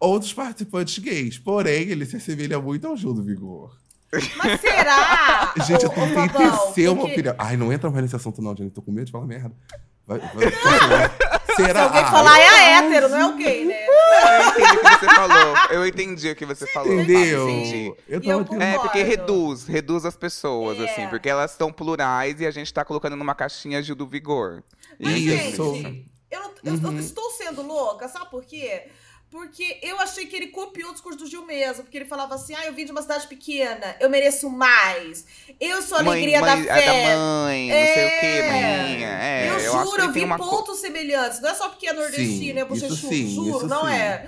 outros 0.00 0.32
participantes 0.32 0.98
gays. 0.98 1.38
Porém, 1.38 1.88
ele 1.88 2.06
se 2.06 2.16
assemelha 2.16 2.60
muito 2.60 2.86
ao 2.86 2.96
Gil 2.96 3.12
do 3.12 3.22
Vigor. 3.22 3.76
Mas 4.36 4.60
será? 4.60 5.52
Gente, 5.66 5.84
eu 5.84 5.90
tentei 5.90 6.28
tecer 6.28 6.88
uma 6.88 7.02
porque 7.02 7.12
opinião. 7.14 7.34
Ai, 7.36 7.56
não 7.56 7.72
entra 7.72 7.90
mais 7.90 8.02
nesse 8.02 8.16
assunto, 8.16 8.40
não, 8.40 8.56
gente. 8.56 8.72
Tô 8.72 8.80
com 8.80 8.90
medo 8.90 9.06
de 9.06 9.12
falar 9.12 9.26
merda. 9.26 9.52
Vai, 10.06 10.18
vai, 10.18 10.50
vai, 10.88 11.37
vai. 11.58 11.66
Se 11.66 11.72
Será? 11.72 11.82
alguém 11.84 12.02
Ah, 12.02 12.10
falar 12.10 12.38
é 12.38 12.48
a 12.48 12.62
hétero, 12.78 13.08
não 13.08 13.16
é 13.18 13.26
o 13.26 13.36
gay, 13.36 13.64
né? 13.64 13.74
Eu 13.88 14.36
entendi 14.56 14.70
o 14.70 14.76
que 14.76 14.96
você 14.98 15.06
falou. 15.14 15.56
Eu 15.70 15.86
entendi 15.86 16.30
o 16.30 16.36
que 16.36 16.46
você 16.46 16.66
falou. 16.72 16.92
Entendeu? 16.94 17.48
Entendi. 17.48 17.94
Eu 18.08 18.20
tava 18.20 18.54
eu 18.54 18.62
É, 18.62 18.78
porque 18.78 19.02
reduz, 19.02 19.66
reduz 19.66 20.04
as 20.04 20.16
pessoas, 20.16 20.78
É. 20.78 20.84
assim, 20.90 21.06
porque 21.08 21.28
elas 21.28 21.52
estão 21.52 21.72
plurais 21.72 22.40
e 22.40 22.46
a 22.46 22.50
gente 22.50 22.72
tá 22.72 22.84
colocando 22.84 23.16
numa 23.16 23.34
caixinha 23.34 23.82
Gil 23.82 23.94
do 23.94 24.06
Vigor. 24.06 24.62
Mas, 24.98 25.16
Isso. 25.18 25.74
gente, 25.74 26.10
eu, 26.30 26.40
não- 26.40 26.50
eu- 26.64 26.74
eu 26.74 26.88
Uhum. 26.90 26.98
estou 26.98 27.30
sendo 27.32 27.62
louca, 27.62 28.08
sabe 28.08 28.30
por 28.30 28.44
quê? 28.44 28.88
Porque 29.30 29.78
eu 29.82 30.00
achei 30.00 30.24
que 30.24 30.34
ele 30.34 30.46
copiou 30.46 30.88
o 30.90 30.92
discurso 30.94 31.18
do 31.18 31.26
Gil 31.26 31.44
mesmo. 31.44 31.82
Porque 31.84 31.98
ele 31.98 32.06
falava 32.06 32.34
assim: 32.34 32.54
ah, 32.54 32.64
eu 32.66 32.72
vim 32.72 32.86
de 32.86 32.92
uma 32.92 33.02
cidade 33.02 33.26
pequena, 33.26 33.94
eu 34.00 34.08
mereço 34.08 34.48
mais. 34.48 35.26
Eu 35.60 35.82
sou 35.82 35.98
a 35.98 36.00
alegria 36.00 36.40
mãe, 36.40 36.62
da 36.64 36.74
fé. 36.74 36.86
da 37.12 37.16
mãe, 37.18 37.68
não 37.68 37.74
sei 37.94 38.06
o 38.06 38.20
que, 38.20 38.26
É. 38.26 38.50
maninha. 38.82 39.08
É, 39.20 39.50
eu, 39.50 39.54
que 39.56 39.60
juro, 39.84 40.02
eu 40.02 40.12
vi 40.12 40.26
co- 40.26 40.38
pontos 40.38 40.78
semelhantes. 40.78 41.40
Não 41.40 41.50
é 41.50 41.54
só 41.54 41.68
porque 41.68 41.86
é 41.88 41.92
nordestino, 41.92 42.58
é 42.58 42.64
bochechudo. 42.64 43.14
juro, 43.28 43.66
não 43.66 43.84
sim. 43.86 43.92
é. 43.92 44.26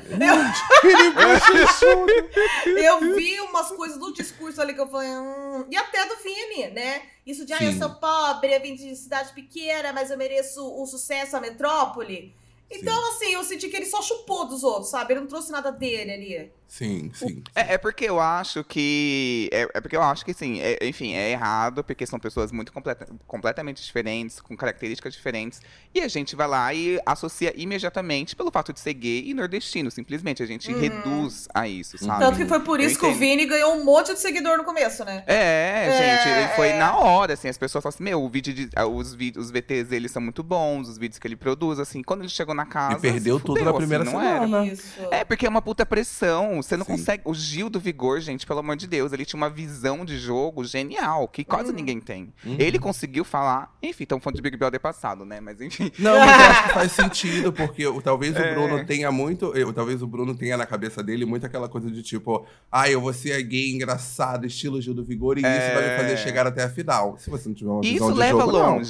Bochechudo. 1.14 2.12
Eu 2.66 3.14
vi 3.14 3.40
umas 3.40 3.68
coisas 3.68 3.98
do 3.98 4.12
discurso 4.12 4.60
ali 4.60 4.74
que 4.74 4.80
eu 4.80 4.88
falei, 4.88 5.08
hum, 5.10 5.64
e 5.70 5.76
até 5.76 6.04
do 6.06 6.16
Vini, 6.16 6.68
né? 6.72 7.02
Isso 7.26 7.44
de, 7.44 7.52
ah, 7.52 7.58
eu 7.62 7.72
sou 7.78 7.90
pobre, 7.90 8.52
eu 8.54 8.60
vim 8.60 8.74
de 8.74 8.94
cidade 8.96 9.32
pequena, 9.32 9.92
mas 9.92 10.10
eu 10.10 10.16
mereço 10.18 10.62
o 10.80 10.86
sucesso, 10.86 11.36
a 11.36 11.40
metrópole. 11.40 12.34
Então, 12.70 13.08
assim, 13.10 13.32
eu 13.32 13.42
senti 13.42 13.68
que 13.68 13.76
ele 13.76 13.86
só 13.86 14.00
chupou 14.00 14.46
dos 14.46 14.62
outros, 14.62 14.90
sabe? 14.90 15.12
Ele 15.12 15.20
não 15.20 15.26
trouxe 15.26 15.50
nada 15.50 15.70
dele 15.72 16.12
ali. 16.12 16.52
Sim, 16.72 17.10
sim. 17.12 17.42
É, 17.52 17.74
é 17.74 17.78
porque 17.78 18.04
eu 18.04 18.20
acho 18.20 18.62
que. 18.62 19.50
É, 19.52 19.68
é 19.74 19.80
porque 19.80 19.96
eu 19.96 20.02
acho 20.02 20.24
que, 20.24 20.30
assim, 20.30 20.60
é- 20.60 20.78
enfim, 20.86 21.14
é 21.14 21.32
errado, 21.32 21.82
porque 21.82 22.06
são 22.06 22.16
pessoas 22.16 22.52
muito 22.52 22.72
completa- 22.72 23.08
completamente 23.26 23.82
diferentes, 23.84 24.40
com 24.40 24.56
características 24.56 25.12
diferentes. 25.12 25.60
E 25.92 26.00
a 26.00 26.06
gente 26.06 26.36
vai 26.36 26.46
lá 26.46 26.72
e 26.72 27.00
associa 27.04 27.52
imediatamente 27.56 28.36
pelo 28.36 28.52
fato 28.52 28.72
de 28.72 28.78
ser 28.78 28.94
gay 28.94 29.24
e 29.28 29.34
nordestino. 29.34 29.90
Simplesmente 29.90 30.44
a 30.44 30.46
gente 30.46 30.72
Uhum. 30.72 30.78
reduz 30.80 31.48
a 31.52 31.66
isso, 31.66 31.98
sabe? 31.98 32.20
Tanto 32.20 32.38
que 32.38 32.46
foi 32.46 32.60
por 32.60 32.78
isso 32.78 32.96
que 33.00 33.04
o. 33.06 33.14
Vini 33.16 33.46
ganhou 33.46 33.74
um 33.74 33.84
monte 33.84 34.12
de 34.14 34.20
seguidor 34.20 34.56
no 34.56 34.62
começo, 34.62 35.04
né? 35.04 35.24
É, 35.26 35.86
É, 35.88 35.92
gente, 35.98 36.28
ele 36.38 36.48
foi 36.54 36.68
é. 36.68 36.78
na 36.78 36.96
hora, 36.96 37.34
assim, 37.34 37.48
as 37.48 37.58
pessoas 37.58 37.82
falam 37.82 37.92
assim, 37.96 38.04
meu, 38.04 38.22
o 38.22 38.28
vídeo 38.28 38.54
de, 38.54 38.68
ah, 38.76 38.86
os, 38.86 39.12
vídeos, 39.12 39.46
os 39.46 39.50
VTs 39.50 39.88
dele 39.88 40.08
são 40.08 40.22
muito 40.22 40.44
bons, 40.44 40.88
os 40.88 40.96
vídeos 40.98 41.18
que 41.18 41.26
ele 41.26 41.34
produz, 41.36 41.80
assim, 41.80 42.00
quando 42.00 42.20
ele 42.20 42.28
chegou 42.28 42.54
na 42.54 42.64
casa. 42.64 42.98
E 42.98 43.10
perdeu 43.10 43.38
se 43.40 43.44
tudo 43.44 43.58
fudeu, 43.58 43.72
na 43.72 43.76
primeira 43.76 44.04
assim, 44.04 44.12
não 44.12 44.22
era. 44.22 44.40
semana. 44.44 44.66
Isso. 44.66 44.84
É, 45.10 45.24
porque 45.24 45.44
é 45.46 45.48
uma 45.48 45.60
puta 45.60 45.84
pressão. 45.84 46.59
Você 46.62 46.76
não 46.76 46.84
Sim. 46.84 46.92
consegue. 46.92 47.22
O 47.26 47.34
Gil 47.34 47.68
do 47.70 47.78
Vigor, 47.80 48.20
gente, 48.20 48.46
pelo 48.46 48.60
amor 48.60 48.76
de 48.76 48.86
Deus, 48.86 49.12
ele 49.12 49.24
tinha 49.24 49.36
uma 49.38 49.50
visão 49.50 50.04
de 50.04 50.18
jogo 50.18 50.64
genial, 50.64 51.26
que 51.28 51.44
quase 51.44 51.70
Uhum. 51.70 51.76
ninguém 51.76 52.00
tem. 52.00 52.32
Uhum. 52.44 52.56
Ele 52.58 52.78
conseguiu 52.78 53.24
falar. 53.24 53.74
Enfim, 53.82 54.04
estamos 54.04 54.22
falando 54.22 54.36
de 54.36 54.42
Big 54.42 54.56
Brother 54.56 54.80
passado, 54.80 55.24
né? 55.24 55.40
Mas 55.40 55.60
enfim. 55.60 55.90
Não, 55.98 56.18
mas 56.18 56.28
eu 56.40 56.46
acho 56.50 56.62
que 56.64 56.74
faz 56.74 56.92
sentido, 56.92 57.52
porque 57.52 57.86
o- 57.86 58.00
talvez 58.02 58.34
o 58.34 58.38
É. 58.38 58.54
Bruno 58.54 58.84
tenha 58.84 59.10
muito. 59.12 59.54
eu- 59.56 59.72
talvez 59.72 60.02
o 60.02 60.06
Bruno 60.06 60.34
tenha 60.34 60.56
na 60.56 60.66
cabeça 60.66 61.02
dele 61.02 61.24
muito 61.24 61.44
aquela 61.46 61.68
coisa 61.68 61.90
de 61.90 62.02
tipo, 62.02 62.46
ah, 62.70 62.88
eu 62.90 63.00
vou 63.00 63.12
ser 63.12 63.40
gay 63.42 63.70
engraçado, 63.70 64.46
estilo 64.46 64.80
Gil 64.80 64.94
do 64.94 65.04
Vigor, 65.04 65.38
e 65.38 65.40
isso 65.40 65.48
vai 65.74 65.90
me 65.90 65.96
fazer 65.96 66.12
É. 66.12 66.16
chegar 66.16 66.46
até 66.46 66.62
a 66.64 66.68
final. 66.68 67.16
Se 67.18 67.30
você 67.30 67.48
não 67.48 67.54
tiver 67.54 67.70
uma 67.70 67.80
visão 67.80 67.96
Isso 68.08 68.12
de 68.12 68.18
leva 68.18 68.40
jogo, 68.40 68.52
não. 68.52 68.80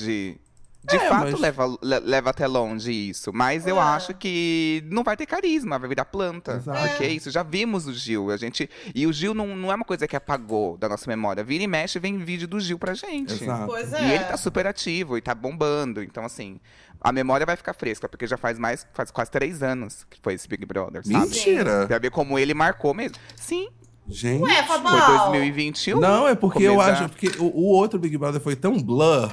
De 0.83 0.97
É, 0.97 1.09
fato, 1.11 1.33
mas- 1.33 1.41
leva, 1.41 1.67
le- 1.83 2.01
leva 2.01 2.31
até 2.31 2.47
longe 2.47 2.91
isso. 2.91 3.31
Mas 3.35 3.67
eu 3.67 3.77
É. 3.77 3.81
acho 3.81 4.15
que 4.15 4.83
não 4.91 5.03
vai 5.05 5.15
ter 5.15 5.27
carisma, 5.27 5.79
vai 5.79 5.89
virar 5.89 6.07
planta. 6.07 6.55
Exato. 6.57 6.89
Porque 6.89 7.05
é 7.05 7.09
isso, 7.09 7.31
já 7.31 7.43
vimos 7.43 7.87
o 7.87 7.93
Gil. 7.93 8.31
A 8.31 8.37
gente, 8.39 8.69
e 8.95 9.07
o 9.07 9.13
Gil 9.13 9.35
não, 9.35 9.55
não 9.55 9.71
é 9.71 9.75
uma 9.75 9.85
coisa 9.85 10.09
que 10.09 10.17
apagou 10.17 10.79
da 10.79 10.89
nossa 10.89 11.05
memória. 11.09 11.45
Vira 11.45 11.63
e 11.63 11.67
mexe, 11.67 11.99
vem 11.99 12.17
vídeo 12.19 12.49
do 12.49 12.59
Gil 12.59 12.79
pra 12.79 12.95
gente. 12.95 13.35
Exato. 13.35 13.67
Pois 13.67 13.93
é. 13.93 14.03
E 14.03 14.13
ele 14.15 14.25
tá 14.25 14.37
super 14.39 14.67
ativo 14.67 15.19
e 15.19 15.21
tá 15.21 15.35
bombando. 15.35 16.03
Então, 16.03 16.25
assim, 16.25 16.59
a 16.99 17.13
memória 17.13 17.45
vai 17.45 17.57
ficar 17.57 17.75
fresca, 17.75 18.09
porque 18.09 18.27
já 18.27 18.39
faz 18.39 18.59
mais, 18.59 18.87
faz 18.95 19.11
quase 19.11 19.31
três 19.31 19.63
anos 19.63 20.07
que 20.09 20.19
foi 20.23 20.33
esse 20.33 20.49
Big 20.49 20.65
Brother, 20.65 21.03
sabe? 21.07 21.19
Mentira! 21.27 21.87
Pra 21.87 21.99
ver 21.99 22.11
como 22.11 22.39
ele 22.39 22.55
marcou 22.55 22.95
mesmo. 22.95 23.17
Sim, 23.37 23.69
Gente. 24.09 24.43
Ué, 24.43 24.63
foi 24.65 24.79
2021. 24.81 26.01
Não, 26.01 26.27
é 26.27 26.35
porque 26.35 26.65
eu 26.65 26.75
Começar- 26.75 26.93
acho. 27.05 27.09
Porque 27.11 27.29
o, 27.39 27.45
o 27.45 27.65
outro 27.67 27.97
Big 27.99 28.17
Brother 28.19 28.41
foi 28.41 28.57
tão 28.57 28.77
blur 28.83 29.31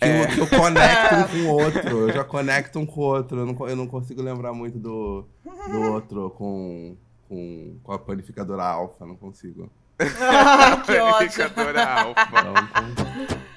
que, 0.00 0.06
É. 0.06 0.22
eu, 0.24 0.28
que 0.28 0.40
eu 0.40 0.58
conecto 0.58 1.14
um 1.14 1.24
com 1.28 1.38
o 1.38 1.48
outro. 1.62 1.88
Eu 2.08 2.12
já 2.12 2.24
conecto 2.24 2.78
um 2.78 2.86
com 2.86 3.00
o 3.00 3.04
outro. 3.04 3.38
Eu 3.40 3.46
não, 3.46 3.68
eu 3.68 3.76
não 3.76 3.86
consigo 3.86 4.22
lembrar 4.22 4.52
muito 4.52 4.78
do, 4.78 5.26
do 5.70 5.82
outro 5.92 6.30
com, 6.30 6.96
com, 7.28 7.78
com 7.82 7.92
a 7.92 7.98
panificadora 7.98 8.64
alfa. 8.64 9.04
Não 9.06 9.16
consigo. 9.16 9.70
Ah, 9.98 10.82
que. 10.84 10.94
Panificadora 10.98 11.84
alfa. 11.84 12.20
Então- 12.30 13.50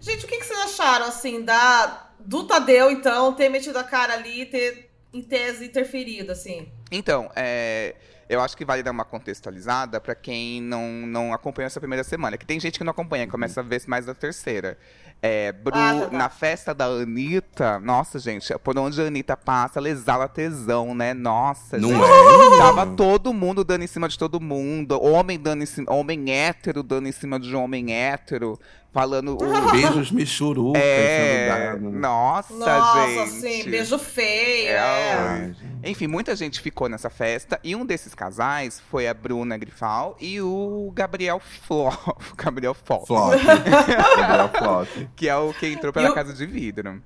Gente, 0.00 0.24
o 0.24 0.28
que, 0.28 0.38
que 0.38 0.44
vocês 0.44 0.58
acharam, 0.60 1.06
assim, 1.06 1.42
da, 1.44 2.10
do 2.20 2.44
Tadeu, 2.46 2.90
então, 2.90 3.34
ter 3.34 3.48
metido 3.48 3.78
a 3.78 3.84
cara 3.84 4.14
ali 4.14 4.42
e 4.42 4.46
ter, 4.46 4.90
em 5.12 5.22
tese, 5.22 5.66
interferido, 5.66 6.32
assim? 6.32 6.68
Então, 6.90 7.30
é, 7.36 7.94
eu 8.28 8.40
acho 8.40 8.56
que 8.56 8.64
vale 8.64 8.82
dar 8.82 8.90
uma 8.90 9.04
contextualizada 9.04 10.00
pra 10.00 10.14
quem 10.14 10.60
não, 10.60 10.88
não 11.06 11.32
acompanhou 11.32 11.66
essa 11.66 11.80
primeira 11.80 12.02
semana. 12.04 12.36
Que 12.36 12.46
tem 12.46 12.58
gente 12.60 12.78
que 12.78 12.84
não 12.84 12.90
acompanha, 12.90 13.26
que 13.26 13.30
começa 13.32 13.60
a 13.60 13.62
ver 13.62 13.82
mais 13.86 14.06
da 14.06 14.14
terceira. 14.14 14.76
É, 15.22 15.52
Bru, 15.52 15.72
Ah, 15.74 15.94
tá, 16.00 16.06
tá. 16.08 16.16
na 16.16 16.28
festa 16.30 16.74
da 16.74 16.86
Anitta, 16.86 17.78
nossa, 17.78 18.18
gente, 18.18 18.56
por 18.60 18.78
onde 18.78 19.00
a 19.02 19.04
Anitta 19.04 19.36
passa, 19.36 19.78
ela 19.78 19.88
exala 19.90 20.26
tesão, 20.26 20.94
né? 20.94 21.12
Nossa, 21.12 21.76
Não 21.78 21.90
gente. 21.90 22.02
é? 22.02 22.58
Tava 22.58 22.86
todo 22.86 23.34
mundo 23.34 23.62
dando 23.62 23.84
em 23.84 23.86
cima 23.86 24.08
de 24.08 24.18
todo 24.18 24.40
mundo. 24.40 24.98
Homem 25.02 25.38
dando 25.38 25.62
em 25.62 25.66
cima, 25.66 25.92
homem 25.92 26.30
hétero 26.32 26.82
dando 26.82 27.06
em 27.06 27.12
cima 27.12 27.38
de 27.38 27.54
homem 27.54 27.92
hétero. 27.92 28.58
Falando. 28.92 29.36
o- 29.36 29.38
Beijos 29.70 30.10
michurucas 30.12 30.82
é, 30.82 31.76
nossa, 31.80 32.52
Nossa, 32.54 33.06
gente. 33.26 33.30
sim, 33.62 33.70
beijo 33.70 33.98
feio, 33.98 34.70
É, 34.70 35.52
é. 35.84 35.90
Enfim, 35.90 36.06
muita 36.08 36.34
gente 36.34 36.60
ficou 36.60 36.88
nessa 36.88 37.08
festa 37.08 37.58
e 37.62 37.74
um 37.76 37.86
desses 37.86 38.14
casais 38.14 38.80
foi 38.90 39.06
a 39.08 39.14
Bruna 39.14 39.56
Grifal 39.56 40.16
e 40.20 40.40
o 40.40 40.90
Gabriel 40.94 41.40
Flo, 41.40 41.90
Gabriel 42.36 42.74
Flo, 42.74 43.06
Flop. 43.06 43.32
Gabriel 43.32 44.48
Flop. 44.58 44.88
que 45.16 45.28
é 45.28 45.36
o 45.36 45.52
que 45.54 45.66
entrou 45.68 45.92
pela 45.92 46.10
o- 46.10 46.14
casa 46.14 46.32
de 46.34 46.44
vidro. 46.44 47.00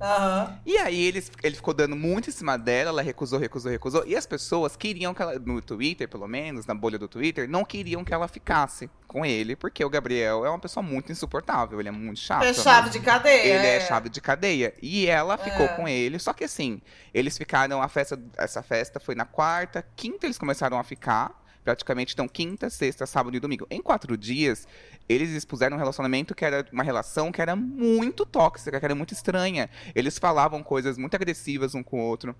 Aham. 0.00 0.58
E 0.66 0.76
aí 0.76 1.04
eles, 1.04 1.30
ele 1.42 1.56
ficou 1.56 1.72
dando 1.72 1.96
muito 1.96 2.28
em 2.28 2.32
cima 2.32 2.58
dela, 2.58 2.90
ela 2.90 3.02
recusou, 3.02 3.38
recusou, 3.38 3.70
recusou. 3.70 4.04
E 4.06 4.14
as 4.14 4.26
pessoas 4.26 4.76
queriam 4.76 5.14
que 5.14 5.22
ela, 5.22 5.38
no 5.38 5.60
Twitter, 5.62 6.08
pelo 6.08 6.28
menos, 6.28 6.66
na 6.66 6.74
bolha 6.74 6.98
do 6.98 7.08
Twitter, 7.08 7.48
não 7.48 7.64
queriam 7.64 8.04
que 8.04 8.12
ela 8.12 8.28
ficasse 8.28 8.90
com 9.06 9.24
ele, 9.24 9.56
porque 9.56 9.84
o 9.84 9.88
Gabriel 9.88 10.44
é 10.44 10.50
uma 10.50 10.58
pessoa 10.58 10.82
muito 10.82 11.10
insuportável, 11.10 11.80
ele 11.80 11.88
é 11.88 11.92
muito 11.92 12.20
chato. 12.20 12.42
É 12.42 12.48
né? 12.48 12.54
chave 12.54 12.90
de 12.90 13.00
cadeia. 13.00 13.54
Ele 13.54 13.66
é 13.66 13.80
chave 13.80 14.08
de 14.08 14.20
cadeia. 14.20 14.74
E 14.82 15.06
ela 15.06 15.38
ficou 15.38 15.66
É. 15.66 15.68
com 15.68 15.88
ele. 15.88 16.18
Só 16.18 16.32
que 16.32 16.44
assim, 16.44 16.80
eles 17.14 17.38
ficaram. 17.38 17.80
A 17.80 17.88
festa, 17.88 18.20
essa 18.36 18.62
festa 18.62 19.00
foi 19.00 19.14
na 19.14 19.24
quarta, 19.24 19.86
quinta 19.96 20.26
eles 20.26 20.38
começaram 20.38 20.78
a 20.78 20.84
ficar. 20.84 21.45
Praticamente, 21.70 22.12
então, 22.14 22.28
quinta, 22.28 22.70
sexta, 22.70 23.06
sábado 23.06 23.36
e 23.36 23.40
domingo. 23.40 23.66
Em 23.68 23.82
quatro 23.82 24.16
dias, 24.16 24.68
eles 25.08 25.30
expuseram 25.30 25.74
um 25.76 25.78
relacionamento 25.80 26.32
que 26.32 26.44
era 26.44 26.64
uma 26.72 26.84
relação 26.84 27.32
que 27.32 27.42
era 27.42 27.56
muito 27.56 28.24
tóxica, 28.24 28.78
que 28.78 28.84
era 28.86 28.94
muito 28.94 29.12
estranha. 29.12 29.68
Eles 29.92 30.16
falavam 30.16 30.62
coisas 30.62 30.96
muito 30.96 31.16
agressivas 31.16 31.74
um 31.74 31.82
com 31.82 31.98
o 31.98 32.04
outro, 32.04 32.36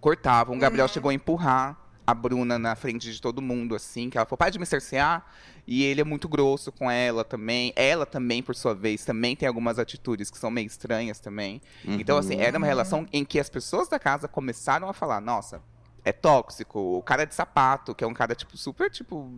cortavam. 0.00 0.56
O 0.56 0.58
Gabriel 0.58 0.86
Uhum. 0.86 0.92
chegou 0.92 1.10
a 1.10 1.14
empurrar 1.14 1.78
a 2.04 2.12
Bruna 2.12 2.58
na 2.58 2.74
frente 2.74 3.12
de 3.12 3.20
todo 3.22 3.40
mundo, 3.40 3.76
assim, 3.76 4.10
que 4.10 4.18
ela 4.18 4.26
falou, 4.26 4.38
para 4.38 4.50
de 4.50 4.58
me 4.58 4.66
cercear. 4.66 5.24
E 5.68 5.84
ele 5.84 6.00
é 6.00 6.04
muito 6.04 6.28
grosso 6.28 6.72
com 6.72 6.90
ela 6.90 7.22
também. 7.24 7.72
Ela 7.76 8.04
também, 8.04 8.42
por 8.42 8.56
sua 8.56 8.74
vez, 8.74 9.04
também 9.04 9.36
tem 9.36 9.46
algumas 9.46 9.78
atitudes 9.78 10.32
que 10.32 10.36
são 10.36 10.50
meio 10.50 10.66
estranhas 10.66 11.20
também. 11.20 11.62
Então, 11.84 12.18
assim, 12.18 12.34
era 12.40 12.58
uma 12.58 12.64
Uhum. 12.66 12.68
relação 12.70 13.06
em 13.12 13.24
que 13.24 13.38
as 13.38 13.48
pessoas 13.48 13.88
da 13.88 14.00
casa 14.00 14.26
começaram 14.26 14.88
a 14.88 14.92
falar, 14.92 15.20
nossa. 15.20 15.62
É 16.04 16.12
tóxico. 16.12 16.78
O 16.98 17.02
cara 17.02 17.24
de 17.24 17.34
sapato, 17.34 17.94
que 17.94 18.04
é 18.04 18.06
um 18.06 18.12
cara, 18.12 18.34
tipo, 18.34 18.56
super, 18.58 18.90
tipo, 18.90 19.30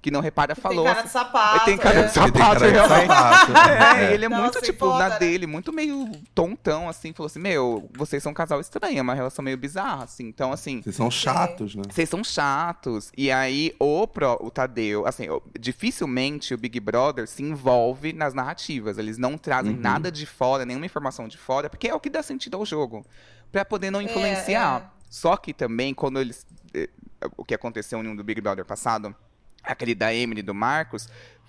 que 0.00 0.08
não 0.10 0.20
repara, 0.20 0.54
falou. 0.54 0.84
Tem 0.84 0.94
cara 0.94 1.02
de 1.02 1.08
assim, 1.08 1.12
sapato. 1.18 1.56
Ele 1.56 1.64
tem 1.64 1.78
cara 1.78 1.98
é. 1.98 2.02
de 2.04 2.12
sapato. 2.12 2.38
Cara 2.38 2.58
de 2.60 2.72
realmente. 2.72 3.06
sapato. 3.08 3.52
É, 4.02 4.14
ele 4.14 4.24
é 4.24 4.28
Não, 4.28 4.38
muito, 4.40 4.60
tipo, 4.60 4.86
foda, 4.86 4.98
na 4.98 5.08
né? 5.10 5.18
dele, 5.18 5.46
muito 5.46 5.72
meio 5.72 6.10
tontão, 6.34 6.88
assim. 6.88 7.12
Falou 7.12 7.26
assim, 7.26 7.40
meu, 7.40 7.88
vocês 7.96 8.22
são 8.22 8.30
um 8.30 8.34
casal 8.34 8.60
estranho, 8.60 8.98
é 8.98 9.02
uma 9.02 9.14
relação 9.14 9.44
meio 9.44 9.56
bizarra, 9.58 10.04
assim. 10.04 10.26
Então, 10.28 10.52
assim, 10.52 10.80
Vocês 10.80 10.94
são 10.96 11.10
chatos, 11.10 11.74
né? 11.74 11.82
vocês 11.90 12.08
são 12.08 12.22
chatos. 12.22 13.10
E 13.16 13.30
aí, 13.30 13.74
o, 13.80 14.06
pro, 14.06 14.38
o 14.40 14.50
Tadeu, 14.50 15.06
assim, 15.06 15.26
dificilmente 15.58 16.54
o 16.54 16.58
Big 16.58 16.78
Brother 16.78 17.26
se 17.26 17.42
envolve 17.42 18.12
nas 18.12 18.32
narrativas. 18.34 18.98
Eles 18.98 19.18
não 19.18 19.36
trazem 19.36 19.72
Uhum. 19.74 19.80
nada 19.80 20.12
de 20.12 20.26
fora, 20.26 20.64
nenhuma 20.64 20.86
informação 20.86 21.26
de 21.26 21.36
fora, 21.38 21.68
porque 21.68 21.88
é 21.88 21.94
o 21.94 22.00
que 22.00 22.10
dá 22.10 22.22
sentido 22.22 22.56
ao 22.56 22.64
jogo. 22.64 23.04
Pra 23.50 23.64
poder 23.64 23.90
não 23.90 24.00
influenciar. 24.00 24.92
Só 25.12 25.36
que 25.36 25.52
também, 25.52 25.92
quando 25.92 26.18
eles. 26.18 26.46
eh, 26.72 26.88
O 27.36 27.44
que 27.44 27.54
aconteceu 27.54 28.02
em 28.02 28.08
um 28.08 28.16
do 28.16 28.24
Big 28.24 28.40
Brother 28.40 28.64
passado, 28.64 29.14
aquele 29.62 29.94
da 29.94 30.12
Emily 30.12 30.40
e 30.40 30.42
do 30.42 30.54
Marcos. 30.54 31.06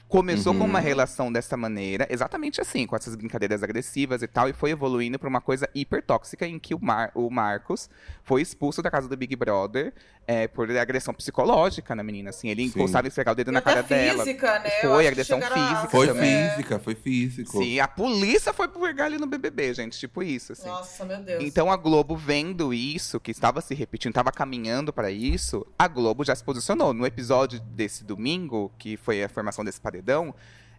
Começou 0.10 0.54
Uhum. 0.54 0.60
com 0.60 0.66
uma 0.66 0.80
relação 0.82 1.32
dessa 1.32 1.56
maneira, 1.58 2.06
exatamente 2.08 2.62
assim, 2.62 2.86
com 2.86 2.96
essas 2.96 3.16
brincadeiras 3.16 3.64
agressivas 3.64 4.22
e 4.22 4.28
tal, 4.28 4.48
e 4.50 4.54
foi 4.54 4.70
evoluindo 4.72 5.18
pra 5.18 5.28
uma 5.30 5.42
coisa 5.42 5.68
hiper 5.74 6.04
tóxica 6.04 6.46
em 6.46 6.60
que 6.60 6.76
o, 6.76 6.80
Mar 6.80 7.10
o 7.16 7.30
Marcos 7.32 7.90
foi 8.24 8.42
expulso 8.42 8.82
da 8.84 8.92
casa 8.92 9.08
do 9.08 9.18
Big 9.18 9.36
Brother 9.36 9.92
é, 10.26 10.48
por 10.48 10.70
agressão 10.78 11.14
psicológica 11.14 11.94
na 11.96 12.02
menina, 12.04 12.30
assim. 12.30 12.50
Ele 12.50 12.64
Sim. 12.64 12.70
encostava 12.80 13.08
e 13.08 13.10
esfregava 13.10 13.34
o 13.34 13.36
dedo 13.36 13.52
E 13.52 13.54
na 13.54 13.62
cara 13.62 13.84
dela. 13.84 14.24
física, 14.24 14.60
né? 14.60 14.70
Eu 14.82 14.92
Foi, 14.92 15.08
agressão 15.08 15.42
física 15.42 15.88
Foi 15.90 16.08
também. 16.08 16.50
física, 16.50 16.80
foi 16.80 16.96
físico. 16.96 17.58
Sim, 17.64 17.80
a 17.80 17.88
polícia 17.88 18.54
foi 18.54 18.68
pegar 18.68 19.08
ele 19.08 19.18
no 19.18 19.28
BBB, 19.28 19.74
gente, 19.74 20.00
tipo 20.00 20.24
isso, 20.24 20.54
assim. 20.54 20.68
Nossa, 20.68 21.04
meu 21.04 21.22
Deus. 21.22 21.44
Então 21.44 21.72
a 21.72 21.76
Globo 21.76 22.16
vendo 22.16 22.74
isso, 22.74 23.20
que 23.20 23.32
estava 23.32 23.60
se 23.60 23.74
repetindo, 23.76 24.12
estava 24.12 24.32
caminhando 24.32 24.94
para 24.94 25.12
isso, 25.12 25.66
a 25.78 25.88
Globo 25.88 26.24
já 26.24 26.36
se 26.36 26.44
posicionou. 26.44 26.94
No 26.94 27.06
episódio 27.06 27.60
desse 27.60 28.04
domingo, 28.04 28.72
que 28.78 28.96
foi 28.96 29.24
a 29.24 29.30
formação 29.30 29.66
desse 29.66 29.82
paredão, 29.82 30.34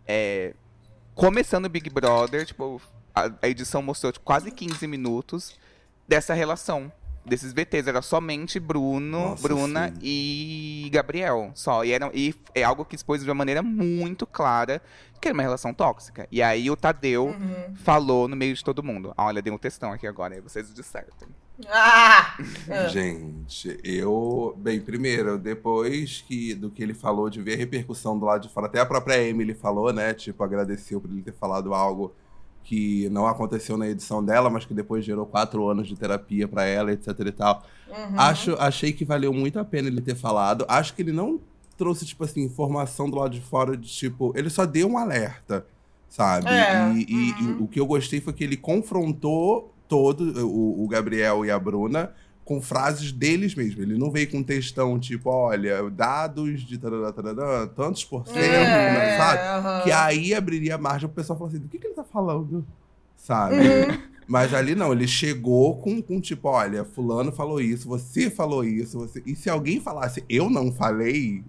é, 0.06 0.54
começando 1.14 1.66
o 1.66 1.68
Big 1.68 1.90
Brother, 1.90 2.46
tipo, 2.46 2.80
a, 3.14 3.30
a 3.42 3.48
edição 3.48 3.82
mostrou 3.82 4.10
tipo, 4.10 4.24
quase 4.24 4.50
15 4.50 4.86
minutos 4.86 5.54
dessa 6.08 6.34
relação. 6.34 6.90
Desses 7.24 7.52
VTs, 7.52 7.88
era 7.88 8.02
somente 8.02 8.60
Bruno, 8.60 9.30
Nossa, 9.30 9.42
Bruna 9.42 9.88
sim. 9.88 9.94
e 10.02 10.90
Gabriel. 10.92 11.50
Só. 11.54 11.84
E, 11.84 11.90
era, 11.92 12.10
e 12.12 12.34
é 12.54 12.62
algo 12.62 12.84
que 12.84 12.94
expôs 12.94 13.22
de 13.22 13.28
uma 13.28 13.34
maneira 13.34 13.62
muito 13.62 14.26
clara 14.26 14.82
que 15.20 15.28
era 15.28 15.34
uma 15.34 15.42
relação 15.42 15.72
tóxica. 15.72 16.28
E 16.30 16.42
aí 16.42 16.70
o 16.70 16.76
Tadeu 16.76 17.28
Uhum. 17.28 17.74
falou 17.76 18.28
no 18.28 18.36
meio 18.36 18.54
de 18.54 18.62
todo 18.62 18.82
mundo. 18.82 19.14
Olha, 19.16 19.40
dei 19.40 19.50
um 19.50 19.56
textão 19.56 19.90
aqui 19.90 20.06
agora, 20.06 20.34
aí 20.34 20.40
vocês 20.42 20.72
dissertem. 20.74 21.26
Ah! 21.66 22.36
Ah. 22.70 22.88
Gente, 22.92 23.78
eu. 23.82 24.54
Bem, 24.58 24.80
primeiro, 24.82 25.38
depois 25.38 26.22
que, 26.28 26.52
do 26.54 26.70
que 26.70 26.82
ele 26.82 26.92
falou, 26.92 27.30
de 27.30 27.40
ver 27.40 27.54
a 27.54 27.56
repercussão 27.56 28.18
do 28.18 28.26
lado 28.26 28.42
de 28.46 28.52
fora, 28.52 28.66
até 28.66 28.80
a 28.80 28.84
própria 28.86 29.22
Emily 29.22 29.54
falou, 29.54 29.90
né? 29.94 30.12
Tipo, 30.12 30.44
agradeceu 30.44 31.00
por 31.00 31.10
ele 31.10 31.22
ter 31.22 31.32
falado 31.32 31.72
algo 31.72 32.14
que 32.64 33.08
não 33.10 33.26
aconteceu 33.26 33.76
na 33.76 33.86
edição 33.88 34.24
dela, 34.24 34.48
mas 34.50 34.64
que 34.64 34.72
depois 34.74 35.04
gerou 35.04 35.26
quatro 35.26 35.68
anos 35.68 35.86
de 35.86 35.94
terapia 35.94 36.48
pra 36.48 36.64
ela, 36.64 36.90
etc 36.92 37.08
e 37.20 37.30
tal. 37.32 37.62
Uhum. 37.88 38.18
Acho, 38.20 38.54
achei 38.58 38.92
que 38.92 39.04
valeu 39.04 39.32
muito 39.32 39.58
a 39.58 39.64
pena 39.64 39.86
ele 39.88 40.00
ter 40.00 40.14
falado. 40.16 40.64
Acho 40.66 40.94
que 40.94 41.02
ele 41.02 41.12
não 41.12 41.38
trouxe, 41.76 42.06
tipo 42.06 42.24
assim, 42.24 42.42
informação 42.42 43.08
do 43.10 43.16
lado 43.18 43.30
de 43.32 43.40
fora 43.40 43.76
de 43.76 43.86
tipo. 43.88 44.32
Ele 44.34 44.48
só 44.48 44.64
deu 44.64 44.88
um 44.88 44.96
alerta, 44.98 45.66
sabe? 46.08 46.48
É, 46.48 46.92
E, 46.94 47.06
e- 47.08 47.32
uhum. 47.44 47.58
e 47.60 47.62
o 47.64 47.68
que 47.68 47.78
eu 47.78 47.86
gostei 47.86 48.20
foi 48.20 48.32
que 48.32 48.42
ele 48.42 48.56
confrontou 48.56 49.72
todo 49.86 50.46
o, 50.48 50.84
o 50.84 50.88
Gabriel 50.88 51.44
e 51.44 51.50
a 51.50 51.58
Bruna 51.58 52.12
com 52.44 52.60
frases 52.60 53.10
deles 53.10 53.54
mesmo. 53.54 53.80
Ele 53.82 53.96
não 53.96 54.10
veio 54.10 54.30
com 54.30 54.42
textão 54.42 54.98
tipo, 54.98 55.30
olha, 55.30 55.88
dados 55.90 56.60
de 56.62 56.76
tarará, 56.78 57.12
tarará, 57.12 57.66
tantos 57.68 58.04
por 58.04 58.26
cento, 58.26 58.38
É, 58.38 59.16
sabe? 59.16 59.40
aham. 59.42 59.80
Que 59.82 59.90
aí 59.92 60.34
abriria 60.34 60.76
margem 60.76 61.08
pro 61.08 61.16
pessoal 61.16 61.38
falar 61.38 61.50
assim, 61.50 61.58
do 61.60 61.68
que, 61.68 61.78
que 61.78 61.86
ele 61.86 61.94
tá 61.94 62.04
falando? 62.04 62.64
Sabe? 63.16 63.56
Uhum. 63.56 63.98
Mas 64.26 64.54
ali 64.54 64.74
não, 64.74 64.92
ele 64.92 65.06
chegou 65.06 65.76
com, 65.78 66.00
com 66.02 66.20
tipo, 66.20 66.48
olha, 66.48 66.84
fulano 66.84 67.30
falou 67.32 67.60
isso, 67.60 67.86
você 67.88 68.30
falou 68.30 68.64
isso, 68.64 68.98
você... 68.98 69.22
E 69.26 69.34
se 69.36 69.50
alguém 69.50 69.80
falasse, 69.80 70.24
eu 70.28 70.48
não 70.48 70.72
falei, 70.72 71.42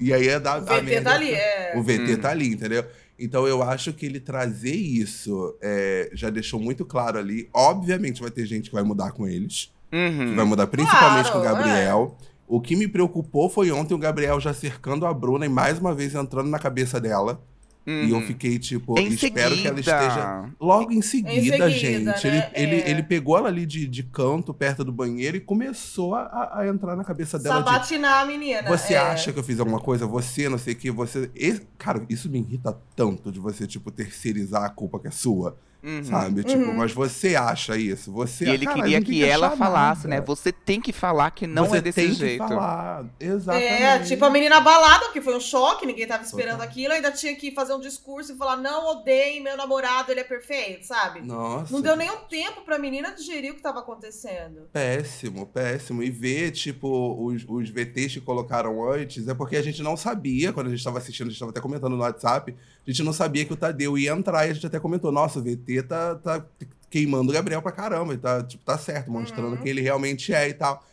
e 0.00 0.12
aí 0.12 0.24
ia 0.24 0.40
dar 0.40 0.60
O 0.62 0.68
a 0.68 0.76
VT 0.76 0.82
merda. 0.82 1.10
tá 1.10 1.14
ali, 1.16 1.30
é. 1.32 1.74
O 1.76 1.82
VT 1.82 2.14
Hum. 2.14 2.20
tá 2.20 2.30
ali, 2.30 2.48
entendeu? 2.52 2.84
Então 3.18 3.46
eu 3.46 3.62
acho 3.62 3.92
que 3.92 4.04
ele 4.04 4.20
trazer 4.20 4.74
isso 4.74 5.56
é, 5.62 6.10
já 6.12 6.28
deixou 6.28 6.60
muito 6.60 6.84
claro 6.84 7.18
ali. 7.18 7.48
Obviamente 7.52 8.20
vai 8.20 8.30
ter 8.30 8.44
gente 8.46 8.68
que 8.68 8.74
vai 8.74 8.82
mudar 8.84 9.12
com 9.12 9.26
eles. 9.26 9.72
Uhum. 9.92 10.30
que 10.30 10.34
vai 10.34 10.44
mudar 10.44 10.66
principalmente 10.66 11.30
Claro, 11.30 11.32
com 11.32 11.38
o 11.38 11.42
Gabriel. 11.42 12.16
O 12.48 12.60
que 12.60 12.76
me 12.76 12.86
preocupou 12.88 13.48
foi 13.50 13.70
ontem 13.72 13.94
o 13.94 13.98
Gabriel 13.98 14.38
já 14.40 14.52
cercando 14.54 15.04
a 15.06 15.12
Bruna 15.12 15.46
e 15.46 15.48
mais 15.48 15.78
uma 15.78 15.94
vez 15.94 16.14
entrando 16.14 16.48
na 16.48 16.58
cabeça 16.58 17.00
dela. 17.00 17.40
E 17.88 18.10
eu 18.10 18.16
Uhum. 18.16 18.22
fiquei 18.26 18.58
tipo, 18.58 18.98
Em 18.98 19.06
espero 19.06 19.54
que 19.54 19.64
ela 19.64 19.76
seguida. 19.76 19.78
esteja 19.80 20.50
logo 20.60 20.90
em 20.90 21.00
seguida, 21.00 21.32
Em 21.32 21.44
seguida, 21.44 21.70
gente. 21.70 22.02
né? 22.04 22.14
Ele, 22.24 22.42
ele, 22.74 22.80
É. 22.82 22.90
ele 22.90 23.02
pegou 23.04 23.38
ela 23.38 23.46
ali 23.46 23.64
de, 23.64 23.86
de 23.86 24.02
canto, 24.02 24.52
perto 24.52 24.82
do 24.82 24.90
banheiro, 24.90 25.36
e 25.36 25.40
começou 25.40 26.16
a, 26.16 26.50
a 26.58 26.66
entrar 26.66 26.96
na 26.96 27.04
cabeça 27.04 27.38
dela 27.38 27.60
de 27.62 27.64
Sabatinar 27.70 28.22
a 28.22 28.26
menina. 28.26 28.64
você 28.68 28.94
é. 28.94 28.98
acha 28.98 29.32
que 29.32 29.38
eu 29.38 29.42
fiz 29.44 29.60
alguma 29.60 29.78
coisa? 29.78 30.04
Você, 30.04 30.48
não 30.48 30.58
sei 30.58 30.74
o 30.74 30.76
que, 30.76 30.90
você. 30.90 31.30
Esse- 31.32 31.62
Cara, 31.78 32.04
isso 32.08 32.28
me 32.28 32.40
irrita 32.40 32.76
tanto 32.96 33.30
de 33.30 33.38
você, 33.38 33.68
tipo, 33.68 33.88
terceirizar 33.92 34.64
a 34.64 34.68
culpa 34.68 34.98
que 34.98 35.06
é 35.06 35.12
sua, 35.12 35.56
Uhum. 35.86 36.04
sabe? 36.04 36.42
Tipo, 36.42 36.62
Uhum. 36.64 36.76
mas 36.76 36.92
você 36.92 37.36
acha 37.36 37.76
isso? 37.76 38.10
Você 38.12 38.44
E 38.44 38.48
ele 38.50 38.66
queria 38.66 38.98
tem 39.00 39.02
que 39.04 39.24
ela 39.24 39.46
achar 39.46 39.56
falasse, 39.56 40.08
nada. 40.08 40.20
né? 40.20 40.26
Você 40.26 40.50
tem 40.50 40.80
que 40.80 40.92
falar 40.92 41.30
que 41.30 41.46
não 41.46 41.66
você 41.68 41.76
é 41.76 41.80
desse 41.80 42.00
tem 42.00 42.12
jeito. 42.12 42.42
Que 42.42 42.48
falar. 42.48 43.04
Exatamente. 43.20 43.72
É, 43.72 43.98
tipo 44.00 44.24
a 44.24 44.30
menina 44.30 44.60
balada, 44.60 45.10
que 45.12 45.20
foi 45.20 45.36
um 45.36 45.40
choque, 45.40 45.86
ninguém 45.86 46.06
tava 46.06 46.24
esperando 46.24 46.54
Total. 46.58 46.66
aquilo, 46.68 46.92
ainda 46.94 47.12
tinha 47.12 47.34
que 47.36 47.52
fazer 47.52 47.72
um 47.74 47.80
discurso 47.80 48.32
e 48.32 48.36
falar: 48.36 48.56
não 48.56 48.88
odeiem 48.88 49.40
meu 49.42 49.56
namorado, 49.56 50.10
ele 50.10 50.20
é 50.20 50.24
perfeito, 50.24 50.84
sabe? 50.86 51.20
Nossa. 51.22 51.72
Não 51.72 51.80
deu 51.80 51.94
nenhum 51.96 52.16
tempo 52.28 52.62
pra 52.62 52.78
menina 52.78 53.12
digerir 53.12 53.52
o 53.52 53.54
que 53.54 53.62
tava 53.62 53.78
acontecendo. 53.80 54.62
Péssimo, 54.72 55.46
péssimo. 55.46 56.02
E 56.02 56.10
ver, 56.10 56.50
tipo, 56.50 57.16
os, 57.24 57.44
os 57.48 57.68
VTs 57.70 58.14
que 58.14 58.20
colocaram 58.20 58.90
antes, 58.90 59.28
é 59.28 59.34
porque 59.34 59.56
a 59.56 59.62
gente 59.62 59.82
não 59.82 59.96
sabia, 59.96 60.52
quando 60.52 60.66
a 60.66 60.70
gente 60.70 60.82
tava 60.82 60.98
assistindo, 60.98 61.28
a 61.28 61.30
gente 61.30 61.38
tava 61.38 61.50
até 61.50 61.60
comentando 61.60 61.94
no 61.94 62.02
WhatsApp, 62.02 62.54
a 62.86 62.90
gente 62.90 63.02
não 63.02 63.12
sabia 63.12 63.44
que 63.44 63.52
o 63.52 63.56
Tadeu 63.56 63.98
ia 63.98 64.12
entrar 64.12 64.46
e 64.46 64.50
a 64.50 64.54
gente 64.54 64.66
até 64.66 64.78
comentou, 64.78 65.10
nossa, 65.10 65.38
o 65.38 65.42
VT 65.42 65.82
tá, 65.82 66.14
tá 66.14 66.44
queimando 66.88 67.30
o 67.30 67.34
Gabriel 67.34 67.60
pra 67.60 67.72
caramba, 67.72 68.14
e 68.14 68.18
tá, 68.18 68.42
tipo, 68.42 68.64
tá 68.64 68.78
certo, 68.78 69.10
mostrando 69.10 69.52
Uhum. 69.56 69.56
quem 69.58 69.70
ele 69.70 69.80
realmente 69.80 70.32
é 70.32 70.48
e 70.48 70.54
tal. 70.54 70.84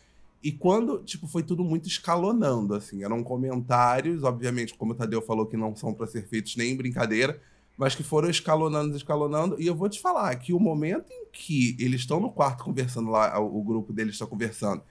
E 0.42 0.52
quando, 0.52 1.04
tipo, 1.04 1.28
foi 1.28 1.44
tudo 1.44 1.64
muito 1.64 1.88
escalonando, 1.88 2.74
assim, 2.76 3.04
eram 3.04 3.24
comentários, 3.24 4.24
obviamente, 4.24 4.74
como 4.74 4.92
o 4.92 4.96
Tadeu 4.96 5.22
falou, 5.22 5.46
que 5.46 5.56
não 5.56 5.76
são 5.76 5.94
pra 5.94 6.08
ser 6.08 6.28
feitos 6.28 6.56
nem 6.58 6.72
em 6.72 6.76
brincadeira, 6.76 7.40
mas 7.78 7.96
que 7.96 8.04
foram 8.04 8.30
escalonando, 8.30 8.96
escalonando. 8.98 9.56
E 9.62 9.66
eu 9.68 9.74
vou 9.76 9.88
te 9.88 10.00
falar 10.02 10.36
que 10.36 10.52
o 10.54 10.60
momento 10.60 11.12
em 11.12 11.26
que 11.32 11.78
eles 11.80 12.02
estão 12.02 12.20
no 12.20 12.30
quarto 12.32 12.64
conversando 12.66 13.10
lá, 13.10 13.40
o, 13.40 13.60
o 13.60 13.64
grupo 13.64 13.94
deles 13.94 14.14
está 14.16 14.26
conversando, 14.26 14.82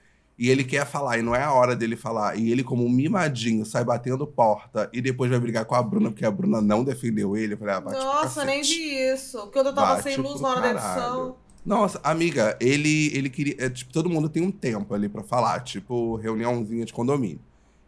e 0.43 0.49
ele 0.49 0.65
quer 0.65 0.85
falar, 0.85 1.17
e 1.17 1.21
não 1.21 1.33
é 1.33 1.41
a 1.41 1.53
hora 1.53 1.73
dele 1.73 1.95
falar, 1.95 2.37
e 2.37 2.51
ele, 2.51 2.65
como 2.65 2.83
um 2.85 2.89
mimadinho, 2.89 3.65
sai 3.65 3.81
batendo 3.81 4.27
porta 4.27 4.89
e 4.91 5.01
depois 5.01 5.31
vai 5.31 5.39
brigar 5.39 5.63
com 5.63 5.73
a 5.73 5.81
Bruna, 5.81 6.11
porque 6.11 6.25
a 6.25 6.31
Bruna 6.31 6.59
não 6.59 6.83
defendeu 6.83 7.37
ele. 7.37 7.53
Eu 7.53 7.57
falei, 7.57 7.75
ah, 7.75 7.79
bate 7.79 7.97
Nossa, 7.97 8.43
nem 8.43 8.61
vi 8.61 9.13
isso. 9.13 9.49
Quando 9.53 9.67
eu 9.67 9.73
tava 9.73 9.95
Bate 9.95 10.03
sem 10.03 10.17
luz 10.17 10.41
na 10.41 10.49
hora 10.49 10.59
da 10.59 10.73
caralho. 10.73 10.99
edição. 10.99 11.35
Nossa, 11.65 11.97
amiga, 12.03 12.57
ele, 12.59 13.15
ele 13.15 13.29
queria. 13.29 13.55
é, 13.57 13.69
tipo, 13.69 13.93
todo 13.93 14.09
mundo 14.09 14.27
tem 14.27 14.43
um 14.43 14.51
tempo 14.51 14.93
ali 14.93 15.07
pra 15.07 15.23
falar, 15.23 15.61
tipo, 15.61 16.17
reuniãozinha 16.17 16.83
de 16.83 16.91
condomínio. 16.91 17.39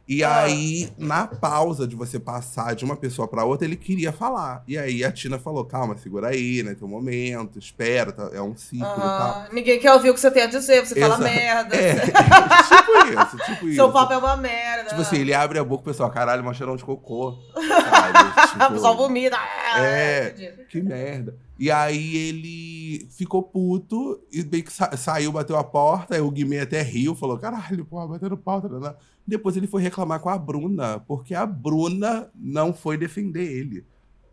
E 0.08 0.24
Ah. 0.24 0.42
aí, 0.42 0.88
na 1.00 1.26
pausa 1.26 1.88
de 1.88 1.96
você 1.96 2.20
passar 2.20 2.76
de 2.76 2.86
uma 2.86 2.96
pessoa 2.96 3.28
pra 3.28 3.44
outra, 3.44 3.66
ele 3.66 3.76
queria 3.76 4.12
falar. 4.14 4.64
E 4.68 4.78
aí 4.78 5.04
a 5.04 5.12
Tina 5.12 5.40
falou: 5.40 5.66
calma, 5.66 5.98
segura 5.98 6.28
aí, 6.28 6.62
né? 6.62 6.76
Tem 6.76 6.88
um 6.88 6.92
momento, 6.92 7.58
espera, 7.58 8.12
tá- 8.12 8.30
é 8.32 8.40
um 8.40 8.56
ciclo 8.56 8.86
e 8.86 8.96
tal. 8.96 9.02
Aham. 9.02 9.48
Ninguém 9.52 9.80
quer 9.80 9.92
ouvir 9.94 10.12
o 10.12 10.14
que 10.14 10.20
você 10.20 10.30
tem 10.30 10.44
a 10.44 10.48
dizer, 10.48 10.86
você 10.86 10.94
fala 11.00 11.16
Exato. 11.16 11.24
merda. 11.24 11.76
É, 11.76 11.96
tipo 12.06 12.92
isso, 13.08 13.38
tipo 13.46 13.66
isso. 13.68 13.76
Seu 13.76 13.92
papo 13.92 14.14
é 14.14 14.18
uma 14.18 14.38
merda. 14.38 14.90
Tipo 14.90 15.02
assim, 15.02 15.18
ele 15.18 15.34
abre 15.34 15.58
a 15.58 15.64
boca, 15.64 15.82
o 15.82 15.86
pessoal, 15.86 16.12
caralho, 16.12 16.44
uma 16.44 16.54
cheirão 16.54 16.76
de 16.76 16.84
cocô. 16.86 17.36
Sabe? 17.56 18.66
O 18.68 18.74
pessoal 18.76 18.94
tipo, 18.94 19.04
vomita. 19.08 19.38
É. 19.78 20.28
entendi. 20.38 20.66
que 20.70 20.82
merda. 20.84 21.36
E 21.58 21.72
aí 21.72 22.16
ele 22.18 23.08
ficou 23.18 23.42
puto 23.42 24.20
e 24.32 24.44
bem 24.44 24.62
que 24.62 24.72
sa- 24.72 24.96
saiu, 24.98 25.32
bateu 25.32 25.56
a 25.58 25.64
porta, 25.64 26.14
aí 26.14 26.22
o 26.22 26.30
Guimê 26.30 26.60
até 26.60 26.82
riu, 26.82 27.16
falou, 27.16 27.38
caralho, 27.40 27.86
porra, 27.86 28.08
batendo 28.08 28.36
porta. 28.38 28.68
Né? 28.68 28.94
Depois 29.28 29.58
ele 29.58 29.68
foi 29.68 29.82
reclamar 29.82 30.20
com 30.20 30.30
a 30.30 30.38
Bruna, 30.38 31.00
porque 31.00 31.34
a 31.34 31.46
Bruna 31.46 32.30
não 32.36 32.74
foi 32.74 32.98
defender 32.98 33.44
ele. 33.44 33.86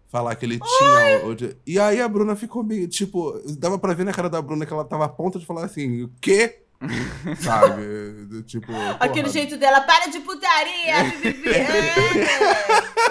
Falar 0.08 0.34
que 0.34 0.44
ele 0.44 0.58
tinha. 0.58 1.56
E 1.66 1.78
aí 1.78 2.00
a 2.00 2.06
Bruna 2.08 2.36
ficou 2.36 2.62
meio, 2.62 2.86
tipo, 2.86 3.32
dava 3.58 3.78
pra 3.78 3.94
ver 3.94 4.04
na 4.04 4.12
cara 4.12 4.28
da 4.28 4.42
Bruna 4.42 4.66
que 4.66 4.72
ela 4.72 4.84
tava 4.84 5.06
a 5.06 5.08
ponto 5.08 5.38
de 5.38 5.46
falar 5.46 5.64
assim, 5.64 6.02
o 6.02 6.12
quê? 6.20 6.62
Sabe? 7.40 8.42
Tipo. 8.44 8.70
Aquele 9.00 9.22
porra. 9.22 9.32
jeito 9.32 9.56
dela, 9.56 9.80
para 9.80 10.08
de 10.08 10.20
putaria! 10.20 10.94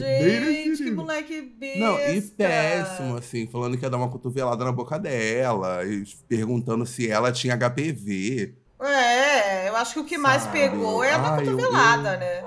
É. 0.00 0.40
Gente, 0.40 0.84
que 0.84 0.90
moleque 0.90 1.42
besta. 1.42 1.78
Não, 1.78 1.98
e 1.98 2.20
péssimo, 2.22 3.16
assim, 3.16 3.46
falando 3.46 3.76
que 3.76 3.84
ia 3.84 3.90
dar 3.90 3.98
uma 3.98 4.08
cotovelada 4.08 4.64
na 4.64 4.72
boca 4.72 4.98
dela, 4.98 5.84
e 5.84 6.04
perguntando 6.28 6.84
se 6.86 7.08
ela 7.08 7.30
tinha 7.30 7.56
HPV. 7.56 8.54
É, 8.80 9.31
eu 9.72 9.76
acho 9.76 9.94
que 9.94 10.00
o 10.00 10.04
que 10.04 10.18
mais 10.18 10.46
Sabe? 10.46 10.52
pegou 10.52 11.02
é 11.02 11.12
a 11.14 11.18
da 11.18 11.30
Ai, 11.32 11.46
cotovelada, 11.46 12.16
eu- 12.16 12.18
né? 12.18 12.44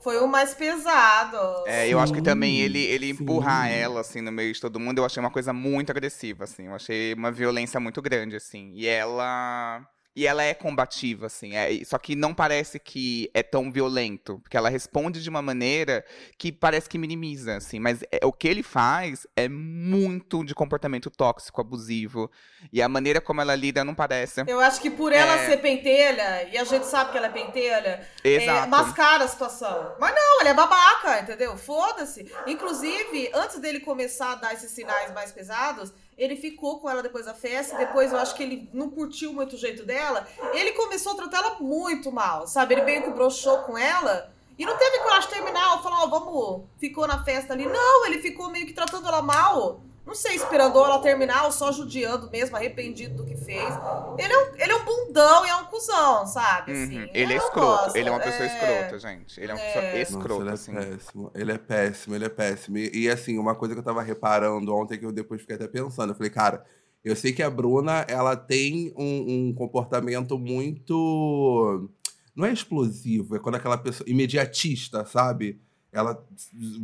Foi 0.00 0.18
o 0.18 0.26
mais 0.28 0.54
pesado. 0.54 1.36
É, 1.64 1.86
eu 1.88 2.00
acho 2.00 2.12
que 2.12 2.22
Sim, 2.22 2.22
também 2.22 2.58
ele, 2.60 2.78
ele 2.78 3.10
sim. 3.16 3.24
empurrar 3.26 3.70
ela, 3.70 4.00
assim, 4.00 4.20
no 4.22 4.32
meio 4.32 4.52
de 4.54 4.60
todo 4.60 4.80
mundo, 4.80 4.98
eu 4.98 5.04
achei 5.04 5.20
uma 5.20 5.30
coisa 5.30 5.52
muito 5.52 5.90
agressiva, 5.90 6.44
assim. 6.44 6.66
Eu 6.66 6.74
achei 6.74 7.12
uma 7.14 7.30
violência 7.30 7.78
muito 7.78 8.00
grande, 8.00 8.36
assim. 8.36 8.72
E 8.74 8.86
ela. 8.86 9.86
E 10.18 10.26
ela 10.26 10.42
é 10.42 10.52
combativa, 10.52 11.26
assim. 11.26 11.54
É, 11.54 11.84
só 11.84 11.96
que 11.96 12.16
não 12.16 12.34
parece 12.34 12.80
que 12.80 13.30
é 13.32 13.40
tão 13.40 13.70
violento. 13.70 14.40
Porque 14.40 14.56
ela 14.56 14.68
responde 14.68 15.22
de 15.22 15.28
uma 15.30 15.40
maneira 15.40 16.04
que 16.36 16.50
parece 16.50 16.88
que 16.88 16.98
minimiza, 16.98 17.56
assim. 17.56 17.78
Mas 17.78 18.02
é- 18.10 18.26
o 18.26 18.32
que 18.32 18.48
ele 18.48 18.64
faz 18.64 19.28
é 19.36 19.48
muito 19.48 20.42
de 20.44 20.56
comportamento 20.56 21.08
tóxico, 21.08 21.60
abusivo. 21.60 22.28
E 22.72 22.82
a 22.82 22.88
maneira 22.88 23.20
como 23.20 23.40
ela 23.40 23.54
lida 23.54 23.84
não 23.84 23.94
parece. 23.94 24.42
Eu 24.48 24.58
acho 24.58 24.80
que 24.80 24.90
por 24.90 25.12
ela 25.12 25.34
É. 25.34 25.46
ser 25.46 25.58
pentelha, 25.58 26.48
e 26.52 26.58
a 26.58 26.64
gente 26.64 26.86
sabe 26.86 27.12
que 27.12 27.16
ela 27.16 27.28
é 27.28 27.30
pentelha, 27.30 28.04
é, 28.24 28.28
Exato. 28.28 28.68
mascara 28.68 29.22
a 29.22 29.28
situação. 29.28 29.94
Mas 30.00 30.12
não, 30.16 30.40
ele 30.40 30.48
é 30.48 30.54
babaca, 30.54 31.20
entendeu? 31.20 31.56
Foda-se. 31.56 32.28
Inclusive, 32.44 33.30
antes 33.32 33.60
dele 33.60 33.78
começar 33.78 34.32
a 34.32 34.34
dar 34.34 34.52
esses 34.54 34.72
sinais 34.72 35.12
mais 35.14 35.30
pesados, 35.30 35.92
ele 36.18 36.34
ficou 36.36 36.80
com 36.80 36.90
ela 36.90 37.00
depois 37.00 37.26
da 37.26 37.32
festa, 37.32 37.76
depois 37.76 38.12
eu 38.12 38.18
acho 38.18 38.34
que 38.34 38.42
ele 38.42 38.68
não 38.72 38.90
curtiu 38.90 39.32
muito 39.32 39.54
o 39.54 39.58
jeito 39.58 39.86
dela. 39.86 40.26
Ele 40.52 40.72
começou 40.72 41.12
a 41.12 41.14
tratar 41.14 41.38
ela 41.38 41.56
muito 41.60 42.10
mal, 42.10 42.48
sabe? 42.48 42.74
Ele 42.74 42.82
meio 42.82 43.04
que 43.04 43.10
broxou 43.10 43.58
com 43.58 43.78
ela. 43.78 44.32
E 44.58 44.66
não 44.66 44.76
teve 44.76 44.98
coragem 44.98 45.28
de 45.28 45.34
terminar, 45.36 45.80
falar, 45.80 46.02
ó, 46.02 46.06
vamos, 46.08 46.64
ficou 46.76 47.06
na 47.06 47.22
festa 47.22 47.52
ali. 47.52 47.64
Não, 47.66 48.06
ele 48.06 48.18
ficou 48.18 48.50
meio 48.50 48.66
que 48.66 48.72
tratando 48.72 49.06
ela 49.06 49.22
mal. 49.22 49.80
Não 50.08 50.14
sei, 50.14 50.36
esperando 50.36 50.78
ela 50.78 50.98
terminar 51.00 51.44
ou 51.44 51.52
só 51.52 51.70
judiando 51.70 52.30
mesmo, 52.30 52.56
arrependido 52.56 53.14
do 53.18 53.26
que 53.26 53.36
fez. 53.36 53.74
Ele 54.18 54.32
é 54.32 54.38
um, 54.38 54.54
ele 54.56 54.72
é 54.72 54.76
um 54.76 54.84
bundão 54.84 55.44
e 55.44 55.50
é 55.50 55.56
um 55.56 55.66
cuzão, 55.66 56.26
sabe? 56.26 56.72
Assim, 56.72 56.98
Uhum. 57.02 57.10
Ele 57.12 57.34
é 57.34 57.36
escroto. 57.36 57.60
gosto. 57.84 57.96
Ele 57.96 58.08
é 58.08 58.12
uma 58.12 58.20
pessoa 58.20 58.44
É. 58.44 58.46
escrota, 58.46 58.98
gente. 58.98 59.38
Ele 59.38 59.52
é 59.52 59.54
uma 59.54 59.60
pessoa 59.62 59.84
É. 59.84 60.00
escrota, 60.02 60.44
Nossa, 60.44 60.52
assim. 60.54 60.72
ele 60.72 60.80
é 60.80 60.88
péssimo. 60.96 61.30
Ele 61.34 61.52
é 61.52 61.58
péssimo, 61.58 62.14
ele 62.14 62.24
é 62.24 62.28
péssimo. 62.30 62.78
E, 62.78 62.90
e, 63.02 63.10
assim, 63.10 63.38
uma 63.38 63.54
coisa 63.54 63.74
que 63.74 63.80
eu 63.80 63.84
tava 63.84 64.00
reparando 64.00 64.74
ontem, 64.74 64.98
que 64.98 65.04
eu 65.04 65.12
depois 65.12 65.42
fiquei 65.42 65.56
até 65.56 65.68
pensando, 65.68 66.10
eu 66.12 66.16
falei, 66.16 66.30
cara, 66.30 66.64
eu 67.04 67.14
sei 67.14 67.30
que 67.34 67.42
a 67.42 67.50
Bruna, 67.50 68.06
ela 68.08 68.34
tem 68.34 68.94
um, 68.96 69.48
um 69.50 69.54
comportamento 69.54 70.38
muito. 70.38 71.88
Não 72.34 72.46
é 72.46 72.52
explosivo, 72.52 73.36
é 73.36 73.38
quando 73.38 73.56
aquela 73.56 73.76
pessoa. 73.76 74.08
imediatista, 74.08 75.04
sabe? 75.04 75.60
Ela 75.98 76.24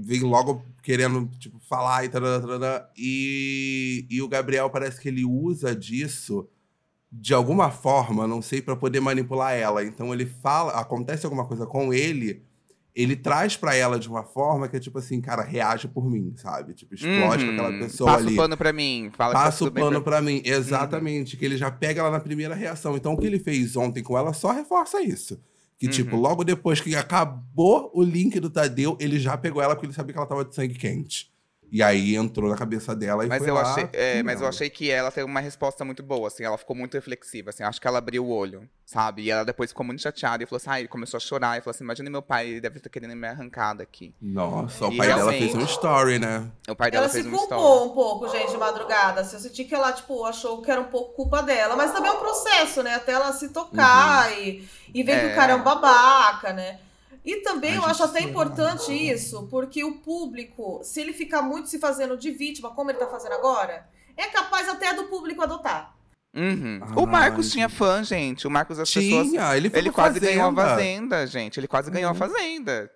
vem 0.05 0.21
logo 0.21 0.65
querendo, 0.83 1.27
tipo, 1.39 1.59
falar 1.61 2.05
e 2.05 2.09
tal, 2.09 2.23
e, 2.97 4.07
e 4.11 4.23
o 4.23 4.29
Gabriel 4.29 4.69
parece 4.71 5.01
que 5.01 5.09
ele 5.09 5.25
usa 5.25 5.75
disso 5.75 6.49
de 7.11 7.33
alguma 7.33 7.71
forma, 7.71 8.27
não 8.27 8.43
sei, 8.43 8.61
pra 8.61 8.75
poder 8.75 9.01
manipular 9.01 9.55
ela. 9.55 9.85
Então 9.85 10.13
ele 10.13 10.27
fala, 10.27 10.73
acontece 10.73 11.25
alguma 11.25 11.47
coisa 11.47 11.65
com 11.65 11.95
ele, 11.95 12.43
ele 12.93 13.15
traz 13.15 13.57
pra 13.57 13.75
ela 13.75 13.99
de 14.01 14.09
uma 14.09 14.25
forma 14.25 14.69
que 14.69 14.77
é 14.77 14.81
tipo 14.81 14.99
assim, 14.99 15.21
cara, 15.21 15.43
reage 15.43 15.87
por 15.89 16.11
mim, 16.11 16.33
sabe? 16.37 16.75
Tipo, 16.75 16.95
explode 16.95 17.45
Uhum. 17.45 17.57
com 17.57 17.63
aquela 17.63 17.79
pessoa 17.79 18.11
Passa 18.11 18.25
ali. 18.25 18.35
o 18.35 18.37
pano 18.37 18.57
pra 18.57 18.73
mim. 18.73 19.11
Fala 19.17 19.33
que 19.33 19.39
tá 19.39 19.45
Passa 19.45 19.65
o 19.65 19.71
pano 19.73 20.03
pra- 20.03 20.13
pra 20.19 20.23
mim. 20.23 20.43
Exatamente. 20.45 21.37
Que 21.37 21.45
ele 21.45 21.57
já 21.57 21.71
pega 21.71 22.01
ela 22.01 22.11
na 22.11 22.21
primeira 22.21 22.55
reação. 22.55 22.97
Então, 22.97 23.13
o 23.15 23.17
que 23.19 23.27
ele 23.27 23.39
fez 23.39 23.77
ontem 23.77 24.03
com 24.03 24.17
ela 24.19 24.33
só 24.33 24.53
reforça 24.53 25.01
isso. 25.03 25.41
Que, 25.79 25.89
tipo, 25.89 26.15
Uhum. 26.17 26.23
logo 26.23 26.45
depois 26.45 26.81
que 26.81 26.95
acabou 26.95 27.91
o 27.95 28.03
link 28.03 28.39
do 28.41 28.49
Tadeu, 28.49 28.97
ele 29.01 29.19
já 29.19 29.37
pegou 29.37 29.61
ela 29.61 29.75
porque 29.75 29.87
ele 29.87 29.93
sabia 29.93 30.13
que 30.13 30.19
ela 30.19 30.29
tava 30.29 30.45
de 30.45 30.55
sangue 30.55 30.75
quente. 30.75 31.34
E 31.75 31.83
aí 31.83 32.15
entrou 32.15 32.49
na 32.49 32.57
cabeça 32.57 32.95
dela 32.95 33.25
e 33.25 33.29
Mas 33.29 33.39
foi 33.39 33.51
eu, 33.51 33.55
lá, 33.55 33.63
achei, 33.63 33.89
é, 33.95 34.23
mas 34.23 34.41
eu 34.41 34.47
achei 34.47 34.71
que 34.71 34.93
ela 34.93 35.11
teve 35.11 35.27
uma 35.27 35.41
resposta 35.41 35.85
muito 35.85 36.05
boa, 36.05 36.29
assim, 36.29 36.45
ela 36.45 36.57
ficou 36.57 36.77
muito 36.77 36.95
reflexiva, 36.95 37.51
assim, 37.51 37.65
acho 37.65 37.81
que 37.81 37.89
ela 37.89 37.99
abriu 37.99 38.25
o 38.25 38.31
olho, 38.31 38.69
sabe? 38.87 39.23
E 39.23 39.31
ela 39.33 39.45
depois 39.45 39.71
ficou 39.71 39.85
muito 39.85 40.01
chateada 40.01 40.41
e 40.45 40.47
falou 40.47 40.59
assim, 40.59 40.71
ah, 40.71 40.79
ele 40.79 40.87
começou 40.87 41.19
a 41.19 41.21
chorar, 41.21 41.59
e 41.59 41.63
falou 41.63 41.73
assim, 41.73 41.83
imagina 41.83 42.09
meu 42.09 42.23
pai, 42.23 42.47
ele 42.47 42.61
deve 42.61 42.77
estar 42.77 42.89
querendo 42.89 43.17
me 43.17 43.27
arrancar 43.27 43.75
daqui. 43.75 44.15
Nossa, 44.23 44.87
o 44.87 44.93
E 44.93 44.97
pai 44.97 45.09
dela 45.09 45.33
fez 45.33 45.53
um 45.53 45.65
story, 45.65 46.21
né? 46.21 46.49
O 46.69 46.77
pai 46.77 46.93
dela 46.93 47.07
Ela 47.07 47.09
se 47.09 47.15
fez 47.15 47.27
uma 47.27 47.43
história. 47.43 47.65
culpou 47.65 47.87
um 47.91 47.93
pouco, 47.93 48.29
gente, 48.29 48.53
de 48.53 48.57
madrugada. 48.57 49.23
Assim, 49.23 49.35
eu 49.35 49.43
senti 49.43 49.65
que 49.65 49.75
ela, 49.75 49.93
tipo, 49.93 50.25
achou 50.25 50.63
que 50.63 50.71
era 50.71 50.81
um 50.81 50.85
pouco 50.85 51.13
culpa 51.15 51.43
dela. 51.43 51.75
Mas 51.75 51.91
também 51.93 52.09
é 52.09 52.15
um 52.15 52.21
processo, 52.21 52.85
né? 52.85 52.95
Até 52.95 53.11
ela 53.11 53.33
se 53.33 53.49
tocar 53.49 54.31
e, 54.39 54.65
e 54.95 55.03
ver 55.03 55.19
que 55.19 55.27
É. 55.27 55.33
o 55.33 55.35
cara 55.35 55.53
é 55.55 55.57
um 55.57 55.63
babaca, 55.65 56.53
né? 56.53 56.79
E 57.25 57.37
também 57.37 57.73
A 57.73 57.77
eu 57.77 57.85
acho 57.85 58.03
até 58.05 58.21
importante 58.21 58.93
isso, 58.93 59.47
porque 59.49 59.83
o 59.83 59.99
público, 59.99 60.81
se 60.83 61.01
ele 61.01 61.13
ficar 61.13 61.41
muito 61.41 61.69
se 61.71 61.79
fazendo 61.79 62.17
de 62.17 62.31
vítima, 62.31 62.71
como 62.71 62.91
ele 62.91 62.99
tá 62.99 63.07
fazendo 63.07 63.33
agora, 63.33 63.89
é 64.17 64.27
capaz 64.27 64.69
até 64.69 64.93
do 64.93 65.05
público 65.05 65.43
adotar. 65.43 65.95
Uhum. 66.37 66.81
o 66.97 67.01
Ai, 67.01 67.07
Marcos 67.07 67.53
tinha 67.53 67.69
fã, 67.69 68.03
gente. 68.03 68.47
O 68.47 68.51
Marcos, 68.51 68.79
as 68.79 68.93
pessoas. 68.93 69.29
Tinha, 69.29 69.57
ele 69.57 69.71
foi 69.71 69.79
Ele 69.79 69.93
pra 69.93 70.03
quase 70.05 70.21
ganhou 70.21 70.49
a 70.49 70.53
Fazenda. 70.55 70.75
Fazenda, 70.75 71.27
gente. 71.27 71.61
Ele 71.61 71.69
quase 71.69 71.91
ganhou 71.91 72.11
a 72.11 72.13
Uhum. 72.13 72.19
Fazenda. 72.19 72.91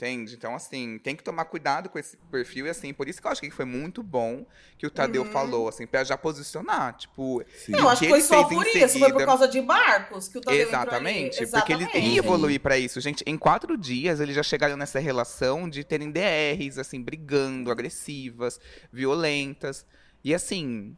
Entende? 0.00 0.34
Então, 0.34 0.54
assim, 0.54 0.98
tem 0.98 1.14
que 1.14 1.22
tomar 1.22 1.44
cuidado 1.44 1.90
com 1.90 1.98
esse 1.98 2.16
perfil. 2.30 2.66
E, 2.66 2.70
assim, 2.70 2.90
por 2.94 3.06
isso 3.06 3.20
que 3.20 3.26
eu 3.26 3.30
acho 3.30 3.40
que 3.42 3.50
foi 3.50 3.66
muito 3.66 4.02
bom 4.02 4.46
que 4.78 4.86
o 4.86 4.90
Tadeu 4.90 5.26
falou, 5.26 5.68
assim, 5.68 5.86
pra 5.86 6.02
já 6.02 6.16
posicionar. 6.16 6.96
Tipo, 6.96 7.44
Sim. 7.54 7.72
Eu 7.76 7.86
acho 7.86 8.00
que 8.00 8.06
que 8.06 8.10
foi 8.12 8.20
só 8.22 8.44
por 8.44 8.66
isso, 8.66 8.78
foi 8.78 8.80
por 8.80 8.88
seguida- 9.08 9.26
causa 9.26 9.46
de 9.46 9.60
Marcos 9.60 10.26
que 10.26 10.38
o 10.38 10.40
Tadeu 10.40 10.66
Exatamente, 10.66 11.42
ali. 11.42 11.50
porque 11.50 11.72
ele 11.74 11.82
Exatamente. 11.82 12.12
ia 12.14 12.18
evoluir 12.18 12.60
pra 12.60 12.78
isso. 12.78 12.98
Gente, 12.98 13.22
em 13.26 13.36
quatro 13.36 13.76
dias 13.76 14.20
eles 14.20 14.34
já 14.34 14.42
chegaram 14.42 14.74
nessa 14.74 14.98
relação 14.98 15.68
de 15.68 15.84
terem 15.84 16.10
DRs, 16.10 16.78
assim, 16.78 17.02
brigando, 17.02 17.70
agressivas, 17.70 18.58
violentas. 18.90 19.84
E 20.24 20.34
assim, 20.34 20.96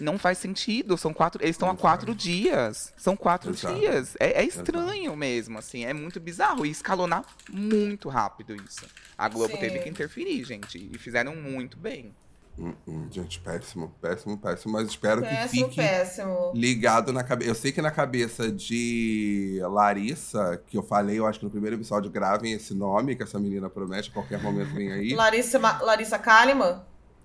não 0.00 0.18
faz 0.18 0.38
sentido. 0.38 0.96
São 0.96 1.12
quatro. 1.12 1.42
Eles 1.42 1.54
estão 1.56 1.68
há 1.68 1.72
Exato. 1.72 1.80
quatro 1.80 2.14
dias. 2.14 2.92
São 2.96 3.16
quatro 3.16 3.50
Exato. 3.52 3.74
dias. 3.74 4.16
É, 4.20 4.42
é 4.42 4.44
estranho 4.44 5.14
mesmo, 5.16 5.58
assim. 5.58 5.84
É 5.84 5.92
muito 5.94 6.18
bizarro. 6.20 6.64
E 6.66 6.70
escalonar 6.70 7.24
muito 7.50 8.08
rápido 8.08 8.54
isso. 8.56 8.86
A 9.16 9.28
Globo 9.28 9.54
Sim. 9.54 9.60
teve 9.60 9.78
que 9.80 9.88
interferir, 9.88 10.44
gente. 10.44 10.90
E 10.92 10.98
fizeram 10.98 11.34
muito 11.36 11.78
bem. 11.78 12.14
Hum, 12.58 12.72
hum, 12.88 13.06
gente, 13.10 13.38
péssimo, 13.40 13.94
péssimo, 14.00 14.38
péssimo. 14.38 14.72
Mas 14.72 14.88
espero 14.88 15.20
que 15.20 15.28
Péssimo, 15.28 15.64
fique 15.66 15.76
péssimo. 15.76 16.52
ligado 16.54 17.12
na 17.12 17.22
cabeça. 17.22 17.50
Eu 17.50 17.54
sei 17.54 17.70
que 17.70 17.82
na 17.82 17.90
cabeça 17.90 18.50
de 18.50 19.58
Larissa, 19.62 20.62
que 20.66 20.76
eu 20.78 20.82
falei, 20.82 21.18
eu 21.18 21.26
acho 21.26 21.38
que 21.38 21.44
no 21.44 21.50
primeiro 21.50 21.76
episódio, 21.76 22.10
gravem 22.10 22.52
esse 22.54 22.72
nome, 22.72 23.14
que 23.14 23.22
essa 23.22 23.38
menina 23.38 23.68
promete, 23.68 24.08
a 24.08 24.12
qualquer 24.12 24.40
momento 24.42 24.74
vem 24.74 24.90
aí. 24.90 25.12
Larissa, 25.14 25.58
Ma- 25.58 25.80
Larissa 25.82 26.18
Kalimann. 26.18 26.80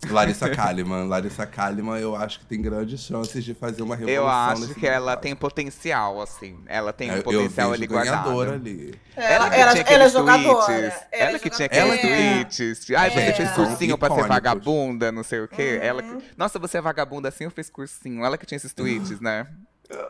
Larissa 0.10 0.50
Kalimann. 0.50 1.08
Larissa 1.08 1.46
Kalimann, 1.46 2.00
eu 2.00 2.16
acho 2.16 2.40
que 2.40 2.46
tem 2.46 2.62
grandes 2.62 3.02
chances 3.02 3.44
de 3.44 3.54
fazer 3.54 3.82
uma 3.84 3.96
revolução 3.96 4.24
Eu 4.24 4.28
acho 4.30 4.62
nesse 4.62 4.76
que 4.76 4.88
ela 4.88 5.16
tem 5.16 5.36
potencial, 5.36 6.22
assim. 6.22 6.58
Ela 6.68 6.92
tem 6.92 7.10
É, 7.10 7.14
um 7.14 7.18
eu 7.18 7.24
potencial 7.24 7.70
vejo 7.70 7.80
ali 7.84 7.88
guardado. 7.88 8.42
ali. 8.42 8.96
Ela, 9.16 9.50
que 9.50 9.56
ela, 9.56 9.72
tinha 9.72 9.72
ela 9.72 9.78
é 9.78 9.82
aqueles 9.82 10.12
jogadora. 10.14 10.66
tweets. 10.66 11.00
Ela 11.12 11.40
que 11.40 11.50
tinha 11.50 11.66
aqueles 11.68 11.86
Ela 11.86 11.98
que- 11.98 12.08
tweets. 12.08 12.92
Ai, 12.98 13.12
você 13.12 13.20
É. 13.20 13.34
fez 13.34 13.52
cursinho 13.52 13.98
pra 13.98 14.16
ser 14.16 14.28
vagabunda, 14.28 15.12
não 15.12 15.24
sei 15.24 15.42
o 15.42 15.48
quê. 15.48 15.78
Uhum. 15.80 15.86
Ela 15.88 16.04
que... 16.04 16.18
Nossa, 16.36 16.58
você 16.60 16.78
é 16.78 16.82
vagabunda 16.82 17.30
assim 17.30 17.46
ou 17.46 17.52
fez 17.52 17.70
cursinho? 17.70 18.26
Ela 18.26 18.38
que 18.38 18.46
tinha 18.46 18.58
esses 18.58 18.74
tweets, 18.74 19.20
né? 19.20 19.48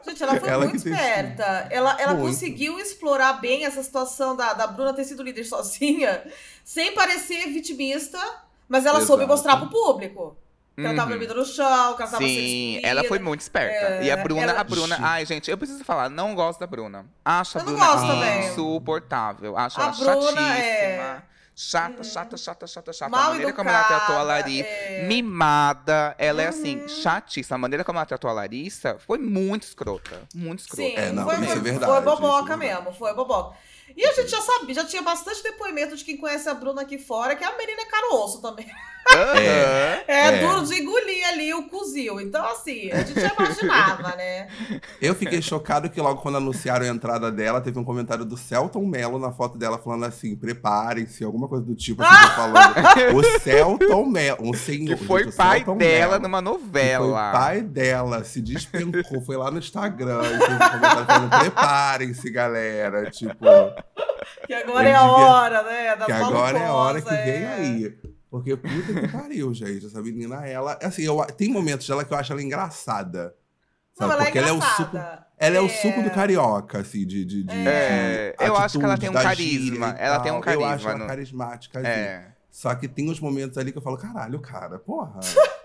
Gente, 0.05 0.21
ela 0.21 0.39
foi 0.39 0.47
Ela 0.47 0.65
muito 0.67 0.77
que 0.77 0.83
tem- 0.83 0.93
esperta. 0.93 1.67
Ela, 1.71 1.97
ela 1.99 2.13
Muito. 2.13 2.27
conseguiu 2.27 2.79
explorar 2.79 3.33
bem 3.41 3.65
essa 3.65 3.81
situação 3.81 4.35
da, 4.35 4.53
da 4.53 4.67
Bruna 4.67 4.93
ter 4.93 5.03
sido 5.03 5.23
líder 5.23 5.43
sozinha, 5.43 6.21
sem 6.63 6.93
parecer 6.93 7.47
vitimista, 7.47 8.19
mas 8.71 8.85
ela 8.85 9.01
soube 9.01 9.23
Exato. 9.23 9.27
mostrar 9.27 9.57
pro 9.57 9.69
público. 9.69 10.37
Que 10.73 10.85
ela 10.85 10.95
tava 10.95 11.11
Uhum. 11.11 11.17
dormindo 11.19 11.35
no 11.35 11.45
chão, 11.45 11.95
que 11.95 12.01
ela 12.01 12.09
tava 12.11 12.23
Sim, 12.23 12.79
ela 12.81 13.03
foi 13.03 13.19
muito 13.19 13.41
esperta. 13.41 13.95
É, 13.95 14.03
e 14.05 14.09
a 14.09 14.15
Bruna, 14.15 14.41
ela- 14.43 14.61
a 14.61 14.63
Bruna, 14.63 14.97
ai, 15.01 15.25
gente, 15.25 15.51
eu 15.51 15.57
preciso 15.57 15.83
falar, 15.83 16.09
não 16.09 16.33
gosto 16.33 16.59
da 16.61 16.65
Bruna. 16.65 17.05
Acho 17.25 17.57
a 17.57 17.61
Eu 17.61 17.65
Bruna 17.65 17.85
gosto 17.85 18.05
insuportável. 18.47 19.57
Acho 19.57 19.79
A 19.79 19.83
ela 19.83 19.91
Bruna 19.91 20.13
chatíssima. 20.15 20.57
é- 20.63 21.21
Chata, 21.53 22.03
chata, 22.03 22.37
chata, 22.37 22.65
chata, 22.65 22.93
chata. 22.93 23.11
Mal 23.11 23.21
a 23.21 23.29
maneira 23.31 23.53
como 23.53 23.69
ela 23.69 23.83
tratou 23.83 24.15
a 24.15 24.19
educada, 24.21 24.23
Larissa. 24.23 24.67
é. 24.69 25.03
Mimada. 25.07 26.15
Ela 26.17 26.41
é 26.41 26.45
Uhum. 26.45 26.49
assim, 26.49 26.87
chatíssima. 26.87 27.55
A 27.55 27.59
maneira 27.59 27.83
como 27.83 27.99
ela 27.99 28.05
tratou 28.05 28.29
a 28.29 28.33
Larissa 28.33 28.97
foi 29.05 29.17
muito 29.19 29.63
escrota. 29.63 30.21
Muito 30.33 30.59
escrota. 30.61 30.81
Sim, 30.89 30.95
É, 30.95 31.11
não, 31.11 31.25
foi, 31.25 31.35
isso 31.35 31.43
foi, 31.45 31.57
é 31.57 31.59
verdade, 31.59 31.91
foi 31.91 32.01
boboca 32.01 32.43
isso 32.43 32.53
é 32.53 32.55
mesmo, 32.55 32.93
foi 32.93 33.13
boboca. 33.13 33.57
E 33.95 34.05
a 34.05 34.13
gente 34.13 34.29
já 34.29 34.41
sabia, 34.41 34.75
já 34.75 34.85
tinha 34.85 35.01
bastante 35.01 35.43
depoimento 35.43 35.95
de 35.95 36.03
quem 36.03 36.17
conhece 36.17 36.47
a 36.49 36.53
Bruna 36.53 36.81
aqui 36.81 36.97
fora, 36.97 37.35
que 37.35 37.43
a 37.43 37.57
menina 37.57 37.81
é 37.81 37.85
caroço 37.85 38.41
também. 38.41 38.69
Aham. 39.13 39.35
É, 39.35 40.01
É. 40.07 40.37
duro 40.39 40.65
de 40.65 40.75
engolir 40.81 41.27
ali 41.27 41.53
o 41.53 41.63
cozil. 41.63 42.19
Então, 42.21 42.45
assim, 42.47 42.91
a 42.91 42.97
gente 43.03 43.19
já 43.19 43.33
imaginava, 43.37 44.15
né? 44.15 44.47
Eu 45.01 45.15
fiquei 45.15 45.41
chocado 45.41 45.89
que 45.89 45.99
logo 45.99 46.21
quando 46.21 46.37
anunciaram 46.37 46.85
a 46.85 46.89
entrada 46.89 47.31
dela, 47.31 47.59
teve 47.61 47.77
um 47.79 47.83
comentário 47.83 48.23
do 48.25 48.37
Celton 48.37 48.85
Mello 48.85 49.17
na 49.19 49.31
foto 49.31 49.57
dela 49.57 49.77
falando 49.77 50.05
assim: 50.05 50.35
preparem-se, 50.35 51.23
alguma 51.23 51.47
coisa 51.47 51.65
do 51.65 51.75
tipo, 51.75 52.03
assim, 52.03 52.27
falando. 52.35 52.75
o 53.15 53.39
Celton 53.39 54.05
Mello, 54.05 54.37
um 54.41 54.53
senhor. 54.53 54.97
Que 54.97 55.05
foi 55.05 55.23
gente, 55.25 55.35
pai 55.35 55.57
Celton 55.59 55.77
dela 55.77 56.11
Mello, 56.13 56.23
numa 56.23 56.41
novela. 56.41 57.31
Foi 57.31 57.39
pai 57.39 57.61
dela, 57.61 58.23
se 58.23 58.41
despencou, 58.41 59.21
foi 59.25 59.37
lá 59.37 59.49
no 59.51 59.59
Instagram 59.59 60.21
e 60.23 60.37
fez 60.37 60.41
um 60.41 60.69
comentário 60.69 61.05
falando: 61.05 61.39
preparem-se, 61.39 62.29
galera. 62.29 63.09
Tipo, 63.11 63.45
Que 64.47 64.53
agora 64.53 64.87
é 64.89 64.93
a 64.95 64.99
devia- 65.01 65.13
hora, 65.25 65.63
né? 65.63 65.95
Da 65.95 66.05
que 66.05 66.11
agora 66.11 66.57
é 66.57 66.65
a 66.67 66.73
hora 66.73 67.01
que 67.01 67.09
malucosa, 67.09 67.31
vem 67.31 67.43
é. 67.43 67.53
aí. 67.53 67.93
Porque 68.31 68.55
puta 68.55 68.93
que 68.93 69.07
pariu, 69.09 69.53
gente. 69.53 69.85
Essa 69.85 70.01
menina, 70.01 70.47
ela. 70.47 70.79
Assim, 70.81 71.03
eu, 71.03 71.17
tem 71.37 71.49
momentos 71.51 71.85
dela 71.85 72.05
que 72.05 72.13
eu 72.13 72.17
acho 72.17 72.31
ela 72.31 72.41
engraçada. 72.41 73.35
Não, 73.99 74.07
Sabe? 74.07 74.13
ela 74.13 74.23
Porque 74.23 74.37
é 74.39 74.41
ela 74.41 74.49
é 74.49 74.53
o 74.53 74.61
suco. 74.61 74.97
Ela 75.37 75.55
é, 75.57 75.59
o 75.59 75.67
suco 75.69 76.01
do 76.01 76.09
carioca, 76.11 76.79
assim, 76.79 77.05
de. 77.05 77.25
de, 77.25 77.43
de- 77.43 77.67
É, 77.67 78.33
de 78.39 78.45
eu 78.45 78.55
acho 78.55 78.79
que 78.79 78.85
ela 78.85 78.97
tem 78.97 79.09
um 79.09 79.13
carisma, 79.13 79.89
ela 79.99 80.19
tem 80.21 80.31
um 80.31 80.39
tal. 80.39 80.53
Eu 80.53 80.63
acho 80.63 80.69
carisma, 80.85 80.89
ela 80.91 80.99
não- 80.99 81.07
carismática, 81.07 81.79
assim. 81.79 81.87
É. 81.89 82.31
Só 82.49 82.73
que 82.73 82.87
tem 82.87 83.09
uns 83.09 83.19
momentos 83.19 83.57
ali 83.57 83.71
que 83.71 83.77
eu 83.77 83.81
falo, 83.81 83.97
caralho, 83.97 84.39
cara, 84.39 84.79
porra. 84.79 85.19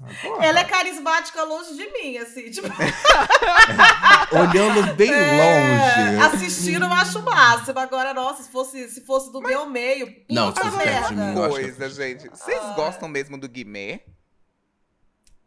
Ah, 0.00 0.06
porra. 0.22 0.44
Ela 0.44 0.60
é 0.60 0.64
carismática 0.64 1.42
longe 1.42 1.74
de 1.74 1.90
mim, 1.90 2.16
assim. 2.18 2.50
Tipo, 2.50 2.68
Olhando 4.32 4.94
bem 4.94 5.10
é, 5.12 6.16
longe. 6.16 6.24
assistindo 6.34 6.84
eu 6.84 6.92
acho 6.92 7.18
o 7.18 7.22
máximo. 7.24 7.78
Agora, 7.78 8.14
nossa, 8.14 8.42
se 8.42 8.50
fosse, 8.50 8.88
se 8.88 9.00
fosse 9.04 9.32
do 9.32 9.40
meu 9.40 9.66
meio, 9.66 10.14
Não, 10.30 10.54
se 10.54 10.60
fosse 10.62 10.76
perto 10.76 11.08
de 11.08 11.14
merda. 11.16 11.32
mim, 11.32 11.36
eu 11.38 11.44
acho 11.44 11.54
que 11.56 11.60
Coisa, 11.62 11.90
gente. 11.90 12.28
Vocês 12.28 12.60
Ah. 12.62 12.72
gostam 12.74 13.08
mesmo 13.08 13.38
do 13.38 13.48
Guimê? 13.48 14.00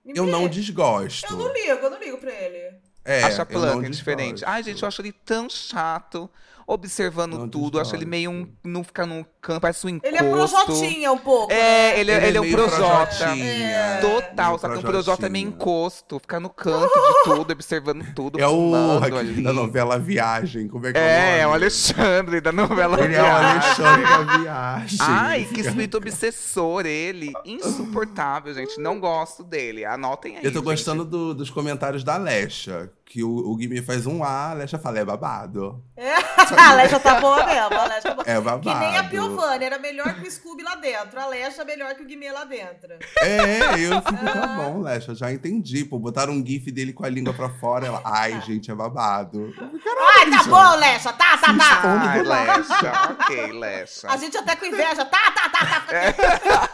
Eu 0.06 0.26
não 0.26 0.44
Eu 0.44 0.50
desgosto. 0.50 1.38
não 1.38 1.54
ligo, 1.54 1.70
eu 1.86 1.90
não 1.92 2.00
ligo 2.00 2.18
pra 2.18 2.32
ele. 2.32 2.76
É, 3.06 3.24
Acha 3.24 3.42
eu 3.44 3.46
planta 3.46 3.90
diferente. 3.90 4.32
desgosto. 4.34 4.50
Ai, 4.50 4.64
gente, 4.64 4.82
eu 4.82 4.88
acho 4.88 5.02
ele 5.02 5.12
tão 5.12 5.50
chato. 5.50 6.30
Observando 6.68 7.38
Não 7.38 7.50
tudo. 7.50 7.78
Eu 7.78 7.82
acho 7.82 7.96
ele 7.96 8.06
meio 8.06 8.30
um. 8.32 8.52
Não 8.64 8.84
fica 8.84 9.06
campo, 9.06 9.26
parece 9.60 9.86
um 9.88 9.90
encosto. 9.90 10.08
Ele 10.16 10.18
é 10.18 10.32
projotinha 10.32 11.12
um 11.12 11.18
pouco. 11.18 11.52
É, 11.52 11.56
né? 11.94 12.00
ele, 12.00 12.12
ele, 12.12 12.38
é 12.38 12.42
um 12.42 12.44
meio 12.44 12.56
projota. 12.58 13.06
projotinha, 13.18 13.46
É. 13.46 13.98
Total, 14.02 14.60
só 14.60 14.70
que 14.70 14.78
o 14.78 14.82
projota 14.82 15.26
é 15.26 15.30
meio 15.30 15.48
encosto, 15.48 16.20
fica 16.20 16.40
no 16.40 16.50
canto 16.50 16.88
de 16.88 17.24
tudo, 17.24 17.52
observando 17.52 18.06
tudo. 18.14 18.40
É 18.40 18.48
o 18.48 18.74
ali. 19.18 19.42
da 19.44 19.52
novela 19.54 19.98
Viagem. 20.00 20.68
Como 20.68 20.86
é 20.88 20.92
que 20.94 20.98
é, 21.00 21.02
É, 21.02 21.40
é 21.40 21.46
o 21.46 21.50
o 21.50 21.52
nome? 21.54 21.56
Alexandre 21.56 22.42
da 22.42 22.52
novela 22.52 23.00
Ele 23.04 23.16
é 23.16 23.22
o 23.22 23.26
Viagem. 23.26 23.50
Alexandre 23.52 24.04
da 24.04 24.38
Viagem. 24.38 24.98
Ai, 25.02 25.48
que 25.52 25.62
espírito 25.62 25.98
obsessor 25.98 26.86
ele. 26.86 27.32
Insuportável, 27.46 28.54
gente. 28.54 28.80
Não 28.80 29.00
gosto 29.00 29.44
dele. 29.44 29.86
Anotem 29.86 30.38
aí. 30.38 30.44
Eu 30.46 30.52
tô 30.52 30.60
gente. 30.60 30.66
gostando 30.66 31.04
do- 31.06 31.34
dos 31.34 31.50
comentários 31.50 32.04
da 32.04 32.18
Lesha. 32.18 32.90
Que 33.06 33.24
o, 33.26 33.30
o 33.30 33.56
Guimê 33.58 33.82
faz 33.82 34.06
um 34.08 34.24
A, 34.24 34.52
a 34.52 34.54
Lesha 34.54 34.80
fala, 34.80 35.00
é 35.00 35.04
babado. 35.04 35.84
É. 35.98 36.14
a 36.58 36.70
Alexa 36.72 36.98
tá 36.98 37.20
boa 37.20 37.46
mesmo. 37.46 37.74
A 37.78 37.84
Alexa 37.84 38.02
tá 38.10 38.14
boa. 38.16 38.26
É 38.26 38.40
babado. 38.40 38.62
Que 38.62 38.74
nem 38.74 38.98
a 38.98 39.04
Piovani, 39.36 39.66
era 39.66 39.80
melhor 39.80 40.14
que 40.16 40.28
o 40.28 40.32
Scooby 40.32 40.64
lá 40.64 40.76
dentro. 40.76 41.20
A 41.20 41.38
é 41.38 41.66
melhor 41.66 41.96
que 41.96 42.04
o 42.04 42.06
Guimê 42.06 42.32
lá 42.32 42.44
dentro. 42.44 42.94
É, 43.22 43.74
eu 43.80 44.02
fico, 44.02 44.26
tá 44.26 44.48
bom, 44.48 44.82
Lesha, 44.82 45.16
já 45.16 45.32
entendi. 45.32 45.86
Pô, 45.86 45.98
botaram 46.00 46.34
um 46.34 46.46
gif 46.46 46.72
dele 46.72 46.94
com 46.94 47.06
a 47.06 47.10
língua 47.10 47.34
pra 47.34 47.50
fora. 47.50 47.88
Ela, 47.88 48.02
ai, 48.04 48.42
gente, 48.42 48.70
é 48.70 48.76
babado. 48.76 49.54
Ai, 49.60 50.30
tá 50.30 50.44
bom, 50.44 50.56
Alexa. 50.56 51.14
Tá, 51.14 51.38
tá, 51.38 51.54
tá. 51.58 51.82
Ai, 51.84 52.24
Lecha. 52.24 53.12
ok, 53.12 53.52
Lecha. 53.54 54.10
A 54.10 54.18
gente 54.18 54.38
até 54.38 54.56
com 54.56 54.66
inveja. 54.66 55.06
Tá, 55.06 55.32
tá, 55.32 55.50
tá, 55.50 55.66
tá. 55.82 56.70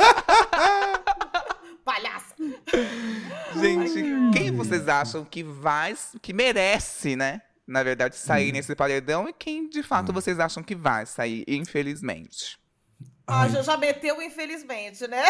Palhaça. 1.86 2.36
Gente, 3.56 4.04
quem 4.34 4.52
vocês 4.52 4.88
acham 4.90 5.24
que 5.24 5.42
vai, 5.42 5.96
que 6.22 6.34
merece, 6.34 7.16
né? 7.16 7.42
Na 7.68 7.84
verdade, 7.84 8.16
Hum. 8.16 8.20
sair 8.20 8.52
nesse 8.54 8.74
paredão 8.76 9.28
e 9.28 9.34
quem 9.34 9.68
de 9.70 9.84
fato 9.84 10.14
vocês 10.14 10.40
acham 10.40 10.64
que 10.64 10.74
vai 10.74 11.06
sair, 11.06 11.44
infelizmente. 11.48 12.58
Ah, 13.30 13.46
já, 13.50 13.62
já 13.62 13.76
meteu, 13.76 14.22
infelizmente, 14.22 15.06
né? 15.06 15.22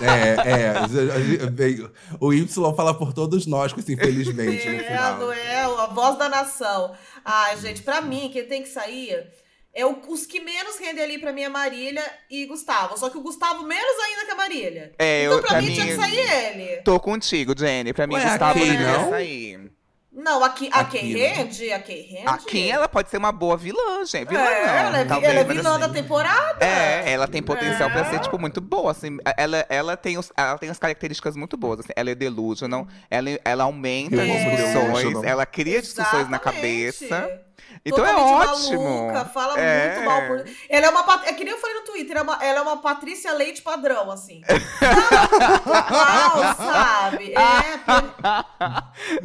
É, 0.00 0.50
é. 0.50 1.48
veio- 1.50 1.92
O 2.18 2.32
Y 2.32 2.46
fala 2.74 2.94
por 2.96 3.12
todos 3.12 3.46
nós, 3.46 3.74
com 3.74 3.80
esse 3.80 3.92
infelizmente 3.92 4.66
no 4.68 4.80
É, 4.80 4.84
final. 4.84 5.18
não 5.18 5.32
é 5.32 5.60
a 5.62 5.86
voz 5.86 6.16
da 6.18 6.30
nação. 6.30 6.94
Ai, 7.22 7.58
gente, 7.58 7.82
pra 7.82 8.00
mim, 8.00 8.30
quem 8.32 8.46
tem 8.46 8.62
que 8.62 8.70
sair 8.70 9.26
é 9.74 9.84
o- 9.84 10.00
os 10.08 10.24
que 10.24 10.40
menos 10.40 10.78
rendem 10.78 11.04
ali 11.04 11.18
pra 11.18 11.30
mim 11.32 11.42
é 11.42 11.48
Marília 11.50 12.02
e 12.30 12.46
Gustavo. 12.46 12.96
Só 12.96 13.10
que 13.10 13.18
o 13.18 13.22
Gustavo 13.22 13.64
menos 13.66 14.02
ainda 14.06 14.24
que 14.24 14.30
a 14.30 14.36
Marília. 14.36 14.92
É, 14.98 15.24
então, 15.24 15.34
eu, 15.34 15.40
pra, 15.42 15.50
pra 15.50 15.60
mim, 15.60 15.68
mim, 15.68 15.74
tinha 15.74 15.86
que 15.88 15.96
sair 15.96 16.18
ele. 16.18 16.76
tô 16.82 16.98
contigo, 16.98 17.54
Jenny. 17.54 17.92
Pra 17.92 18.06
mim, 18.06 18.14
Ué, 18.14 18.24
Gustavo 18.30 18.58
não? 18.64 19.10
sair. 19.10 19.70
Não, 20.14 20.44
aqui, 20.44 20.70
a 20.72 20.80
A 20.80 20.84
quem 20.84 21.00
Kim, 21.00 21.14
né? 21.14 21.26
rende, 21.26 21.72
a 21.72 21.76
rende. 21.78 22.22
A 22.24 22.38
Kim, 22.38 22.68
ela 22.70 22.88
pode 22.88 23.10
ser 23.10 23.16
uma 23.16 23.32
boa 23.32 23.56
vilã, 23.56 24.04
gente. 24.06 24.28
Vilã 24.28 24.40
é, 24.42 24.66
não, 24.66 24.72
ela 24.74 24.98
é, 24.98 25.02
vi- 25.02 25.08
talvez, 25.08 25.32
ela 25.32 25.40
é 25.40 25.44
vilã 25.44 25.78
da 25.78 25.86
assim- 25.86 25.94
temporada. 25.94 26.64
É, 26.64 27.10
ela 27.12 27.26
tem 27.26 27.42
potencial 27.42 27.90
pra 27.90 28.00
É. 28.02 28.04
ser, 28.10 28.20
tipo, 28.20 28.38
muito 28.38 28.60
boa, 28.60 28.92
assim. 28.92 29.18
Ela, 29.36 29.66
ela, 29.68 29.96
tem, 29.96 30.16
os, 30.16 30.30
ela 30.36 30.56
tem 30.56 30.70
as 30.70 30.78
características 30.78 31.34
muito 31.34 31.56
boas, 31.56 31.80
assim. 31.80 31.92
Ela 31.96 32.10
é 32.10 32.14
delusional, 32.14 32.86
ela, 33.10 33.28
ela 33.44 33.64
aumenta 33.64 34.22
as 34.22 34.28
É. 34.28 34.54
discussões, 34.54 35.24
ela 35.24 35.44
cria 35.44 35.82
discussões 35.82 36.28
na 36.30 36.36
Exatamente. 36.36 36.54
cabeça. 36.60 37.40
Então 37.84 38.04
é 38.06 38.14
ótimo. 38.14 38.82
maluca, 39.08 39.24
fala 39.26 39.58
É. 39.58 39.94
muito 39.94 40.06
mal 40.10 40.22
por. 40.26 40.44
Ela 40.68 40.86
é 40.86 40.90
uma. 40.90 41.22
É 41.26 41.32
que 41.32 41.44
nem 41.44 41.52
eu 41.54 41.58
falei 41.60 41.76
no 41.76 41.84
Twitter, 41.84 42.16
é 42.16 42.22
uma- 42.22 42.38
ela 42.44 42.58
é 42.58 42.62
uma 42.62 42.76
Patrícia 42.78 43.32
Leite 43.32 43.62
padrão, 43.62 44.10
assim. 44.10 44.42
Mal, 45.66 46.54
sabe? 46.56 47.32
É, 47.34 47.78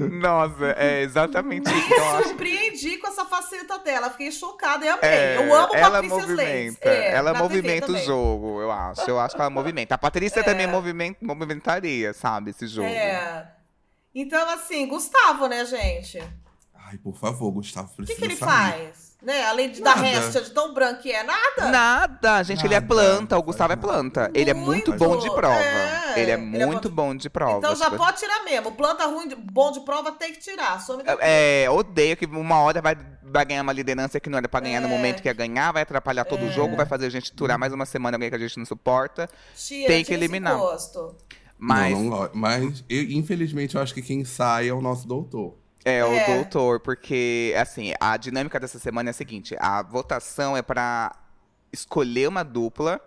Nossa, 0.07 0.65
é 0.77 1.01
exatamente 1.01 1.69
isso. 1.69 1.75
me 1.75 1.95
Então, 1.95 2.23
surpreendi 2.23 2.97
com 2.97 3.07
essa 3.07 3.25
faceta 3.25 3.77
dela. 3.79 4.09
Fiquei 4.09 4.31
chocada 4.31 4.85
e 4.85 4.89
amei. 4.89 5.09
É, 5.09 5.37
eu 5.37 5.53
amo 5.53 5.75
ela 5.75 5.91
Patrícia 6.01 6.15
Leite. 6.25 6.29
movimenta, 6.29 6.89
É, 6.89 7.11
ela 7.13 7.33
movimenta 7.33 7.91
o 7.91 7.97
jogo, 7.97 8.61
eu 8.61 8.71
acho. 8.71 9.01
Eu 9.09 9.19
acho 9.19 9.35
que 9.35 9.41
ela 9.41 9.49
movimenta. 9.49 9.95
A 9.95 9.97
Patrícia 9.97 10.39
É. 10.39 10.43
também 10.43 10.67
movimenta, 10.67 11.19
movimentaria, 11.21 12.13
sabe, 12.13 12.51
esse 12.51 12.67
jogo. 12.67 12.87
É. 12.87 13.47
Então, 14.13 14.49
assim, 14.49 14.87
Gustavo, 14.87 15.47
né, 15.47 15.63
gente? 15.65 16.21
Ai, 16.89 16.97
por 16.97 17.15
favor, 17.15 17.51
Gustavo 17.51 17.87
O 17.93 17.95
precisa 17.97 18.15
que, 18.19 18.25
que 18.27 18.33
ele 18.33 18.35
sair. 18.39 18.49
faz? 18.49 19.09
Né? 19.21 19.43
Além 19.47 19.69
de 19.69 19.81
dar 19.81 19.97
Nada. 19.97 20.07
resta 20.07 20.41
de 20.41 20.49
tão 20.51 20.73
branco 20.73 21.01
que 21.01 21.11
é, 21.11 21.21
nada. 21.23 21.69
Nada, 21.69 22.41
gente, 22.43 22.65
ele 22.65 22.73
é 22.73 22.79
Nada, 22.79 22.87
planta, 22.87 23.37
o 23.37 23.43
Gustavo 23.43 23.73
é 23.73 23.75
nada. 23.75 23.87
planta. 23.87 24.31
Ele 24.33 24.49
é 24.49 24.53
muito 24.53 24.91
Muito, 24.91 24.93
bom 25.05 25.17
de 25.17 25.29
prova. 25.29 25.53
é, 25.59 26.13
ele 26.21 26.31
é 26.31 26.33
ele 26.35 26.63
é 26.63 26.65
muito 26.65 26.89
bom 26.89 27.13
de 27.13 27.29
prova. 27.29 27.57
Então 27.57 27.75
já 27.75 27.85
tipo, 27.85 27.97
pode 27.97 28.17
tirar 28.17 28.43
mesmo. 28.45 28.71
Planta 28.71 29.05
ruim, 29.07 29.27
de- 29.27 29.35
bom 29.35 29.71
de 29.73 29.81
prova 29.81 30.13
tem 30.13 30.31
que 30.31 30.39
tirar. 30.39 30.79
Some 30.81 31.03
daqui. 31.03 31.21
É, 31.21 31.69
odeio 31.69 32.15
que 32.15 32.25
uma 32.25 32.61
hora 32.61 32.81
vai, 32.81 32.95
vai 33.21 33.45
ganhar 33.45 33.61
uma 33.61 33.73
liderança 33.73 34.21
que 34.21 34.29
não 34.29 34.37
era 34.37 34.47
pra 34.47 34.61
ganhar 34.61 34.79
no 34.79 34.87
É. 34.87 34.89
momento 34.89 35.21
que 35.21 35.27
ia 35.27 35.33
ganhar, 35.33 35.73
vai 35.73 35.81
atrapalhar 35.83 36.23
todo 36.23 36.45
o 36.45 36.51
jogo, 36.53 36.77
vai 36.77 36.85
fazer 36.85 37.07
a 37.07 37.09
gente 37.11 37.35
durar 37.35 37.57
mais 37.59 37.73
uma 37.73 37.85
semana 37.85 38.15
alguém 38.15 38.29
que 38.29 38.35
a 38.37 38.39
gente 38.39 38.57
não 38.57 38.65
suporta. 38.65 39.29
Tira, 39.53 39.87
tem 39.89 40.05
que 40.05 40.13
eliminar. 40.13 40.57
Mas 41.57 41.91
Não, 41.91 42.03
não. 42.05 42.29
Mas, 42.33 42.85
eu, 42.89 43.03
infelizmente, 43.03 43.75
eu 43.75 43.81
acho 43.81 43.93
que 43.93 44.01
quem 44.01 44.23
sai 44.23 44.69
é 44.69 44.73
o 44.73 44.81
nosso 44.81 45.05
doutor. 45.05 45.55
É, 45.85 46.03
o 46.03 46.11
É. 46.13 46.35
doutor, 46.35 46.79
porque, 46.81 47.53
assim, 47.57 47.93
a 47.99 48.17
dinâmica 48.17 48.59
dessa 48.59 48.79
semana 48.79 49.09
é 49.09 49.11
a 49.11 49.13
seguinte: 49.13 49.55
a 49.59 49.81
votação 49.81 50.55
é 50.57 50.61
pra 50.61 51.15
escolher 51.71 52.27
uma 52.27 52.43
dupla 52.43 52.99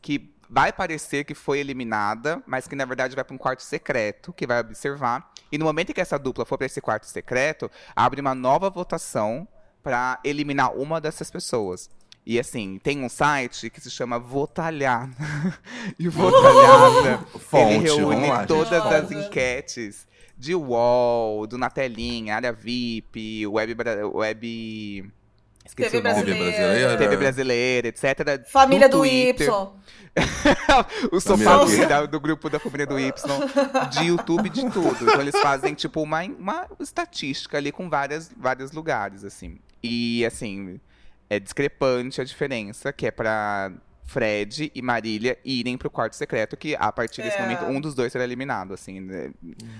que 0.00 0.32
vai 0.48 0.72
parecer 0.72 1.24
que 1.24 1.34
foi 1.34 1.58
eliminada, 1.60 2.42
mas 2.46 2.66
que 2.66 2.74
na 2.74 2.84
verdade 2.84 3.14
vai 3.14 3.24
pra 3.24 3.34
um 3.34 3.38
quarto 3.38 3.62
secreto, 3.62 4.32
que 4.32 4.46
vai 4.46 4.60
observar. 4.60 5.30
E 5.50 5.56
no 5.58 5.64
momento 5.64 5.90
em 5.90 5.92
que 5.92 6.00
essa 6.00 6.18
dupla 6.18 6.44
for 6.44 6.56
pra 6.58 6.66
esse 6.66 6.80
quarto 6.80 7.06
secreto, 7.06 7.70
abre 7.94 8.20
uma 8.20 8.34
nova 8.34 8.68
votação 8.70 9.46
pra 9.82 10.18
eliminar 10.24 10.72
uma 10.76 11.00
dessas 11.00 11.30
pessoas. 11.30 11.88
E 12.26 12.38
assim, 12.38 12.78
tem 12.82 13.02
um 13.02 13.08
site 13.08 13.70
que 13.70 13.80
se 13.80 13.90
chama 13.90 14.18
Votalhada. 14.18 15.10
e 15.98 16.06
o 16.06 16.10
Votalhada, 16.10 17.08
ele 17.34 17.40
Fonte, 17.40 17.78
reúne 17.78 18.28
lá, 18.28 18.38
gente. 18.40 18.48
todas 18.48 18.86
as 18.86 19.10
enquetes 19.10 20.06
de 20.40 20.54
UOL, 20.54 21.46
do 21.46 21.58
Natelinha, 21.58 22.34
área 22.34 22.50
VIP, 22.50 23.46
web, 23.46 23.76
web 24.14 25.12
esqueci 25.66 25.90
TV 25.90 25.98
o 25.98 26.12
nome. 26.12 26.24
TV 26.24 26.38
brasileira. 26.38 26.56
brasileira. 26.56 26.98
TV 26.98 27.16
brasileira, 27.16 27.88
etc. 27.88 28.50
Família 28.50 28.88
do 28.88 28.98
Twitter. 28.98 29.48
Y. 29.48 29.80
o 31.12 31.20
sofá 31.20 31.58
do 31.58 31.66
do, 31.66 32.06
do 32.08 32.20
grupo 32.20 32.48
da 32.48 32.58
família 32.58 32.86
do 32.86 32.98
Y, 32.98 33.12
de 33.90 34.06
YouTube, 34.06 34.48
de 34.48 34.70
tudo. 34.70 34.96
Então 35.02 35.20
eles 35.20 35.38
fazem, 35.40 35.74
tipo, 35.74 36.02
uma, 36.02 36.22
uma 36.24 36.66
estatística 36.80 37.58
ali 37.58 37.70
com 37.70 37.88
várias, 37.88 38.30
vários 38.34 38.72
lugares, 38.72 39.24
assim. 39.24 39.58
E, 39.82 40.24
assim, 40.24 40.80
é 41.28 41.38
discrepante 41.38 42.20
a 42.20 42.24
diferença, 42.24 42.92
que 42.92 43.06
é 43.06 43.10
pra 43.10 43.70
Fred 44.10 44.72
e 44.74 44.82
Marília 44.82 45.38
irem 45.44 45.78
pro 45.78 45.88
quarto 45.88 46.16
secreto, 46.16 46.56
que 46.56 46.74
a 46.76 46.90
partir 46.90 47.22
desse 47.22 47.36
É. 47.38 47.42
momento 47.42 47.64
um 47.66 47.80
dos 47.80 47.94
dois 47.94 48.10
será 48.10 48.24
eliminado, 48.24 48.74
assim. 48.74 48.98
né? 49.00 49.30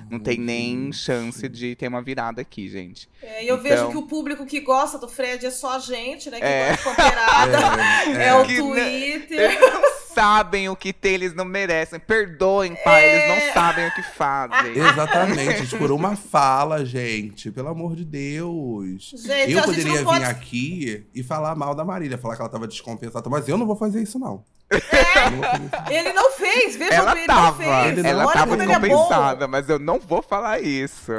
Não 0.09 0.21
tem 0.21 0.39
nem 0.39 0.93
chance 0.93 1.49
de 1.49 1.75
ter 1.75 1.89
uma 1.89 2.01
virada 2.01 2.41
aqui, 2.41 2.69
gente. 2.69 3.09
É, 3.21 3.45
e 3.45 3.49
eu 3.49 3.57
Então- 3.57 3.63
vejo 3.69 3.91
que 3.91 3.97
o 3.97 4.03
público 4.07 4.47
que 4.47 4.61
gosta 4.61 4.99
do 4.99 5.09
Fred 5.09 5.45
é 5.45 5.51
só 5.51 5.75
a 5.77 5.79
gente, 5.81 6.31
né? 6.31 6.39
Que 6.39 6.45
É. 6.45 6.77
gosta 6.77 6.95
de. 6.95 7.01
É, 8.21 8.27
É, 8.29 8.35
o 8.35 8.47
Que, 8.47 8.53
né, 8.53 8.61
Twitter. 8.61 9.61
Não 9.61 10.10
sabem 10.21 10.69
o 10.69 10.77
que 10.77 10.93
tem, 10.93 11.15
eles 11.15 11.35
não 11.35 11.45
merecem. 11.45 11.99
Perdoem, 11.99 12.77
pai, 12.85 13.09
eles 13.09 13.23
É. 13.23 13.29
não 13.47 13.55
sabem 13.55 13.87
o 13.89 13.95
que 13.95 14.03
fazem. 14.03 14.73
Exatamente, 14.77 15.77
por 15.77 15.91
uma 15.91 16.15
fala, 16.17 16.85
gente. 16.85 17.51
Pelo 17.51 17.69
amor 17.69 17.97
de 17.97 18.05
Deus. 18.05 19.15
Gente, 19.17 19.53
eu 19.53 19.63
poderia 19.63 19.99
vir 19.99 20.05
pode- 20.05 20.25
aqui 20.25 21.07
e 21.15 21.23
falar 21.23 21.55
mal 21.55 21.75
da 21.75 21.85
Marília, 21.85 22.19
falar 22.19 22.37
que 22.37 22.43
ela 22.43 22.51
tava 22.51 22.69
descompensada, 22.69 23.29
mas 23.31 23.49
eu 23.49 23.57
não 23.57 23.67
vou 23.67 23.77
fazer 23.77 24.03
isso, 24.03 24.19
não. 24.19 24.45
Isso. 24.71 25.91
Ele 25.91 26.13
não 26.13 26.31
fez, 26.33 26.77
veja 26.77 26.95
Ela 26.95 27.15
bem, 27.15 27.25
ele 27.25 27.33
não 27.33 27.43
tava, 27.43 27.57
fez. 27.57 27.93
Ele 27.93 28.03
não 28.03 28.11
ela 28.11 28.25
Olha 28.25 28.33
tava 28.33 28.55
ele 28.55 28.63
é 28.63 28.67
descompensada, 28.67 29.49
mas 29.49 29.69
eu 29.69 29.79
não 29.79 29.99
vou 29.99 30.23
falar 30.23 30.61
isso. 30.61 31.13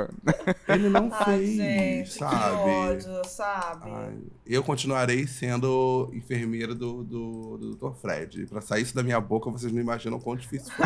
Ele 0.67 0.89
não 0.89 1.11
Ai, 1.11 1.25
fez, 1.25 1.49
gente, 1.57 2.13
sabe? 2.13 2.35
que 2.35 2.69
ódio, 2.69 3.21
sabe? 3.27 3.91
Ai, 3.91 4.13
eu 4.45 4.63
continuarei 4.63 5.27
sendo 5.27 6.09
enfermeira 6.13 6.73
do, 6.73 7.03
do, 7.03 7.57
do 7.57 7.75
Dr. 7.75 7.95
Fred. 7.99 8.45
Pra 8.47 8.61
sair 8.61 8.83
isso 8.83 8.95
da 8.95 9.03
minha 9.03 9.19
boca, 9.19 9.49
vocês 9.51 9.71
não 9.71 9.81
imaginam 9.81 10.19
quão 10.19 10.35
difícil 10.35 10.71
foi. 10.71 10.85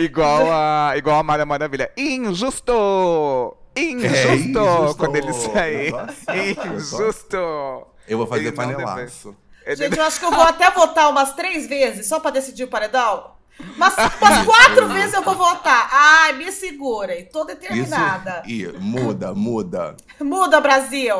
igual 0.04 0.50
a, 0.50 0.94
igual 0.96 1.18
a 1.18 1.22
Mara 1.22 1.44
Maravilha. 1.44 1.90
Injusto! 1.96 3.54
Injusto! 3.76 4.16
É, 4.16 4.34
injusto. 4.34 4.96
Quando 4.96 5.16
ele 5.16 5.32
sair. 5.32 5.90
Nossa, 5.92 6.36
Injusto! 6.36 7.86
Eu 8.08 8.16
vou 8.16 8.26
fazer 8.26 8.46
Ele 8.46 8.52
panelaço. 8.52 9.36
Gente, 9.76 9.98
eu 9.98 10.04
acho 10.04 10.18
que 10.18 10.24
eu 10.26 10.30
vou 10.30 10.42
até 10.44 10.70
votar 10.70 11.10
umas 11.10 11.34
três 11.34 11.66
vezes 11.66 12.06
só 12.06 12.18
pra 12.20 12.30
decidir 12.30 12.64
o 12.64 12.68
paredão. 12.68 13.32
Mas 13.76 13.94
umas 13.96 14.44
quatro 14.46 14.88
vezes 14.88 15.14
eu 15.14 15.22
vou 15.22 15.34
votar. 15.34 15.88
Ai, 15.92 16.32
me 16.34 16.50
segurem. 16.52 17.24
Tô 17.26 17.44
determinada. 17.44 18.42
Isso. 18.46 18.76
E 18.76 18.78
muda, 18.78 19.34
muda. 19.34 19.96
Muda, 20.20 20.60
Brasil. 20.60 21.16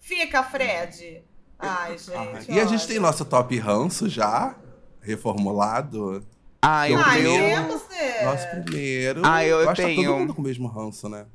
Fica, 0.00 0.42
Fred. 0.42 1.22
Ai, 1.58 1.96
gente. 1.96 2.52
E 2.52 2.60
a 2.60 2.64
gente 2.66 2.86
tem 2.86 2.98
nosso 2.98 3.24
top 3.24 3.56
ranço 3.58 4.08
já 4.08 4.54
reformulado. 5.00 6.24
Ah, 6.62 6.88
eu 6.88 6.98
Eu 6.98 7.04
Ai, 7.04 7.22
tenho. 7.22 7.38
né? 7.40 8.24
Nosso 8.24 8.48
primeiro. 8.48 9.22
Ah, 9.24 9.44
eu 9.44 9.58
acho 9.60 9.74
que 9.76 9.82
tá 9.82 9.88
tenho. 9.88 10.04
todo 10.10 10.18
mundo 10.18 10.34
com 10.34 10.40
o 10.42 10.44
mesmo 10.44 10.66
ranço, 10.68 11.08
né? 11.08 11.26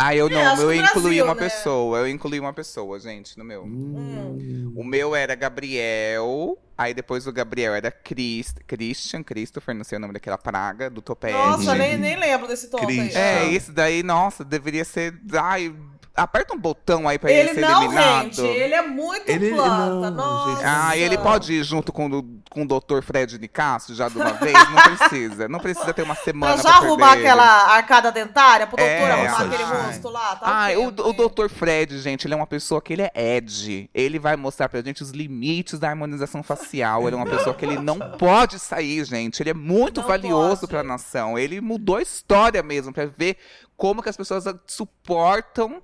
Ah, 0.00 0.14
eu 0.14 0.28
É, 0.28 0.30
não, 0.30 0.60
eu 0.62 0.68
o 0.68 0.72
incluí 0.72 1.02
Brasil, 1.02 1.24
uma 1.24 1.34
né? 1.34 1.40
pessoa. 1.40 1.98
Eu 1.98 2.08
incluí 2.08 2.38
uma 2.38 2.52
pessoa, 2.52 3.00
gente, 3.00 3.36
no 3.36 3.44
meu. 3.44 3.64
Hum. 3.64 4.72
O 4.76 4.84
meu 4.84 5.16
era 5.16 5.34
Gabriel, 5.34 6.56
aí 6.76 6.94
depois 6.94 7.26
o 7.26 7.32
Gabriel 7.32 7.74
era 7.74 7.90
Chris, 7.90 8.54
Christian, 8.64 9.24
Christopher, 9.24 9.74
não 9.74 9.82
sei 9.82 9.98
o 9.98 10.00
nome 10.00 10.12
daquela 10.12 10.38
praga, 10.38 10.88
do 10.88 11.02
Topete. 11.02 11.32
Nossa, 11.32 11.74
nem, 11.74 11.98
nem 11.98 12.16
lembro 12.16 12.46
desse 12.46 12.70
tom. 12.70 12.78
É, 12.88 13.48
isso 13.48 13.72
daí, 13.72 14.04
nossa, 14.04 14.44
deveria 14.44 14.84
ser. 14.84 15.18
Ai, 15.32 15.74
aperta 16.18 16.54
um 16.54 16.58
botão 16.58 17.08
aí 17.08 17.18
pra 17.18 17.30
ele, 17.30 17.50
Ele 17.50 17.54
ser 17.54 17.60
não 17.60 17.78
eliminado. 17.82 18.22
rende, 18.24 18.40
ele 18.42 18.74
é 18.74 18.82
muito 18.82 19.28
Ele- 19.28 19.50
planta. 19.54 20.10
não, 20.10 20.10
Nossa. 20.10 20.50
gente. 20.56 20.64
Ah, 20.66 20.96
ele 20.96 21.18
pode 21.18 21.52
ir 21.52 21.62
junto 21.64 21.92
com, 21.92 22.06
o- 22.06 22.40
com 22.50 22.62
o 22.62 22.66
Dr. 22.66 23.02
Fred 23.02 23.38
Nicásio 23.38 23.94
já 23.94 24.08
de 24.08 24.16
uma 24.18 24.32
vez? 24.32 24.52
Não 24.52 24.82
precisa. 24.82 25.48
Não 25.48 25.58
precisa 25.60 25.94
ter 25.94 26.02
uma 26.02 26.14
semana 26.14 26.54
Pra 26.54 26.62
pra, 26.62 26.70
já 26.72 26.76
arrumar 26.78 27.10
perder 27.12 27.26
aquela 27.28 27.74
arcada 27.76 28.12
dentária, 28.12 28.66
pro 28.66 28.76
doutor 28.76 28.90
É, 28.92 29.10
arrumar 29.12 29.44
aquele 29.54 29.62
rosto 29.64 30.08
lá. 30.08 30.36
Tá 30.36 30.46
Ah, 30.66 30.68
o, 30.78 30.86
o? 30.88 31.28
Dr. 31.28 31.48
Fred, 31.48 31.98
gente, 32.00 32.26
ele 32.26 32.34
é 32.34 32.36
uma 32.36 32.46
pessoa 32.46 32.82
que 32.82 32.92
ele 32.92 33.02
é 33.02 33.12
Ed. 33.14 33.88
Ele 33.94 34.18
vai 34.18 34.36
mostrar 34.36 34.68
pra 34.68 34.82
gente 34.82 35.02
os 35.02 35.10
limites 35.10 35.78
da 35.78 35.88
harmonização 35.88 36.42
facial. 36.42 37.06
Ele 37.06 37.14
é 37.14 37.18
uma 37.18 37.26
pessoa 37.26 37.54
que 37.54 37.64
ele 37.64 37.78
não 37.78 37.98
pode 38.18 38.58
sair, 38.58 39.04
gente. 39.04 39.42
Ele 39.42 39.50
é 39.50 39.54
muito 39.54 40.00
Não 40.00 40.08
valioso 40.08 40.60
pode. 40.62 40.70
pra 40.72 40.82
nação. 40.82 41.38
Ele 41.38 41.60
mudou 41.60 41.96
a 41.96 42.02
história 42.02 42.62
mesmo, 42.62 42.92
pra 42.92 43.06
ver 43.06 43.36
como 43.76 44.02
que 44.02 44.08
as 44.08 44.16
pessoas 44.16 44.44
suportam. 44.66 45.80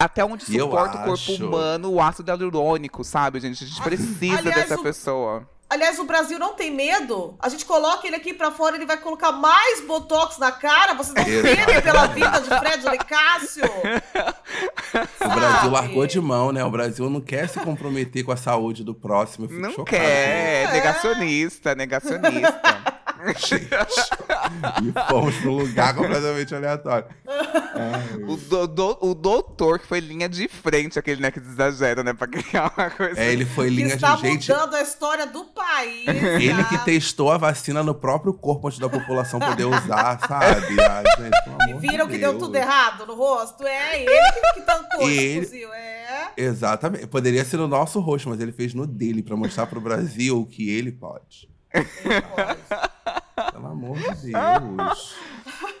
Até 0.00 0.24
onde 0.24 0.44
suporta 0.46 0.96
o 0.96 1.04
corpo 1.04 1.12
acho- 1.12 1.46
humano 1.46 1.90
o 1.92 2.00
ácido 2.00 2.30
hialurônico, 2.30 3.04
sabe, 3.04 3.38
gente? 3.38 3.62
A 3.62 3.66
gente 3.66 3.82
precisa 3.82 4.38
Aliás, 4.38 4.54
dessa 4.56 4.80
o- 4.80 4.82
pessoa. 4.82 5.46
Aliás, 5.68 6.00
o 6.00 6.04
Brasil 6.04 6.36
não 6.36 6.54
tem 6.54 6.68
medo. 6.74 7.36
A 7.38 7.48
gente 7.48 7.64
coloca 7.64 8.04
ele 8.04 8.16
aqui 8.16 8.34
pra 8.34 8.50
fora, 8.50 8.74
ele 8.74 8.86
vai 8.86 8.96
colocar 8.96 9.30
mais 9.30 9.80
botox 9.86 10.36
na 10.38 10.50
cara. 10.50 10.94
Vocês 10.94 11.14
não 11.14 11.22
Exato. 11.32 11.54
temem 11.66 11.80
pela 11.82 12.06
vida 12.08 12.40
de 12.40 12.48
Fred 12.48 12.90
Nicásio. 12.90 13.64
O 15.20 15.28
Brasil 15.28 15.70
largou 15.70 16.06
de 16.08 16.20
mão, 16.20 16.50
né? 16.50 16.64
O 16.64 16.70
Brasil 16.72 17.08
não 17.08 17.20
quer 17.20 17.48
se 17.48 17.60
comprometer 17.60 18.24
com 18.24 18.32
a 18.32 18.36
saúde 18.36 18.82
do 18.82 18.94
próximo. 18.94 19.44
Eu 19.44 19.48
fico 19.50 19.60
Não 19.60 19.70
chocado 19.70 19.90
quer, 19.90 20.64
É. 20.68 20.72
negacionista, 20.72 21.74
negacionista. 21.76 22.60
e 24.82 25.08
fomos 25.08 25.34
pra 25.36 25.50
um 25.50 25.56
lugar 25.58 25.94
completamente 25.94 26.54
aleatório. 26.54 27.06
Ai. 27.26 28.10
O, 28.30 28.36
do, 28.36 28.66
do- 28.68 28.98
o 29.00 29.14
doutor 29.14 29.78
que 29.80 29.86
foi 29.86 29.98
linha 29.98 30.28
de 30.28 30.46
frente, 30.46 30.98
aquele 30.98 31.20
né, 31.20 31.30
que 31.32 31.38
exagera, 31.40 32.02
né? 32.04 32.12
Pra 32.12 32.26
criar 32.28 32.72
uma 32.76 32.90
coisa. 32.90 33.18
É, 33.20 33.32
ele 33.32 33.44
foi 33.44 33.68
Que 33.68 33.74
linha 33.76 33.94
está 33.94 34.14
de 34.14 34.22
gente. 34.22 34.50
mudando 34.52 34.74
a 34.74 34.82
história 34.82 35.26
do 35.26 35.44
país. 35.46 36.06
Ele 36.06 36.62
tá? 36.62 36.68
que 36.68 36.78
testou 36.84 37.30
a 37.32 37.38
vacina 37.38 37.82
no 37.82 37.94
próprio 37.94 38.32
corpo 38.32 38.68
antes 38.68 38.78
da 38.78 38.88
população 38.88 39.40
poder 39.40 39.64
usar, 39.66 40.20
sabe? 40.28 40.76
Ah, 40.80 41.02
gente, 41.18 41.70
E 41.70 41.78
viram 41.80 42.06
de 42.06 42.12
que 42.12 42.18
deu 42.18 42.32
Deus. 42.32 42.42
tudo 42.44 42.54
errado 42.56 43.04
no 43.06 43.14
rosto? 43.14 43.66
É 43.66 44.02
ele 44.02 44.10
que, 44.32 44.52
que 44.54 44.60
tancou 44.62 45.08
Ele- 45.10 45.44
fuzil. 45.46 45.72
É. 45.72 46.28
Exatamente. 46.36 47.06
Poderia 47.08 47.44
ser 47.44 47.56
no 47.56 47.66
nosso 47.66 47.98
rosto, 48.00 48.28
mas 48.28 48.40
ele 48.40 48.52
fez 48.52 48.74
no 48.74 48.86
dele 48.86 49.22
pra 49.22 49.34
mostrar 49.36 49.66
pro 49.66 49.80
Brasil 49.80 50.46
que 50.50 50.68
ele 50.70 50.92
pode. 50.92 51.48
Ele 51.72 51.84
pode. 52.22 52.90
Pelo 53.52 53.66
amor 53.66 53.98
de 53.98 54.32
Deus. 54.32 55.14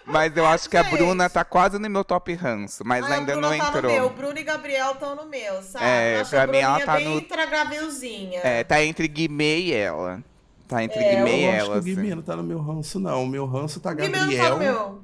Mas 0.06 0.36
eu 0.36 0.46
acho 0.46 0.68
que 0.68 0.76
a 0.76 0.82
Gente. 0.82 0.96
Bruna 0.96 1.28
tá 1.30 1.44
quase 1.44 1.78
no 1.78 1.88
meu 1.90 2.04
top 2.04 2.32
ranço, 2.34 2.82
mas 2.84 3.04
Ah, 3.04 3.14
ainda 3.14 3.32
a 3.32 3.36
Bruna 3.36 3.50
não 3.50 3.58
tá 3.58 3.70
no 3.70 3.78
entrou. 3.78 3.92
meu. 3.92 4.10
Bruno 4.10 4.38
e 4.38 4.42
Gabriel 4.42 4.92
estão 4.92 5.14
no 5.14 5.26
meu, 5.26 5.62
sabe? 5.62 5.84
É, 5.84 6.16
Eu 6.16 6.20
acho 6.22 6.30
pra 6.30 6.42
a 6.42 6.46
mim 6.46 6.58
ela 6.58 6.80
tá 6.80 6.96
bem 6.96 7.08
no- 7.08 7.20
tragravilzinha. 7.22 8.40
É, 8.40 8.64
tá 8.64 8.82
entre 8.84 9.06
Guimê 9.08 9.58
e 9.60 9.72
ela. 9.72 10.22
Tá 10.66 10.82
entre 10.84 10.98
É, 11.00 11.16
Guimê 11.16 11.36
e 11.40 11.44
eu 11.44 11.50
acho 11.50 11.58
ela. 11.58 11.68
que 11.68 11.74
o 11.74 11.78
assim. 11.78 11.94
Guimê 11.94 12.14
não 12.14 12.22
tá 12.22 12.36
no 12.36 12.42
meu 12.42 12.58
ranço, 12.60 12.98
não. 13.00 13.22
O 13.24 13.26
meu 13.26 13.46
ranço 13.46 13.78
tá 13.80 13.92
Guimê 13.92 14.08
Gabriel. 14.08 14.42
não 14.42 14.48
tá 14.48 14.50
no 14.54 14.58
meu. 14.58 15.02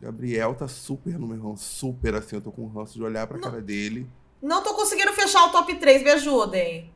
Gabriel 0.00 0.54
tá 0.54 0.68
super 0.68 1.18
no 1.18 1.26
meu 1.26 1.42
ranço. 1.50 1.64
Super 1.64 2.14
assim, 2.14 2.36
eu 2.36 2.42
tô 2.42 2.52
com 2.52 2.66
ranço 2.68 2.94
de 2.94 3.02
olhar 3.02 3.26
pra 3.26 3.38
cara 3.38 3.60
dele. 3.60 4.08
Não 4.40 4.62
tô 4.62 4.74
conseguindo 4.74 5.12
fechar 5.12 5.44
o 5.46 5.50
top 5.50 5.74
3, 5.74 6.02
me 6.04 6.10
ajudem. 6.12 6.92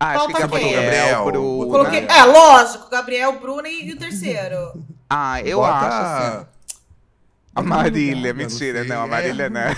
Ah, 0.00 0.12
acho 0.12 0.26
que? 0.28 0.32
Gabriel, 0.34 0.82
Gabriel, 0.82 1.24
Bruna. 1.24 1.40
Bruna. 1.66 1.72
Coloquei... 1.72 2.06
É, 2.08 2.24
lógico, 2.24 2.88
Gabriel, 2.90 3.32
Bruno 3.40 3.66
e, 3.66 3.88
e 3.88 3.92
o 3.92 3.98
terceiro. 3.98 4.84
Ah, 5.10 5.40
eu 5.42 5.58
Bota- 5.58 5.72
acho 5.74 5.96
assim. 6.36 6.46
A 7.54 7.62
Marília, 7.62 8.28
eu 8.30 8.34
mentira, 8.36 8.84
não, 8.84 9.02
a 9.02 9.06
É. 9.06 9.08
Marília 9.10 9.50
não. 9.50 9.60
É, 9.60 9.74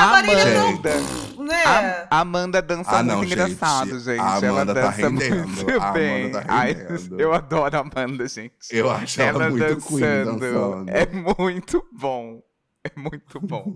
a 0.00 0.06
Marília 0.06 0.60
Amanda. 0.60 0.90
não... 1.36 1.44
Né? 1.44 2.06
A 2.10 2.18
Amanda 2.20 2.60
dança 2.60 2.90
Ah, 2.90 3.02
não, 3.04 3.18
muito 3.18 3.28
gente. 3.28 3.38
engraçado, 3.52 4.00
gente. 4.00 4.18
A 4.20 4.38
ela 4.42 4.62
Amanda 4.62 4.74
tá 4.74 4.80
dança 4.80 4.96
rendendo. 4.96 5.46
muito 5.46 5.92
bem. 5.92 6.32
tá 6.32 6.44
Ai, 6.48 6.76
eu 7.16 7.32
adoro 7.32 7.76
a 7.76 7.80
Amanda, 7.80 8.26
gente. 8.26 8.52
Eu 8.72 8.90
acho 8.90 9.22
ela, 9.22 9.44
ela 9.44 9.50
muito 9.50 9.62
dançando. 9.74 9.86
queen 9.86 10.24
dançando. 10.24 10.90
É 10.90 11.06
muito 11.38 11.86
bom. 11.92 12.42
É 12.82 12.90
muito 13.00 13.40
bom. 13.40 13.72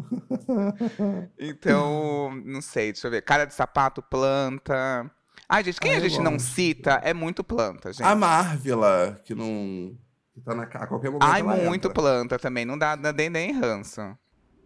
então, 1.39 2.33
não 2.45 2.61
sei, 2.61 2.93
deixa 2.93 3.07
eu 3.07 3.11
ver. 3.13 3.23
Cara 3.23 3.45
de 3.45 3.55
sapato, 3.55 4.03
planta. 4.03 5.09
Ai, 5.53 5.65
gente, 5.65 5.81
quem 5.81 5.95
Ah, 5.95 5.97
a 5.97 6.01
gente 6.01 6.21
não 6.21 6.39
cita 6.39 7.01
é 7.03 7.13
muito 7.13 7.43
planta, 7.43 7.93
gente. 7.93 8.07
A 8.07 8.15
Marvila, 8.15 9.21
que 9.25 9.35
não. 9.35 9.97
que 10.33 10.41
tá 10.43 10.55
na, 10.55 10.63
a 10.63 10.87
qualquer 10.87 11.11
momento. 11.11 11.25
Ai, 11.25 11.43
muito 11.43 11.89
entra. 11.89 11.93
planta 11.93 12.39
também. 12.39 12.65
Não 12.65 12.79
dá, 12.79 12.95
não 12.95 13.13
dá 13.13 13.29
nem 13.29 13.51
ranço. 13.53 14.01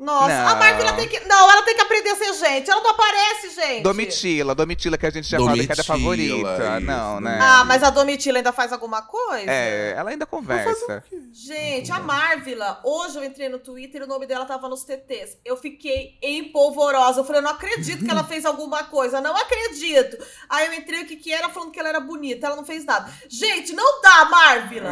Nossa, 0.05 0.35
a 0.35 0.53
Não. 0.53 0.57
Marvila 0.57 0.93
tem 0.93 1.09
que... 1.09 1.21
Não, 1.21 1.51
ela 1.51 1.63
tem 1.63 1.75
que 1.75 1.81
aprender 1.81 2.11
a 2.11 2.17
ser 2.17 2.35
gente. 2.35 2.71
Ela 2.71 2.83
não 2.83 2.91
aparece, 2.91 3.51
gente. 3.51 3.83
Domitila, 3.83 4.55
Domitila 4.55 4.99
que 4.99 5.07
a 5.07 5.11
gente 5.11 5.29
já 5.29 5.39
falou 5.39 5.55
que 5.55 5.63
era 5.63 5.73
a 5.73 5.77
Domitila, 5.77 5.99
favorita. 5.99 6.79
isso, 6.79 6.81
Não, 6.87 7.21
né? 7.21 7.39
Ah, 7.41 7.65
mas 7.65 7.83
a 7.83 7.91
Domitila 7.91 8.39
ainda 8.39 8.53
faz 8.53 8.73
alguma 8.73 9.03
coisa? 9.03 9.51
É, 9.51 9.95
ela 9.97 10.11
ainda 10.11 10.27
conversa. 10.27 11.03
Gente, 11.33 11.91
a 11.91 11.99
Marvila, 12.01 12.81
hoje 12.85 13.17
eu 13.17 13.25
entrei 13.25 13.49
no 13.49 13.59
Twitter 13.59 14.03
e 14.03 14.05
o 14.05 14.07
nome 14.07 14.27
dela 14.27 14.45
tava 14.45 14.69
nos 14.69 14.85
TTs. 14.85 15.39
Eu 15.45 15.57
fiquei 15.57 16.19
empolvorosa. 16.23 17.21
Eu 17.21 17.25
falei, 17.25 17.41
eu 17.41 17.45
não 17.45 17.51
acredito 17.51 18.05
que 18.05 18.11
ela 18.11 18.25
fez 18.25 18.45
alguma 18.45 18.85
coisa. 18.85 19.21
Não 19.21 19.35
acredito. 19.37 20.17
Aí 20.49 20.67
eu 20.67 20.75
entrei, 20.75 21.03
o 21.03 21.07
que 21.07 21.17
que 21.17 21.33
era? 21.33 21.49
Falando 21.49 21.71
que 21.73 21.81
ela 21.81 21.89
era 21.89 22.01
bonita. 22.01 22.47
Ela 22.47 22.57
não 22.57 22.65
fez 22.65 22.85
nada. 22.85 23.11
Gente, 23.29 23.73
não 23.73 24.01
dá, 24.03 24.25
Marvila. 24.27 24.91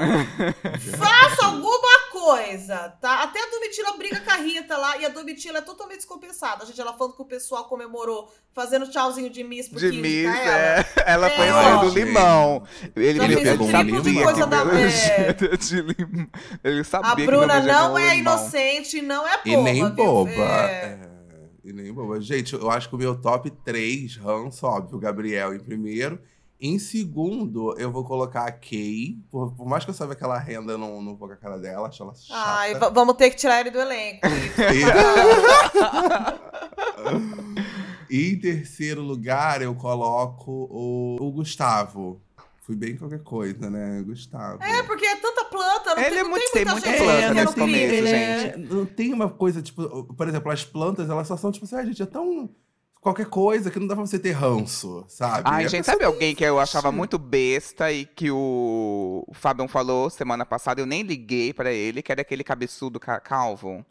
Faça 0.98 1.46
alguma 1.46 2.10
coisa, 2.10 2.94
tá? 3.00 3.22
Até 3.22 3.42
a 3.42 3.46
Domitila 3.50 3.96
briga 3.96 4.20
com 4.20 4.30
a 4.30 4.36
Rita 4.36 4.76
lá. 4.76 4.98
E 5.02 5.06
a 5.06 5.08
Domitila 5.08 5.58
é 5.58 5.60
totalmente 5.60 5.96
descompensada. 5.98 6.64
Gente, 6.64 6.80
ela 6.80 6.92
falando 6.92 7.14
que 7.14 7.22
o 7.22 7.24
pessoal 7.24 7.64
comemorou 7.64 8.32
fazendo 8.54 8.86
tchauzinho 8.88 9.28
de 9.28 9.42
Miss 9.42 9.68
pro 9.68 9.78
De 9.78 9.90
Miss, 10.00 10.24
tá 10.24 10.38
ela? 10.38 10.56
é. 10.56 10.86
Ela 11.06 11.30
foi 11.30 11.46
É, 11.46 11.78
do 11.80 11.88
limão. 11.90 12.62
Ele, 12.94 13.18
Já 13.18 13.24
ele, 13.24 13.34
fez 13.34 13.46
ele 13.48 13.62
um 13.62 13.70
sabia 13.70 13.92
tipo 13.92 14.02
de 14.08 14.14
que 14.16 14.22
coisa 14.22 14.46
da- 14.46 14.62
é. 14.62 15.32
de 15.56 15.80
limão. 15.82 16.28
Ele 16.62 16.84
sabia 16.84 17.10
A 17.10 17.16
que 17.16 17.26
Bruna 17.26 17.54
jeito 17.60 17.66
não 17.66 17.98
é 17.98 18.14
limão. 18.14 18.34
inocente, 18.34 19.02
não 19.02 19.26
é 19.26 19.36
boba. 19.38 19.48
E 19.48 19.56
nem 19.56 19.88
boba. 19.90 20.30
É. 20.30 20.84
É, 20.84 20.98
E 21.64 21.72
nem 21.72 21.92
boba. 21.92 22.20
Gente, 22.20 22.54
eu 22.54 22.70
acho 22.70 22.88
que 22.88 22.94
o 22.94 22.98
meu 22.98 23.20
top 23.20 23.50
3, 23.64 24.16
ranço, 24.16 24.66
óbvio, 24.66 24.96
o 24.96 25.00
Gabriel 25.00 25.54
em 25.54 25.58
primeiro. 25.60 26.20
Em 26.64 26.78
segundo, 26.78 27.76
eu 27.76 27.90
vou 27.90 28.04
colocar 28.04 28.44
a 28.46 28.52
Kay. 28.52 29.18
Por, 29.32 29.50
por 29.52 29.66
mais 29.66 29.84
que 29.84 29.90
eu 29.90 29.94
saiba 29.94 30.14
que 30.14 30.22
ela 30.22 30.38
renda, 30.38 30.74
eu 30.74 30.78
não, 30.78 31.02
não 31.02 31.16
vou 31.16 31.26
com 31.26 31.34
a 31.34 31.36
cara 31.36 31.58
dela, 31.58 31.88
acho 31.88 32.00
ela 32.04 32.14
chata. 32.14 32.40
Ai, 32.40 32.74
va- 32.76 32.88
vamos 32.88 33.16
ter 33.16 33.30
que 33.30 33.36
tirar 33.36 33.60
ele 33.60 33.70
do 33.72 33.80
elenco. 33.80 34.20
E... 38.08 38.30
em 38.32 38.38
terceiro 38.38 39.00
lugar, 39.02 39.62
eu 39.62 39.74
coloco 39.74 40.50
o, 40.70 41.16
o 41.20 41.30
Gustavo. 41.32 42.20
Fui 42.60 42.76
bem 42.76 42.96
qualquer 42.96 43.22
coisa, 43.24 43.68
né? 43.68 44.00
Gustavo. 44.06 44.62
É, 44.62 44.82
porque 44.84 45.04
é 45.04 45.16
tanta 45.16 45.44
planta, 45.46 45.94
não 45.96 46.02
Ele 46.02 46.10
tem, 46.10 46.18
é 46.18 46.22
muito- 46.24 46.52
tem 46.52 46.52
tem 46.52 46.64
muita 46.72 46.88
muita 46.90 46.90
gente 46.90 47.02
planta 47.02 47.34
nesse 47.34 47.46
não 47.46 47.52
começo, 47.54 48.02
né? 48.04 48.44
é- 48.46 48.56
não 48.56 48.86
tem 48.86 49.12
uma 49.12 49.28
coisa, 49.28 49.60
tipo, 49.60 50.04
por 50.14 50.28
exemplo, 50.28 50.52
as 50.52 50.64
plantas, 50.64 51.10
elas 51.10 51.26
só 51.26 51.36
são, 51.36 51.50
tipo 51.50 51.64
assim, 51.64 51.74
ah, 51.76 51.84
gente, 51.84 52.02
é 52.02 52.06
tão. 52.06 52.48
Qualquer 53.02 53.26
coisa 53.26 53.68
que 53.68 53.80
não 53.80 53.88
dá 53.88 53.96
pra 53.96 54.06
você 54.06 54.16
ter 54.16 54.30
ranço, 54.30 55.04
sabe? 55.08 55.42
Ai, 55.44 55.64
A 55.64 55.68
gente, 55.68 55.84
sabe 55.84 56.04
alguém 56.04 56.36
que 56.36 56.44
eu 56.44 56.60
achava 56.60 56.92
muito 56.92 57.18
besta 57.18 57.90
e 57.90 58.06
que 58.06 58.30
o, 58.30 59.24
o 59.26 59.34
Fabião 59.34 59.66
falou 59.66 60.08
semana 60.08 60.46
passada, 60.46 60.80
eu 60.80 60.86
nem 60.86 61.02
liguei 61.02 61.52
pra 61.52 61.72
ele, 61.72 62.00
que 62.00 62.12
era 62.12 62.20
aquele 62.22 62.44
cabeçudo 62.44 63.00
ca- 63.00 63.18
calvo? 63.18 63.84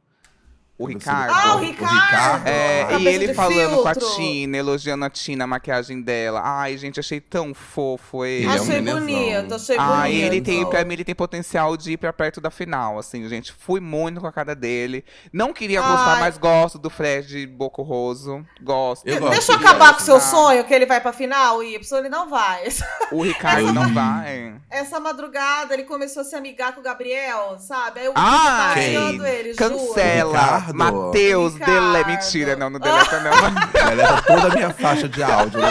O 0.78 0.86
Ricardo. 0.88 1.32
Ah, 1.32 1.56
o 1.56 1.58
O 1.58 1.60
Ricardo! 1.62 1.94
Ricardo. 1.96 2.48
É, 2.48 2.98
e 3.00 3.08
ele 3.08 3.34
falando 3.36 3.84
com 3.84 3.88
a 3.88 3.94
filtro. 3.94 4.16
Tina, 4.16 4.58
elogiando 4.58 5.06
a 5.06 5.10
Tina, 5.12 5.44
a 5.44 5.48
maquiagem 5.48 6.02
dela. 6.02 6.42
Ai, 6.44 6.76
gente, 6.76 7.00
achei 7.00 7.22
tão 7.22 7.54
fofo 7.54 8.26
ele. 8.26 8.46
Ele 8.46 8.48
é 8.48 8.50
um 8.50 8.64
Achei 8.64 8.82
bonito, 8.82 9.54
achei 9.54 9.78
Ah, 9.78 10.02
bonito. 10.02 10.16
ele 10.24 10.42
tem, 10.42 10.66
pra 10.68 10.84
mim, 10.84 10.94
ele 10.96 11.04
tem 11.04 11.14
potencial 11.14 11.78
de 11.78 11.92
ir 11.92 11.98
pra 11.98 12.12
perto 12.12 12.42
da 12.42 12.50
final, 12.50 12.98
assim, 12.98 13.30
gente. 13.30 13.54
Fui 13.54 13.80
muito 13.80 14.20
com 14.20 14.26
a 14.26 14.32
cara 14.32 14.56
dele. 14.56 15.06
Não 15.32 15.54
queria 15.54 15.82
gostar, 15.82 16.14
Ai. 16.16 16.20
mas 16.22 16.40
gosto 16.40 16.80
do 16.80 16.90
Fred 16.90 17.46
Bocorroso. 17.46 18.44
Gosto. 18.64 19.06
Eu 19.08 19.20
gosto 19.20 19.34
Deixa 19.34 19.52
eu 19.52 19.58
acabar 19.58 19.94
com 19.94 20.02
o 20.02 20.04
seu 20.06 20.16
Ah. 20.16 20.20
sonho, 20.20 20.64
que 20.64 20.74
ele 20.74 20.88
vai 20.88 21.00
pra 21.00 21.14
final, 21.14 21.62
Y, 21.62 21.80
ele 22.00 22.10
não 22.10 22.28
vai. 22.28 22.64
O 23.12 23.22
Ricardo 23.22 23.68
Ai. 23.68 23.72
não 23.74 23.94
vai. 23.94 24.56
Essa 24.68 25.00
madrugada 25.00 25.76
ele 25.76 25.84
começou 25.84 26.22
a 26.22 26.24
se 26.26 26.36
amigar 26.36 26.74
com 26.74 26.80
o 26.80 26.84
Gabriel, 26.84 27.58
sabe? 27.60 28.00
Aí 28.00 28.06
eu 28.08 28.14
Ai, 28.16 28.74
tá 28.76 28.82
tirando 28.82 29.26
ele, 29.28 29.54
juro. 29.54 29.70
Cancela. 29.78 30.71
Ricardo. 30.72 30.96
Matheus, 31.08 31.54
dele... 31.56 32.04
Mentira, 32.06 32.56
não, 32.56 32.70
não 32.70 32.80
deleta 32.80 33.20
não. 33.20 33.32
Deleta 33.90 34.22
toda 34.24 34.48
a 34.48 34.56
minha 34.56 34.70
faixa 34.72 35.08
de 35.10 35.22
áudio. 35.24 35.60
né? 35.60 35.70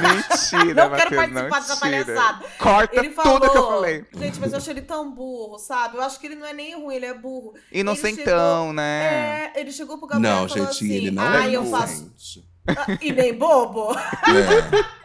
Mentira, 0.00 0.88
Não 0.88 0.96
quero 0.96 1.16
Matheus, 1.16 1.32
não 1.32 1.48
participar 1.48 1.60
dessa 1.60 1.76
tira. 1.76 2.04
palhaçada. 2.14 2.44
Corta 2.58 2.96
Ele 2.96 3.10
falou. 3.10 3.40
tudo 3.40 3.50
que 3.50 3.58
eu 3.58 3.66
falei. 3.68 4.04
Gente, 4.14 4.40
mas 4.40 4.52
eu 4.52 4.58
achei 4.58 4.72
ele 4.72 4.82
tão 4.82 5.10
burro, 5.14 5.58
sabe? 5.58 5.96
Eu 5.96 6.02
acho 6.02 6.18
que 6.20 6.26
ele 6.26 6.34
não 6.36 6.46
é 6.46 6.52
nem 6.52 6.74
ruim, 6.74 6.94
ele 6.94 7.06
é 7.06 7.14
burro. 7.14 7.54
Inocentão, 7.70 8.72
né? 8.72 9.50
É, 9.54 9.60
ele 9.60 9.72
chegou 9.72 9.98
pro 9.98 10.06
Gabriel 10.06 10.34
Não, 10.36 10.46
e 10.46 10.48
falou 10.48 10.64
gente, 10.66 10.76
assim: 10.84 10.92
ele 10.92 11.10
não 11.10 11.22
Ai, 11.22 11.52
é 11.54 11.56
eu 11.56 11.64
faço. 11.66 12.02
inocente. 12.02 12.44
Ah, 12.68 12.86
E 13.00 13.12
nem 13.12 13.34
bobo. 13.36 13.92
É. 13.92 15.01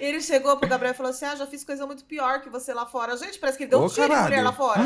Ele 0.00 0.20
chegou 0.20 0.56
pro 0.56 0.68
Gabriel 0.68 0.92
e 0.92 0.96
falou 0.96 1.10
assim: 1.10 1.24
Ah, 1.24 1.36
já 1.36 1.46
fiz 1.46 1.64
coisa 1.64 1.86
muito 1.86 2.04
pior 2.04 2.40
que 2.42 2.50
você 2.50 2.72
lá 2.74 2.84
fora. 2.86 3.16
Gente, 3.16 3.38
parece 3.38 3.56
que 3.58 3.64
ele 3.64 3.70
deu 3.70 3.80
um 3.80 3.84
Ô, 3.84 3.88
tiro 3.88 4.06
em 4.06 4.08
caralho. 4.08 4.24
mulher 4.28 4.42
lá 4.42 4.52
fora. 4.52 4.82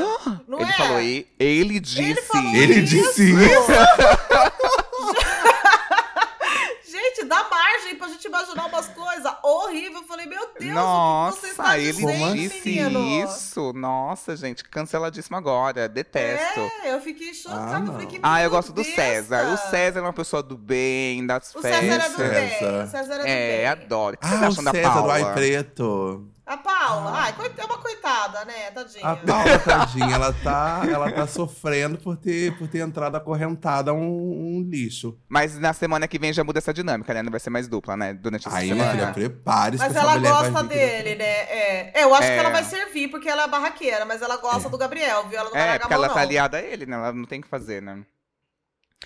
Não 0.46 0.60
ele 0.60 0.70
é? 0.70 0.72
falou, 0.74 1.00
e- 1.00 1.26
ele 1.38 1.80
disse. 1.80 2.22
falou 2.22 2.54
Ele 2.54 2.82
disse 2.82 3.30
isso. 3.30 3.38
Gente, 6.90 7.24
dá 7.26 7.46
margem 7.50 7.96
pra 7.96 8.08
gente 8.08 8.17
imaginar 8.28 8.66
umas 8.66 8.88
coisas 8.88 9.32
horríveis. 9.42 9.94
Eu 9.94 10.02
falei, 10.04 10.26
meu 10.26 10.38
Deus, 10.40 10.54
o 10.54 10.58
que 10.58 10.64
você 10.66 10.72
Nossa, 10.74 11.46
está 11.48 11.78
ele 11.78 11.92
dizendo, 11.92 12.34
disse 12.34 12.68
menino? 12.68 13.24
isso. 13.24 13.72
Nossa, 13.72 14.36
gente, 14.36 14.64
canceladíssimo 14.64 15.36
agora. 15.36 15.88
Detesto. 15.88 16.60
É, 16.82 16.92
eu 16.94 17.00
fiquei 17.00 17.32
chocada. 17.34 17.76
Ah, 17.76 17.80
eu 17.80 17.92
falei, 17.92 18.06
que 18.06 18.20
Ah, 18.22 18.42
eu 18.42 18.50
gosto 18.50 18.72
do. 18.72 18.84
César. 18.84 19.52
O 19.52 19.56
César 19.70 19.98
é 19.98 20.02
uma 20.02 20.12
pessoa 20.12 20.42
do 20.42 20.56
bem, 20.56 21.26
das 21.26 21.54
O 21.54 21.60
César 21.60 21.76
é 21.76 22.00
festas. 22.00 22.12
do 22.12 22.18
bem. 22.18 22.48
César. 22.50 22.84
O 22.84 22.90
César 22.90 23.14
é 23.14 23.18
do 23.18 23.26
É, 23.26 23.56
bem. 23.58 23.66
adoro. 23.66 24.16
O 24.16 24.18
que 24.18 24.26
vocês 24.26 24.40
Ah, 24.42 24.44
o 24.44 24.48
acham 24.48 24.64
da 24.64 24.70
César 24.72 24.88
do 24.88 24.94
Paula? 24.94 25.14
Ai 25.14 25.34
Preto. 25.34 26.28
A 26.48 26.56
Paula, 26.56 27.12
ai, 27.12 27.32
coit- 27.34 27.52
é 27.58 27.64
uma 27.66 27.76
coitada, 27.76 28.42
né, 28.46 28.70
tadinha. 28.70 29.06
A 29.06 29.16
Paula, 29.16 29.58
tadinha, 29.58 30.14
ela 30.14 30.32
tá, 30.32 30.80
ela 30.90 31.12
tá 31.12 31.26
sofrendo 31.26 31.98
por 31.98 32.16
ter, 32.16 32.56
por 32.56 32.66
ter 32.66 32.78
entrado 32.78 33.16
acorrentada 33.16 33.90
a 33.90 33.94
um, 33.94 34.56
um 34.56 34.62
lixo. 34.66 35.18
Mas 35.28 35.58
na 35.58 35.74
semana 35.74 36.08
que 36.08 36.18
vem 36.18 36.32
já 36.32 36.42
muda 36.42 36.58
essa 36.58 36.72
dinâmica, 36.72 37.12
né? 37.12 37.22
Não 37.22 37.30
vai 37.30 37.38
ser 37.38 37.50
mais 37.50 37.68
dupla, 37.68 37.98
né? 37.98 38.14
Durante 38.14 38.48
essa 38.48 38.56
Aí, 38.56 38.72
minha 38.72 38.90
semana. 38.90 39.12
filha, 39.12 39.28
prepare-se 39.28 39.82
Mas 39.84 39.94
ela 39.94 40.16
gosta 40.16 40.62
dele, 40.64 41.16
né? 41.16 41.24
É. 41.26 42.00
É, 42.00 42.04
eu 42.04 42.14
acho 42.14 42.28
É. 42.28 42.32
que 42.34 42.40
ela 42.40 42.50
vai 42.50 42.64
servir 42.64 43.08
porque 43.08 43.28
ela 43.28 43.42
é 43.42 43.48
barraqueira, 43.48 44.06
mas 44.06 44.22
ela 44.22 44.38
gosta 44.38 44.68
É. 44.68 44.70
do 44.70 44.78
Gabriel, 44.78 45.28
viu? 45.28 45.38
Ela 45.38 45.50
não 45.50 45.52
vai 45.54 45.68
É, 45.74 45.78
porque 45.78 45.92
ela 45.92 46.08
tá 46.08 46.14
não. 46.14 46.22
aliada 46.22 46.56
a 46.56 46.62
ele, 46.62 46.86
né? 46.86 46.96
Ela 46.96 47.12
não 47.12 47.26
tem 47.26 47.40
o 47.40 47.42
que 47.42 47.48
fazer, 47.48 47.82
né? 47.82 47.98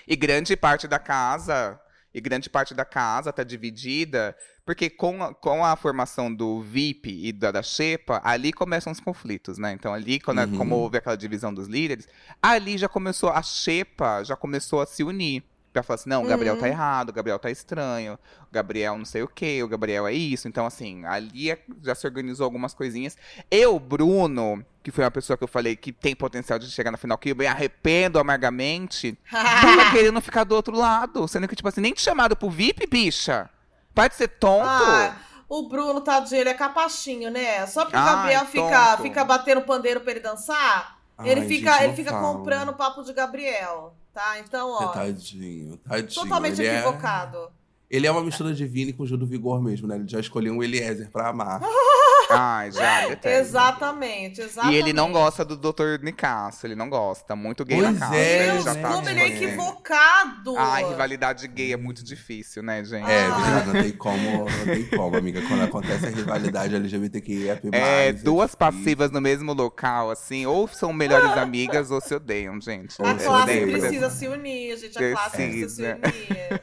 E 0.07 0.15
grande 0.15 0.57
parte 0.57 0.87
da 0.87 0.99
casa, 1.01 1.79
e 2.15 2.21
grande 2.21 2.51
parte 2.51 2.75
da 2.75 2.85
casa 2.85 3.33
tá 3.33 3.43
dividida, 3.43 4.37
porque 4.65 4.91
com 4.91 5.23
a, 5.23 5.35
com 5.35 5.65
a 5.65 5.75
formação 5.77 6.33
do 6.35 6.61
VIP 6.61 7.27
e 7.27 7.33
da, 7.33 7.51
da 7.51 7.63
Xepa, 7.63 8.21
ali 8.25 8.53
começam 8.53 8.93
os 8.93 9.01
conflitos, 9.01 9.59
né? 9.59 9.73
Então 9.73 9.93
ali, 9.95 10.21
quando, 10.21 10.39
Uhum. 10.41 10.57
como 10.59 10.75
houve 10.77 10.99
aquela 10.99 11.17
divisão 11.17 11.53
dos 11.53 11.69
líderes, 11.69 12.07
ali 12.43 12.77
já 12.79 12.89
começou, 12.89 13.31
a 13.31 13.43
Xepa 13.43 14.23
já 14.25 14.37
começou 14.37 14.81
a 14.81 14.87
se 14.87 15.03
unir. 15.03 15.43
Pra 15.73 15.83
falar 15.83 15.95
assim, 15.95 16.11
não, 16.11 16.23
o 16.23 16.27
Gabriel 16.27 16.55
tá 16.59 16.67
Uhum. 16.67 16.73
errado, 16.73 17.09
o 17.09 17.13
Gabriel 17.15 17.39
tá 17.39 17.51
estranho, 17.51 18.15
o 18.43 18.53
Gabriel 18.53 18.99
não 18.99 19.07
sei 19.07 19.23
o 19.23 19.29
que, 19.29 19.63
o 19.63 19.69
Gabriel 19.69 20.07
é 20.07 20.13
isso. 20.13 20.47
Então, 20.47 20.67
assim, 20.67 21.03
ali 21.07 21.51
é- 21.51 21.63
já 21.83 21.95
se 21.95 22.07
organizou 22.07 22.45
algumas 22.45 22.75
coisinhas. 22.75 23.17
Eu, 23.51 23.79
Bruno, 23.81 24.63
que 24.83 24.91
foi 24.91 25.03
uma 25.03 25.11
pessoa 25.11 25.37
que 25.37 25.45
eu 25.45 25.49
falei 25.49 25.75
que 25.75 25.91
tem 25.91 26.15
potencial 26.15 26.59
de 26.59 26.71
chegar 26.71 26.91
na 26.91 26.99
final, 26.99 27.17
que 27.17 27.31
eu 27.31 27.37
me 27.37 27.47
arrependo 27.47 28.19
amargamente, 28.19 29.19
tava 29.31 29.91
querendo 29.93 30.21
ficar 30.21 30.45
do 30.45 30.55
outro 30.55 30.77
lado. 30.77 31.27
Sendo 31.27 31.49
que, 31.49 31.57
tipo 31.57 31.69
assim, 31.69 31.81
nem 31.81 31.95
te 31.95 32.03
chamaram 32.03 32.37
pro 32.37 32.51
VIP, 32.51 32.87
bicha. 32.87 33.49
Para 33.95 34.09
de 34.09 34.17
ser 34.17 34.29
tonto. 34.29 34.67
Ah, 34.69 35.17
o 35.49 35.69
Bruno, 35.69 36.01
tadinho, 36.03 36.41
ele 36.43 36.51
é 36.51 36.55
capachinho, 36.55 37.31
né? 37.31 37.67
Só 37.67 37.85
porque 37.85 37.97
o 37.97 38.01
Ai, 38.01 38.15
Gabriel 38.15 38.45
fica, 38.47 38.87
tonto. 38.91 39.03
fica 39.05 39.25
batendo 39.25 39.63
pandeiro 39.63 40.01
pra 40.01 40.11
ele 40.11 40.21
dançar. 40.21 40.99
Ele 41.25 41.41
Ai, 41.41 41.47
fica, 41.49 41.73
gente, 41.75 41.85
ele 41.85 41.93
fica 41.95 42.11
fala. 42.11 42.23
comprando 42.35 42.69
o 42.71 42.75
papo 42.75 43.03
de 43.05 43.13
Gabriel, 43.13 43.95
tá? 44.13 44.39
Então, 44.41 44.71
ó, 44.71 44.89
Tadinho, 44.89 45.77
tadinho. 45.79 46.13
totalmente 46.23 46.61
ele 46.61 46.69
equivocado. 46.71 47.39
É, 47.39 47.97
ele 47.97 48.07
é 48.07 48.11
uma 48.11 48.23
mistura 48.23 48.55
de 48.55 48.67
Vini 48.67 48.93
com 48.93 49.07
Gil 49.07 49.17
do 49.19 49.27
Vigor 49.27 49.63
mesmo, 49.63 49.87
né? 49.87 49.97
Ele 49.97 50.09
já 50.09 50.19
escolheu 50.21 50.53
um 50.55 50.63
Eliezer 50.63 51.11
pra 51.11 51.29
amar. 51.29 51.61
Ai, 52.35 52.71
já, 52.73 53.09
detesto. 53.09 53.29
Exatamente, 53.29 54.41
exatamente. 54.41 54.75
E 54.75 54.79
ele 54.79 54.93
não 54.93 55.13
gosta 55.13 55.45
do 55.45 55.57
Dr. 55.57 56.03
Nicasso, 56.03 56.67
ele 56.67 56.75
não 56.75 56.89
gosta. 56.89 57.35
Muito 57.37 57.65
gay 57.65 57.79
Pois 57.81 57.93
na 57.95 58.01
casa. 58.01 58.17
é, 58.17 58.43
ele 58.45 58.53
Deus, 58.53 58.65
já 58.65 58.75
tá 58.75 58.89
como 58.93 59.09
ele 59.09 59.21
é 59.21 59.29
equivocado! 59.29 60.55
Ai, 60.57 60.85
rivalidade 60.89 61.47
gay 61.49 61.73
é 61.73 61.77
muito 61.77 62.03
difícil, 62.05 62.63
né, 62.63 62.85
gente? 62.85 63.11
É, 63.11 63.27
Ah. 63.27 63.65
não 63.67 63.73
tem 63.83 63.93
como, 63.93 64.45
não 64.49 64.65
tem 64.65 64.85
como, 64.87 65.17
amiga. 65.17 65.43
Quando 65.43 65.63
acontece 65.65 66.07
a 66.07 66.11
rivalidade 66.11 66.75
LGBTQIA+, 66.75 67.61
É, 67.73 68.13
duas 68.13 68.51
difícil. 68.51 68.59
passivas 68.59 69.11
no 69.11 69.21
mesmo 69.21 69.53
local, 69.53 70.11
assim, 70.11 70.47
ou 70.47 70.67
são 70.69 70.93
melhores 70.93 71.31
amigas 71.37 71.91
ou 71.91 72.01
se 72.01 72.15
odeiam, 72.15 72.61
gente. 72.61 72.95
Ou 73.01 73.07
A 73.07 73.19
se 73.19 73.25
É, 73.25 73.27
classe 73.27 73.43
odeio, 73.43 73.63
odeio, 73.65 73.81
precisa 73.81 74.09
né? 74.09 74.15
se 74.15 74.29
unir, 74.29 74.77
gente. 74.79 74.99
A 74.99 75.11
classe 75.13 75.37
precisa 75.37 75.69
se 75.69 75.83
Precisa. 75.83 75.99
unir. 76.03 76.63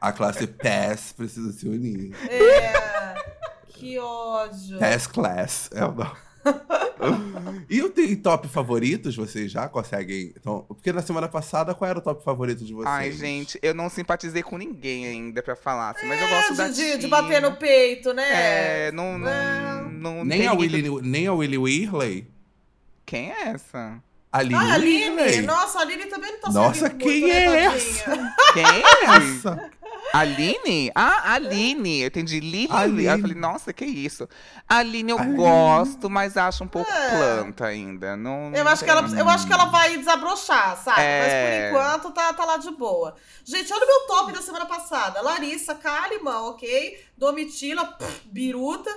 A 0.00 0.12
classe 0.12 0.46
PASS 0.46 1.12
precisa 1.12 1.52
se 1.52 1.68
unir. 1.68 2.14
É. 2.28 3.39
Que 3.80 3.98
ódio. 3.98 4.78
PASS 4.78 5.06
Class 5.06 5.70
é 5.72 5.84
o 5.84 5.92
nome. 5.92 6.10
e 7.68 7.82
o 7.82 7.90
tem 7.90 8.16
top 8.16 8.48
favoritos? 8.48 9.14
Vocês 9.16 9.50
já 9.50 9.68
conseguem? 9.68 10.32
Então, 10.36 10.64
porque 10.68 10.92
na 10.92 11.02
semana 11.02 11.28
passada, 11.28 11.74
qual 11.74 11.88
era 11.90 11.98
o 11.98 12.02
top 12.02 12.24
favorito 12.24 12.64
de 12.64 12.72
vocês? 12.72 12.88
Ai, 12.88 13.12
gente, 13.12 13.58
eu 13.62 13.74
não 13.74 13.88
simpatizei 13.90 14.42
com 14.42 14.56
ninguém 14.56 15.06
ainda 15.06 15.42
pra 15.42 15.54
falar, 15.54 15.90
assim, 15.90 16.06
mas 16.06 16.20
eu 16.20 16.28
gosto 16.28 16.54
da 16.56 16.68
de, 16.68 16.74
de, 16.74 16.90
de 16.92 16.98
Tina. 17.04 17.08
bater 17.08 17.42
no 17.42 17.56
peito, 17.56 18.12
né? 18.14 18.86
É, 18.86 18.92
não, 18.92 19.18
não, 19.18 19.28
É. 19.28 19.82
não 19.90 20.24
Nem 20.24 20.46
a, 20.46 20.52
Willy, 20.52 21.02
nem 21.02 21.26
a 21.26 21.32
Willy 21.34 21.58
Whirley? 21.58 22.26
Quem 23.04 23.30
é 23.30 23.48
essa? 23.48 24.02
A 24.32 24.42
Lily 24.42 24.54
Ai, 24.54 24.70
a 24.70 24.74
Aline. 24.74 25.42
Nossa, 25.42 25.78
a 25.78 25.82
Aline 25.82 26.06
também 26.06 26.32
não 26.32 26.40
tá 26.40 26.52
Nossa, 26.52 26.88
quem 26.90 27.20
muito, 27.22 27.34
né, 27.34 27.64
é 27.64 27.70
tadinha? 27.70 28.34
Quem 28.54 28.64
é 28.64 29.16
essa? 29.16 29.70
Aline? 30.12 30.90
Ah, 30.94 31.34
Aline. 31.34 32.00
Eu 32.00 32.06
entendi. 32.08 32.40
Lili. 32.40 32.68
Aline. 32.70 33.08
Aí 33.08 33.14
eu 33.16 33.20
falei, 33.20 33.36
nossa, 33.36 33.72
que 33.72 33.84
isso? 33.84 34.28
Aline 34.68 35.12
eu 35.12 35.18
Aline. 35.18 35.36
gosto, 35.36 36.10
mas 36.10 36.36
acho 36.36 36.64
um 36.64 36.66
pouco 36.66 36.90
É. 36.90 37.10
planta 37.10 37.66
ainda. 37.66 38.16
Não, 38.16 38.52
Eu 38.54 38.66
acho, 38.68 38.84
que 38.84 38.90
ela, 38.90 39.02
eu 39.18 39.28
acho 39.28 39.46
que 39.46 39.52
ela 39.52 39.66
vai 39.66 39.96
desabrochar, 39.96 40.76
sabe? 40.82 41.00
É. 41.00 41.20
Mas 41.22 41.32
por 41.72 41.80
enquanto 42.08 42.14
tá, 42.14 42.32
tá 42.32 42.44
lá 42.44 42.56
de 42.56 42.70
boa. 42.72 43.14
Gente, 43.44 43.72
olha 43.72 43.84
o 43.84 43.86
meu 43.86 44.06
top 44.06 44.32
da 44.32 44.42
semana 44.42 44.66
passada. 44.66 45.20
Larissa, 45.22 45.74
Kalimão, 45.74 46.50
ok? 46.50 46.98
Domitila, 47.16 47.84
pff, 47.84 48.20
Biruta. 48.26 48.90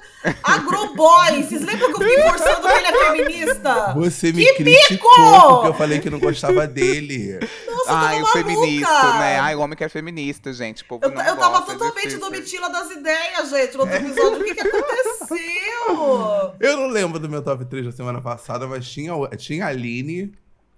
Agroboy. 0.44 1.44
Vocês 1.44 1.62
lembram 1.62 1.94
que 1.94 2.04
eu 2.04 2.08
fiquei 2.10 2.30
forçando 2.30 2.68
que 2.68 2.74
ele 2.74 2.88
é 2.88 3.06
feminista? 3.06 3.94
Você 3.94 4.32
me 4.32 4.44
Que 4.46 4.54
criticou 4.56 5.52
porque 5.54 5.68
eu 5.70 5.74
falei 5.74 6.00
que 6.00 6.10
não 6.10 6.20
gostava 6.20 6.66
dele. 6.68 7.40
Nossa, 7.68 7.92
Ai, 7.94 8.22
o 8.22 8.26
feminista, 8.28 9.14
né? 9.20 9.40
Ai, 9.40 9.56
o 9.56 9.60
homem 9.60 9.76
que 9.78 9.84
é 9.84 9.90
feminista, 9.90 10.54
gente. 10.54 10.83
O 10.86 11.00
povo 11.00 11.06
Eu, 11.06 11.12
não 11.12 11.22
eu 11.22 11.38
tava 11.38 11.60
gosta, 11.60 11.72
é 11.72 11.76
totalmente 11.76 12.04
difícil. 12.04 12.20
Domitila 12.20 12.70
das 12.70 12.92
ideias, 12.92 13.50
gente, 13.50 13.74
no 13.76 13.80
outro 13.82 13.96
episódio. 13.96 14.42
O 14.42 14.44
que, 14.44 14.56
que 14.56 14.62
aconteceu? 14.62 16.56
Eu 16.60 16.78
não 16.78 16.88
lembro 16.88 17.20
do 17.20 17.30
meu 17.30 17.42
top 17.42 17.66
3 17.66 17.86
da 17.86 17.92
semana 17.92 18.22
passada, 18.22 18.68
mas 18.68 18.90
tinha, 18.90 19.14
tinha 19.38 19.66
a 19.66 19.70
Aline. 19.70 20.34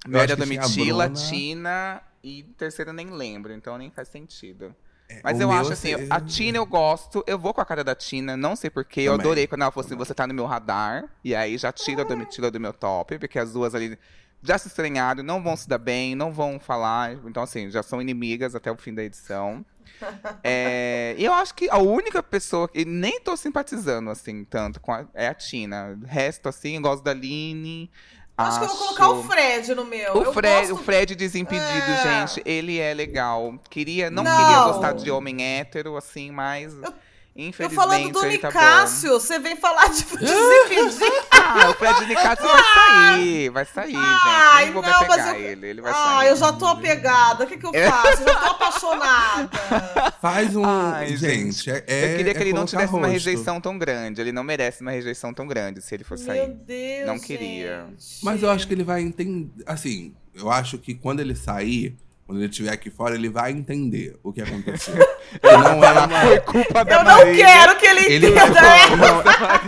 eu 0.06 0.12
Meu 0.12 0.22
acho 0.22 0.32
era 0.34 0.42
que 0.42 0.48
tinha 0.48 0.62
a 0.62 0.68
Domitila. 0.68 1.10
Tina 1.10 2.02
e 2.24 2.44
terceira 2.58 2.90
eu 2.90 2.96
nem 2.96 3.10
lembro, 3.12 3.54
então 3.54 3.78
nem 3.78 3.92
faz 3.92 4.08
sentido. 4.08 4.76
Mas 5.24 5.38
o 5.38 5.44
eu 5.44 5.52
acho 5.52 5.74
assim, 5.74 5.94
assim, 5.94 6.08
a 6.10 6.20
Tina 6.20 6.58
eu 6.58 6.66
gosto, 6.66 7.24
eu 7.28 7.38
vou 7.38 7.54
com 7.54 7.62
a 7.62 7.66
cara 7.66 7.84
da 7.84 7.94
Tina, 7.94 8.36
não 8.36 8.56
sei 8.56 8.70
porquê. 8.70 9.02
Eu 9.02 9.14
adorei 9.14 9.46
quando 9.46 9.62
ela 9.62 9.72
falou 9.72 9.86
assim, 9.86 9.96
você 9.96 10.14
tá 10.14 10.26
no 10.26 10.34
meu 10.34 10.46
radar. 10.46 11.06
E 11.24 11.36
aí 11.36 11.58
já 11.58 11.72
tira 11.72 12.02
a 12.02 12.06
Domitila 12.06 12.50
do 12.50 12.60
meu 12.60 12.74
top, 12.74 13.20
porque 13.20 13.38
as 13.38 13.54
duas 13.54 13.76
ali 13.76 13.98
já 14.42 14.58
se 14.58 14.68
estranharam, 14.68 15.24
não 15.24 15.42
vão 15.42 15.56
se 15.56 15.68
dar 15.68 15.78
bem, 15.78 16.16
não 16.16 16.32
vão 16.32 16.60
falar. 16.60 17.14
Então, 17.26 17.44
assim, 17.44 17.70
já 17.70 17.84
são 17.84 18.02
inimigas 18.02 18.56
até 18.56 18.72
o 18.72 18.78
fim 18.78 18.94
da 18.94 19.04
edição. 19.04 19.66
É, 20.44 21.16
eu 21.18 21.34
acho 21.34 21.54
que 21.56 21.70
a 21.70 21.78
única 21.78 22.22
pessoa 22.22 22.68
que 22.68 22.86
nem 22.86 23.20
tô 23.20 23.36
simpatizando, 23.36 24.10
assim, 24.10 24.44
tanto 24.44 24.80
com 24.80 24.92
a, 24.92 25.06
é 25.14 25.28
a 25.28 25.34
Tina. 25.34 25.98
O 26.02 26.06
resto, 26.06 26.48
assim, 26.50 26.76
eu 26.76 26.82
gosto 26.82 27.04
da 27.04 27.12
Aline. 27.12 27.90
Acho, 28.38 28.60
que 28.60 28.66
eu 28.66 28.70
vou 28.70 28.78
colocar 28.78 29.10
o 29.10 29.24
Fred 29.24 29.74
no 29.74 29.86
meu. 29.86 30.18
O 30.18 30.34
Fred, 30.34 30.68
gosto... 30.68 30.82
o 30.82 30.84
Fred 30.84 31.16
Desimpedido, 31.16 31.66
É. 31.66 32.04
gente, 32.28 32.42
ele 32.46 32.80
é 32.80 32.94
legal. 32.94 33.58
Queria, 33.70 34.12
não, 34.12 34.24
Não. 34.24 34.38
queria 34.38 34.64
gostar 34.66 34.92
de 34.94 35.10
homem 35.10 35.42
hétero, 35.42 35.96
assim, 35.96 36.32
mas. 36.32 36.74
Eu 36.74 36.94
infelizmente. 37.36 37.76
falando 37.76 38.12
do 38.12 38.22
tá. 38.22 38.28
Nicásio, 38.28 39.12
você 39.12 39.38
vem 39.40 39.56
falar 39.56 39.90
de 39.90 40.04
Desimpedido. 40.18 41.06
Ah, 41.32 41.70
o 41.70 41.74
Fred 41.74 42.06
Nicásio 42.06 42.46
vai 42.46 42.64
sair. 42.74 43.50
Vai 43.50 43.66
sair, 43.66 43.92
gente. 43.92 43.98
Ai, 44.02 44.64
Nem 44.66 44.74
vou 44.74 44.82
não, 44.82 44.90
me 44.90 44.96
mas 44.96 45.10
apegar 45.12 45.36
eu- 45.36 45.42
ele. 45.46 45.68
Ele 45.68 45.82
vai 45.82 45.92
Ah, 45.92 45.96
sair. 46.18 46.30
eu 46.30 46.36
já 46.38 46.54
tô 46.54 46.66
apegada. 46.68 47.44
O 47.44 47.48
que, 47.48 47.58
que 47.58 47.66
eu 47.66 47.74
faço? 47.74 48.22
Eu 48.24 48.28
já 48.28 48.36
tô 48.36 48.46
apaixonada. 48.48 49.50
Faz 50.22 50.56
um. 50.56 50.64
Ai, 50.66 51.16
gente, 51.18 51.70
é, 51.70 51.84
é- 51.88 52.14
eu 52.14 52.18
queria 52.18 52.34
que 52.34 52.40
é 52.40 52.42
ele 52.44 52.54
não 52.54 52.66
tivesse 52.66 52.92
uma 52.94 53.00
rosto. 53.08 53.12
rejeição 53.14 53.60
tão 53.62 53.78
grande. 53.78 54.22
Ele 54.22 54.32
não 54.32 54.44
merece 54.44 54.82
uma 54.82 54.92
rejeição 54.92 55.34
tão 55.34 55.46
grande 55.48 55.82
se 55.82 55.94
ele 55.94 56.04
for 56.04 56.18
Meu 56.18 56.26
sair. 56.26 56.48
Deus. 56.48 57.08
Não 57.08 57.20
queria. 57.20 57.86
gente. 57.90 58.24
Mas 58.24 58.42
eu 58.42 58.50
acho 58.50 58.68
que 58.68 58.74
ele 58.74 58.84
vai 58.84 59.02
entender. 59.02 59.50
Assim, 59.66 60.14
eu 60.34 60.50
acho 60.52 60.78
que 60.78 60.94
quando 60.94 61.20
ele 61.20 61.36
sair, 61.36 61.96
quando 62.26 62.40
ele 62.40 62.50
estiver 62.50 62.72
aqui 62.72 62.90
fora, 62.90 63.14
ele 63.16 63.30
vai 63.30 63.52
entender 63.52 64.18
o 64.24 64.34
que 64.34 64.42
aconteceu. 64.42 64.96
Não 65.44 65.84
é 65.84 65.92
uma. 65.92 66.10
Foi 66.22 66.40
culpa 66.40 66.84
da 66.86 66.92
Eu 66.96 67.04
não 67.04 67.18
Marília. 67.18 67.46
quero 67.46 67.78
que 67.78 67.86
ele 67.86 68.06
Ele 68.14 68.32
vai, 68.32 68.48
entenda. 68.50 68.96
não, 68.98 69.24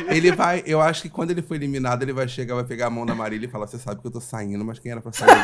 ele 0.16 0.32
vai, 0.32 0.64
eu 0.66 0.82
acho 0.82 1.02
que 1.04 1.10
quando 1.10 1.32
ele 1.32 1.42
for 1.42 1.56
eliminado, 1.56 2.02
ele 2.04 2.14
vai 2.14 2.28
chegar, 2.28 2.56
vai 2.56 2.64
pegar 2.64 2.88
a 2.88 2.90
mão 2.90 3.06
da 3.06 3.14
Marília 3.14 3.48
e 3.48 3.50
falar: 3.50 3.68
Você 3.68 3.78
sabe 3.78 4.02
que 4.02 4.08
eu 4.08 4.12
tô 4.12 4.22
saindo, 4.22 4.64
mas 4.66 4.80
quem 4.80 4.92
era 4.92 5.02
pra 5.02 5.12
sair? 5.12 5.30
é 5.30 5.44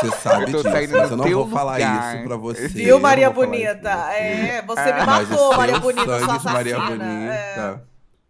Você 0.00 0.06
Você 0.10 0.18
sabe 0.20 0.46
disso, 0.46 0.64
mas 0.96 1.10
eu 1.10 1.16
não 1.16 1.28
vou 1.28 1.48
falar 1.48 1.72
lugar. 1.74 2.14
isso 2.16 2.24
pra 2.24 2.36
você. 2.36 2.68
Viu, 2.68 2.86
eu 2.88 3.00
Maria 3.00 3.26
não 3.28 3.34
vou 3.34 3.44
falar 3.44 3.56
isso 3.58 3.74
Bonita? 3.74 3.90
É, 4.12 4.62
você 4.62 4.92
me 4.92 5.06
matou, 5.06 5.56
Maria 5.56 5.80
Bonita, 5.80 6.20
sangue 6.20 6.40
sua 6.40 6.52
Maria. 6.52 6.78
Bonita. 6.80 7.04
É. 7.04 7.80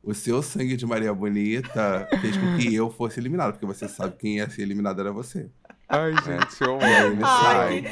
O 0.02 0.14
seu 0.14 0.42
sangue 0.42 0.76
de 0.76 0.86
Maria 0.86 1.12
Bonita 1.12 2.08
fez 2.22 2.36
com 2.38 2.56
que 2.56 2.74
eu 2.74 2.90
fosse 2.90 3.20
eliminado, 3.20 3.52
porque 3.52 3.66
você 3.66 3.86
sabe 3.88 4.14
quem 4.18 4.36
ia 4.36 4.48
ser 4.48 4.62
eliminado 4.62 4.98
era 5.00 5.12
você. 5.12 5.50
Ai, 5.88 6.12
gente, 6.24 6.60
eu 6.60 6.76
ele 6.76 7.22
Ai, 7.22 7.82
sai. 7.82 7.84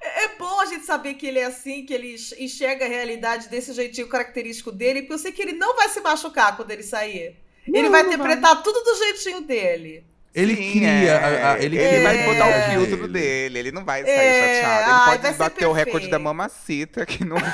É 0.00 0.36
bom 0.38 0.60
a 0.60 0.66
gente 0.66 0.84
saber 0.84 1.14
que 1.14 1.26
ele 1.26 1.38
é 1.38 1.44
assim, 1.44 1.84
que 1.84 1.94
ele 1.94 2.14
enxerga 2.38 2.84
a 2.84 2.88
realidade 2.88 3.48
desse 3.48 3.72
jeitinho 3.72 4.08
característico 4.08 4.70
dele, 4.70 5.02
porque 5.02 5.14
eu 5.14 5.18
sei 5.18 5.32
que 5.32 5.42
ele 5.42 5.52
não 5.52 5.74
vai 5.76 5.88
se 5.88 6.00
machucar 6.00 6.56
quando 6.56 6.70
ele 6.70 6.82
sair. 6.82 7.36
ele 7.66 7.88
vai 7.88 8.02
interpretar 8.02 8.62
tudo 8.62 8.80
do 8.82 8.98
jeitinho 8.98 9.40
dele. 9.42 10.04
Ele 10.34 10.54
Sim, 10.54 10.72
cria. 10.72 10.88
é. 10.88 11.42
a- 11.42 11.52
a- 11.52 11.58
ele 11.58 11.76
ele 11.76 11.88
cria 11.88 12.02
vai 12.02 12.24
botar 12.24 12.48
o 12.48 12.70
filtro 12.70 13.08
dele, 13.08 13.58
ele 13.58 13.72
não 13.72 13.84
vai 13.84 14.02
sair 14.04 14.10
É, 14.12 14.54
chateado. 14.62 14.82
Ele 14.90 14.92
ai, 15.00 15.18
pode 15.18 15.36
bater 15.38 15.66
o 15.66 15.72
recorde 15.72 16.08
da 16.08 16.18
mamacita, 16.18 17.04
que 17.06 17.24
não 17.24 17.36
vai, 17.40 17.50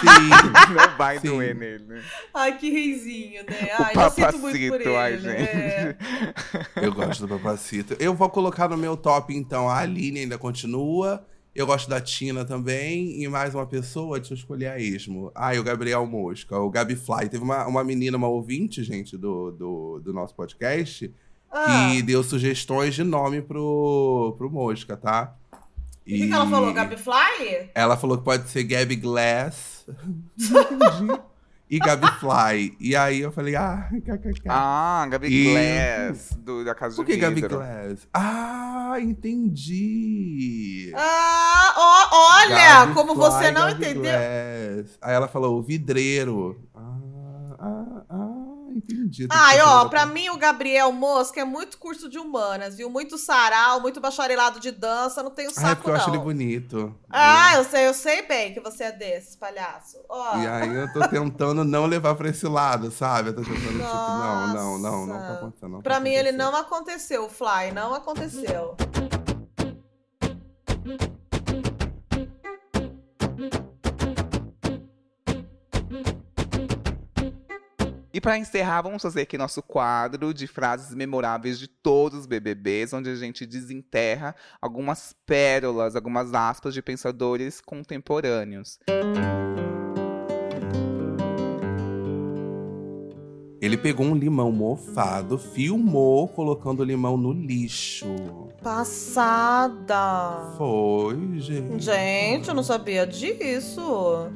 Sim. 0.00 0.74
não 0.74 0.96
vai 0.96 1.18
Sim. 1.20 1.28
doer 1.28 1.54
nele. 1.54 2.02
Ai, 2.34 2.56
que 2.58 2.70
reizinho, 2.70 3.44
né? 3.44 3.68
O 3.78 3.82
Ai, 3.82 3.92
eu 3.94 4.10
sinto 4.10 4.38
muito 4.38 4.58
por 4.58 4.82
papacito, 4.82 4.88
ele. 4.88 4.96
ai, 4.96 5.14
É. 5.14 5.18
gente. 5.18 6.84
Eu 6.84 6.92
gosto 6.92 7.26
do 7.26 7.38
Papacito. 7.38 7.96
Eu 8.00 8.14
vou 8.14 8.28
colocar 8.30 8.68
no 8.68 8.76
meu 8.76 8.96
top, 8.96 9.34
então, 9.34 9.68
a 9.68 9.78
Aline 9.78 10.20
ainda 10.20 10.38
continua. 10.38 11.24
Eu 11.54 11.64
gosto 11.66 11.88
da 11.88 12.00
Tina 12.00 12.44
também. 12.44 13.22
E 13.22 13.28
mais 13.28 13.54
uma 13.54 13.66
pessoa, 13.66 14.18
deixa 14.18 14.34
eu 14.34 14.36
escolher 14.36 14.66
a 14.68 14.78
esmo. 14.78 15.30
Ah, 15.34 15.54
e 15.54 15.58
o 15.58 15.62
Gabriel 15.64 16.04
Mosca, 16.06 16.58
o 16.58 16.68
Gabi 16.70 16.96
Fly. 16.96 17.28
Teve 17.30 17.42
uma, 17.44 17.66
uma 17.66 17.82
menina, 17.84 18.16
uma 18.16 18.28
ouvinte, 18.28 18.82
gente, 18.82 19.16
do, 19.16 19.50
do, 19.52 20.00
do 20.04 20.12
nosso 20.12 20.34
podcast, 20.34 21.10
Ah, 21.58 21.88
que 21.92 22.02
deu 22.02 22.22
sugestões 22.22 22.94
de 22.94 23.02
nome 23.04 23.40
pro, 23.42 24.34
pro 24.36 24.50
Mosca, 24.50 24.96
tá? 24.96 25.34
o 25.52 26.08
que, 26.08 26.26
que 26.28 26.32
ela 26.32 26.46
falou, 26.48 26.72
Gabi 26.72 26.96
Fly? 26.96 27.70
Ela 27.74 27.96
falou 27.96 28.18
que 28.18 28.24
pode 28.24 28.48
ser 28.48 28.62
Gabi 28.64 28.94
Glass. 28.96 29.84
Não 30.38 30.60
entendi. 30.62 31.20
E 31.68 31.78
Gabi 31.80 32.06
Fly. 32.20 32.76
E 32.78 32.94
aí 32.94 33.20
eu 33.20 33.32
falei, 33.32 33.56
ah, 33.56 33.88
kkk. 33.90 34.42
Ah, 34.48 35.04
Gabi 35.10 35.26
E- 35.26 35.50
Glass, 36.06 36.36
do, 36.38 36.64
da 36.64 36.74
Casa 36.76 36.94
Por 36.94 37.04
de 37.04 37.12
que 37.12 37.18
Gabi. 37.18 37.40
Glass? 37.40 38.06
Ah, 38.14 38.94
entendi. 39.00 40.92
Ah, 40.94 41.74
ó, 41.76 42.44
olha, 42.44 42.54
Gabi 42.56 42.94
como 42.94 43.14
Fly, 43.14 43.22
você 43.24 43.50
não 43.50 43.62
Gabi 43.62 43.74
entendeu. 43.84 44.02
Glass. 44.02 44.98
Aí 45.02 45.14
ela 45.14 45.26
falou, 45.26 45.58
o 45.58 45.62
vidreiro. 45.62 46.56
Ah, 46.72 46.98
ah, 47.58 48.02
ah, 48.10 48.25
entendi. 48.76 49.26
Ai, 49.30 49.60
ó, 49.60 49.64
pensando 49.64 49.90
pra 49.90 50.00
outra- 50.02 50.06
mim 50.06 50.28
o 50.30 50.36
Gabriel 50.36 50.92
Mosca 50.92 51.40
é 51.40 51.44
muito 51.44 51.78
curso 51.78 52.08
de 52.08 52.18
humanas, 52.18 52.76
viu? 52.76 52.88
Muito 52.90 53.16
sarau, 53.18 53.80
muito 53.80 54.00
bacharelado 54.00 54.60
de 54.60 54.70
dança, 54.70 55.22
não 55.22 55.30
tenho 55.30 55.48
Ah, 55.50 55.52
é 55.52 55.54
saco 55.54 55.76
porque 55.76 55.90
eu 55.90 55.94
acho 55.94 56.10
ele 56.10 56.16
não. 56.18 56.24
bonito. 56.24 56.94
Ah, 57.10 57.54
eu 57.56 57.64
sei, 57.64 57.86
eu 57.88 57.94
sei 57.94 58.22
bem 58.26 58.52
que 58.54 58.60
você 58.60 58.84
é 58.84 58.92
desses, 58.92 59.36
palhaço. 59.36 59.98
Ó, 60.08 60.36
E 60.38 60.46
aí 60.46 60.74
eu 60.74 60.92
tô 60.92 61.06
tentando 61.08 61.64
não 61.64 61.86
levar 61.86 62.14
pra 62.14 62.28
esse 62.28 62.46
lado, 62.46 62.90
sabe? 62.90 63.30
Eu 63.30 63.34
tô 63.36 63.42
tentando, 63.42 63.58
tipo, 63.78 63.82
não, 63.82 64.48
não, 64.54 64.78
não, 64.78 65.06
não 65.06 65.14
tá 65.14 65.20
Nossa. 65.20 65.32
acontecendo. 65.34 65.70
não 65.70 65.78
tá 65.78 65.82
pra 65.82 66.00
mim 66.00 66.10
ele 66.10 66.32
não 66.32 66.54
aconteceu, 66.54 67.24
o 67.24 67.28
Fly, 67.28 67.72
não 67.72 67.94
aconteceu. 67.94 68.76
E 78.16 78.20
para 78.20 78.38
encerrar, 78.38 78.80
vamos 78.80 79.02
fazer 79.02 79.20
aqui 79.20 79.36
nosso 79.36 79.62
quadro 79.62 80.32
de 80.32 80.46
frases 80.46 80.94
memoráveis 80.94 81.58
de 81.58 81.68
todos 81.68 82.20
os 82.20 82.26
BBBs, 82.26 82.94
onde 82.94 83.10
a 83.10 83.14
gente 83.14 83.44
desenterra 83.44 84.34
algumas 84.58 85.14
pérolas, 85.26 85.94
algumas 85.94 86.32
aspas 86.32 86.72
de 86.72 86.80
pensadores 86.80 87.60
contemporâneos. 87.60 88.78
Ele 93.60 93.76
pegou 93.76 94.06
um 94.06 94.14
limão 94.14 94.50
mofado, 94.50 95.36
filmou 95.36 96.26
colocando 96.26 96.80
o 96.80 96.84
limão 96.84 97.18
no 97.18 97.34
lixo. 97.34 98.06
Passada. 98.62 100.54
Foi, 100.56 101.38
gente. 101.38 101.84
Gente, 101.84 102.48
eu 102.48 102.54
não 102.54 102.62
sabia 102.62 103.06
disso. 103.06 104.30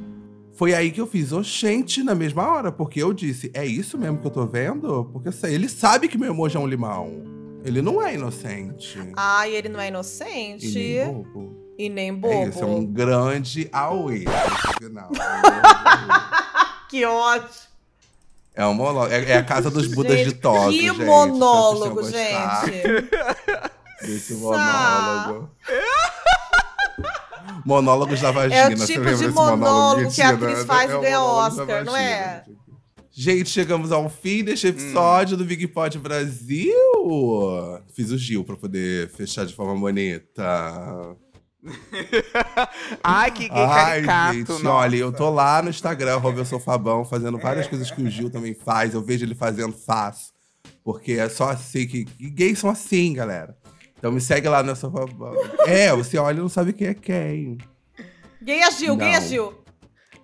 Foi 0.55 0.75
aí 0.75 0.91
que 0.91 1.01
eu 1.01 1.07
fiz 1.07 1.33
oxente 1.33 2.03
na 2.03 2.15
mesma 2.15 2.47
hora, 2.47 2.71
porque 2.73 3.03
eu 3.03 3.13
disse: 3.13 3.51
é 3.55 3.65
isso 3.65 3.97
mesmo 3.97 4.19
que 4.19 4.27
eu 4.27 4.31
tô 4.31 4.47
vendo? 4.47 5.05
Porque 5.13 5.33
sei, 5.33 5.55
ele 5.55 5.69
sabe 5.69 6.09
que 6.09 6.19
meu 6.19 6.33
emoji 6.33 6.57
é 6.57 6.61
um 6.61 6.67
limão. 6.67 7.23
Ele 7.65 7.83
não 7.83 8.01
é 8.01 8.15
inocente. 8.15 8.99
Ai, 9.17 9.55
ele 9.55 9.69
não 9.69 9.81
é 9.81 9.89
inocente. 9.89 10.67
E 10.79 10.97
nem 10.99 11.13
bobo. 11.13 11.57
E 11.79 11.89
nem 11.89 12.15
bobo. 12.15 12.35
É 12.35 12.49
isso, 12.49 12.61
é 12.61 12.67
um 12.67 12.85
grande 12.87 13.69
auê 13.73 14.25
esse 14.25 14.79
final. 14.79 15.11
que 16.89 17.05
ótimo. 17.05 17.71
É 18.55 18.67
um 18.67 18.75
monólogo. 18.75 19.13
É, 19.15 19.31
é 19.31 19.37
a 19.37 19.45
casa 19.45 19.71
dos 19.71 19.87
Budas 19.95 20.19
Gente, 20.19 20.35
ditosos, 20.35 20.75
que 20.75 20.89
gente. 20.89 21.05
monólogo, 21.05 22.03
gente. 22.03 23.09
Desse 24.03 24.35
monólogo. 24.35 25.51
Monólogos 27.65 28.21
da 28.21 28.31
vagina. 28.31 28.55
É 28.57 28.69
o 28.69 28.87
tipo 28.87 29.05
de 29.05 29.11
desse 29.11 29.29
monólogo 29.29 30.11
que 30.11 30.23
a 30.23 30.31
atriz 30.31 30.65
faz 30.65 30.91
É 30.91 30.95
e 30.95 31.01
ganha 31.01 31.19
monólogo 31.21 31.61
Oscar, 31.61 31.85
não 31.85 31.97
é? 31.97 32.45
gente. 33.11 33.51
Chegamos 33.51 33.93
ao 33.93 34.09
fim 34.09 34.43
deste 34.45 34.69
episódio 34.69 35.37
do 35.37 35.45
Big 35.45 35.67
Pod 35.69 35.99
Brasil. 35.99 36.75
Fiz 37.95 38.11
o 38.11 38.19
Gil 38.19 38.45
pra 38.45 38.57
poder 38.57 39.09
fechar 39.11 39.45
de 39.45 39.55
forma 39.55 39.75
bonita. 39.75 41.17
Ai, 43.05 43.31
que 43.31 43.49
gay 43.49 43.63
Ai, 43.63 44.03
caricato. 44.03 44.35
gente, 44.35 44.49
nossa. 44.49 44.69
olha, 44.71 44.97
eu 44.97 45.13
tô 45.13 45.29
lá 45.29 45.61
no 45.61 45.69
Instagram, 45.69 46.17
Robert 46.17 46.47
Fabão, 46.59 47.05
fazendo 47.05 47.37
várias 47.39 47.67
coisas 47.67 47.91
que 47.91 48.01
o 48.01 48.11
Gil 48.11 48.31
também 48.31 48.55
faz. 48.55 48.95
Eu 48.95 49.03
vejo 49.03 49.25
ele 49.27 49.35
fazendo, 49.35 49.73
faço. 49.75 50.33
Porque 50.83 51.13
é 51.13 51.29
só 51.29 51.51
assim 51.51 51.87
que. 51.87 52.05
que 52.07 52.31
gays 52.31 52.59
são 52.59 52.71
assim, 52.71 53.13
galera. 53.13 53.57
Então 54.01 54.11
me 54.11 54.21
segue 54.21 54.49
lá 54.49 54.65
Fabão. 54.75 55.35
É, 55.67 55.95
você 55.95 56.17
olha 56.17 56.39
e 56.39 56.41
não 56.41 56.49
sabe 56.49 56.73
quem 56.73 56.87
é 56.87 56.95
quem. 56.95 57.59
Gay 58.43 58.63
é 58.63 58.71
Gil, 58.71 58.97
gay 58.97 59.13
é. 59.13 59.21
Gil. 59.21 59.55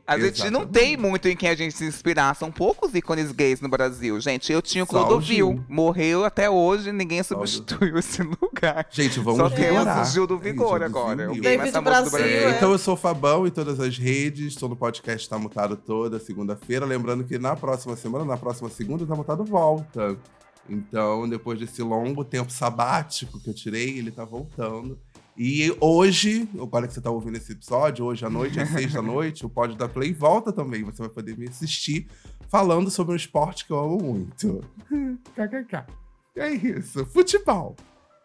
A 0.07 0.18
gente 0.18 0.49
não 0.51 0.64
tem 0.64 0.97
muito 0.97 1.29
em 1.29 1.37
quem 1.37 1.51
a 1.51 1.55
gente 1.55 1.77
se 1.77 1.85
inspirar. 1.85 2.35
São 2.37 2.51
poucos 2.51 2.95
ícones 2.95 3.33
gays 3.33 3.61
no 3.61 3.68
Brasil, 3.68 4.18
gente. 4.18 4.51
Eu 4.51 4.62
tinha 4.62 4.85
o 4.85 4.87
o 4.87 4.89
Clodovil. 4.89 5.20
Gil. 5.20 5.64
Morreu 5.68 6.24
até 6.24 6.49
hoje, 6.49 6.91
ninguém 6.91 7.20
o 7.20 7.24
substituiu 7.24 7.99
esse 7.99 8.22
lugar. 8.22 8.87
Gente, 8.89 9.20
vamos 9.20 9.41
Só 9.41 9.51
temos 9.51 9.85
o 9.85 10.12
Gil 10.12 10.27
do 10.27 10.39
Vigor 10.39 10.83
agora. 10.83 11.31
O 11.31 11.39
David 11.39 11.59
mais 11.59 11.70
famoso 11.72 12.05
do 12.05 12.11
Brasil, 12.11 12.11
Brasil. 12.11 12.49
é. 12.49 12.57
Então 12.57 12.72
eu 12.72 12.79
sou 12.79 12.95
o 12.95 12.97
Fabão 12.97 13.47
em 13.47 13.51
todas 13.51 13.79
as 13.79 13.99
redes, 13.99 14.55
estou 14.55 14.70
no 14.70 14.77
podcast 14.77 15.29
Tá 15.29 15.39
Mutado 15.39 15.77
toda 15.77 16.18
segunda-feira. 16.18 16.87
Lembrando 16.87 17.24
que 17.24 17.37
na 17.39 17.55
próxima 17.55 17.95
semana, 17.95 18.24
na 18.24 18.39
próxima 18.39 18.70
segunda, 18.70 19.05
o 19.05 19.07
Tá 19.07 19.14
Mutado 19.14 19.45
volta. 19.45 20.16
Então, 20.68 21.28
depois 21.28 21.58
desse 21.58 21.82
longo 21.82 22.24
tempo 22.24 22.50
sabático 22.50 23.40
que 23.40 23.48
eu 23.50 23.54
tirei, 23.54 23.98
ele 23.98 24.10
tá 24.10 24.24
voltando. 24.24 24.98
E 25.36 25.76
hoje, 25.80 26.48
agora 26.54 26.88
que 26.88 26.94
você 26.94 27.00
tá 27.00 27.10
ouvindo 27.10 27.36
esse 27.36 27.52
episódio, 27.52 28.06
hoje 28.06 28.24
à 28.24 28.30
noite, 28.30 28.58
às 28.58 28.70
seis 28.70 28.92
da 28.92 29.02
noite, 29.02 29.44
o 29.44 29.50
Pod 29.50 29.76
da 29.76 29.86
Play 29.86 30.12
volta 30.12 30.50
também. 30.50 30.82
Você 30.82 31.02
vai 31.02 31.10
poder 31.10 31.36
me 31.36 31.48
assistir 31.48 32.08
falando 32.48 32.90
sobre 32.90 33.12
um 33.12 33.16
esporte 33.16 33.66
que 33.66 33.72
eu 33.72 33.78
amo 33.78 33.98
muito. 34.02 34.64
KKK. 35.36 35.86
É 36.36 36.50
isso, 36.50 37.04
futebol. 37.06 37.76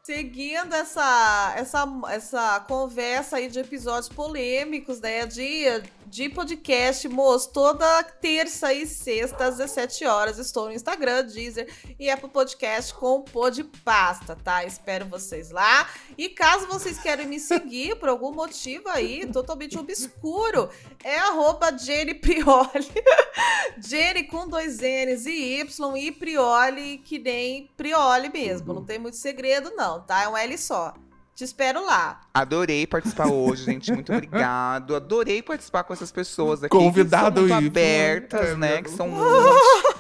Seguindo 0.03 0.73
essa, 0.73 1.53
essa, 1.55 1.85
essa 2.09 2.59
conversa 2.61 3.37
aí 3.37 3.49
de 3.49 3.59
episódios 3.59 4.09
polêmicos, 4.09 4.99
né? 4.99 5.25
De, 5.25 5.65
de 6.11 6.27
podcast, 6.27 7.07
moço, 7.07 7.53
toda 7.53 8.03
terça 8.03 8.73
e 8.73 8.85
sexta, 8.85 9.45
às 9.45 9.55
17 9.55 10.05
horas, 10.05 10.37
estou 10.37 10.65
no 10.65 10.73
Instagram, 10.73 11.23
Deezer 11.23 11.73
e 11.97 12.09
Apple 12.09 12.29
Podcast 12.29 12.93
com 12.93 13.15
o 13.15 13.23
Podpasta, 13.23 14.35
tá? 14.35 14.65
Espero 14.65 15.05
vocês 15.05 15.51
lá. 15.51 15.87
E 16.17 16.27
caso 16.27 16.67
vocês 16.67 16.99
queiram 16.99 17.23
me 17.23 17.39
seguir 17.39 17.95
por 17.95 18.09
algum 18.09 18.33
motivo 18.33 18.89
aí, 18.89 19.25
totalmente 19.25 19.79
obscuro, 19.79 20.69
é 21.01 21.17
arroba 21.17 21.77
Jenny 21.77 22.13
Prioli. 22.13 22.91
Jenny 23.81 24.25
com 24.25 24.49
dois 24.49 24.79
N's 24.79 25.25
e 25.25 25.61
Y 25.61 25.97
e 25.97 26.11
Prioli, 26.11 26.97
que 26.97 27.19
nem 27.19 27.69
Prioli 27.77 28.27
mesmo. 28.27 28.73
Não 28.73 28.83
tem 28.83 28.99
muito 28.99 29.15
segredo, 29.15 29.71
não, 29.77 30.01
tá? 30.01 30.23
É 30.23 30.27
um 30.27 30.35
L 30.35 30.57
só. 30.57 30.93
Te 31.41 31.45
espero 31.45 31.83
lá. 31.83 32.21
Adorei 32.35 32.85
participar 32.85 33.27
hoje, 33.27 33.63
gente. 33.65 33.91
Muito 33.91 34.13
obrigado. 34.13 34.95
Adorei 34.95 35.41
participar 35.41 35.83
com 35.83 35.91
essas 35.91 36.11
pessoas 36.11 36.63
aqui. 36.63 36.69
Convidado 36.69 37.41
que 37.41 37.47
são 37.47 37.61
muito 37.61 37.65
íntimo. 37.65 37.67
abertas, 37.81 38.49
É, 38.49 38.55
né? 38.55 38.73
meu 38.75 38.83
Que 38.83 38.89
são 38.91 39.07
muito. 39.09 39.90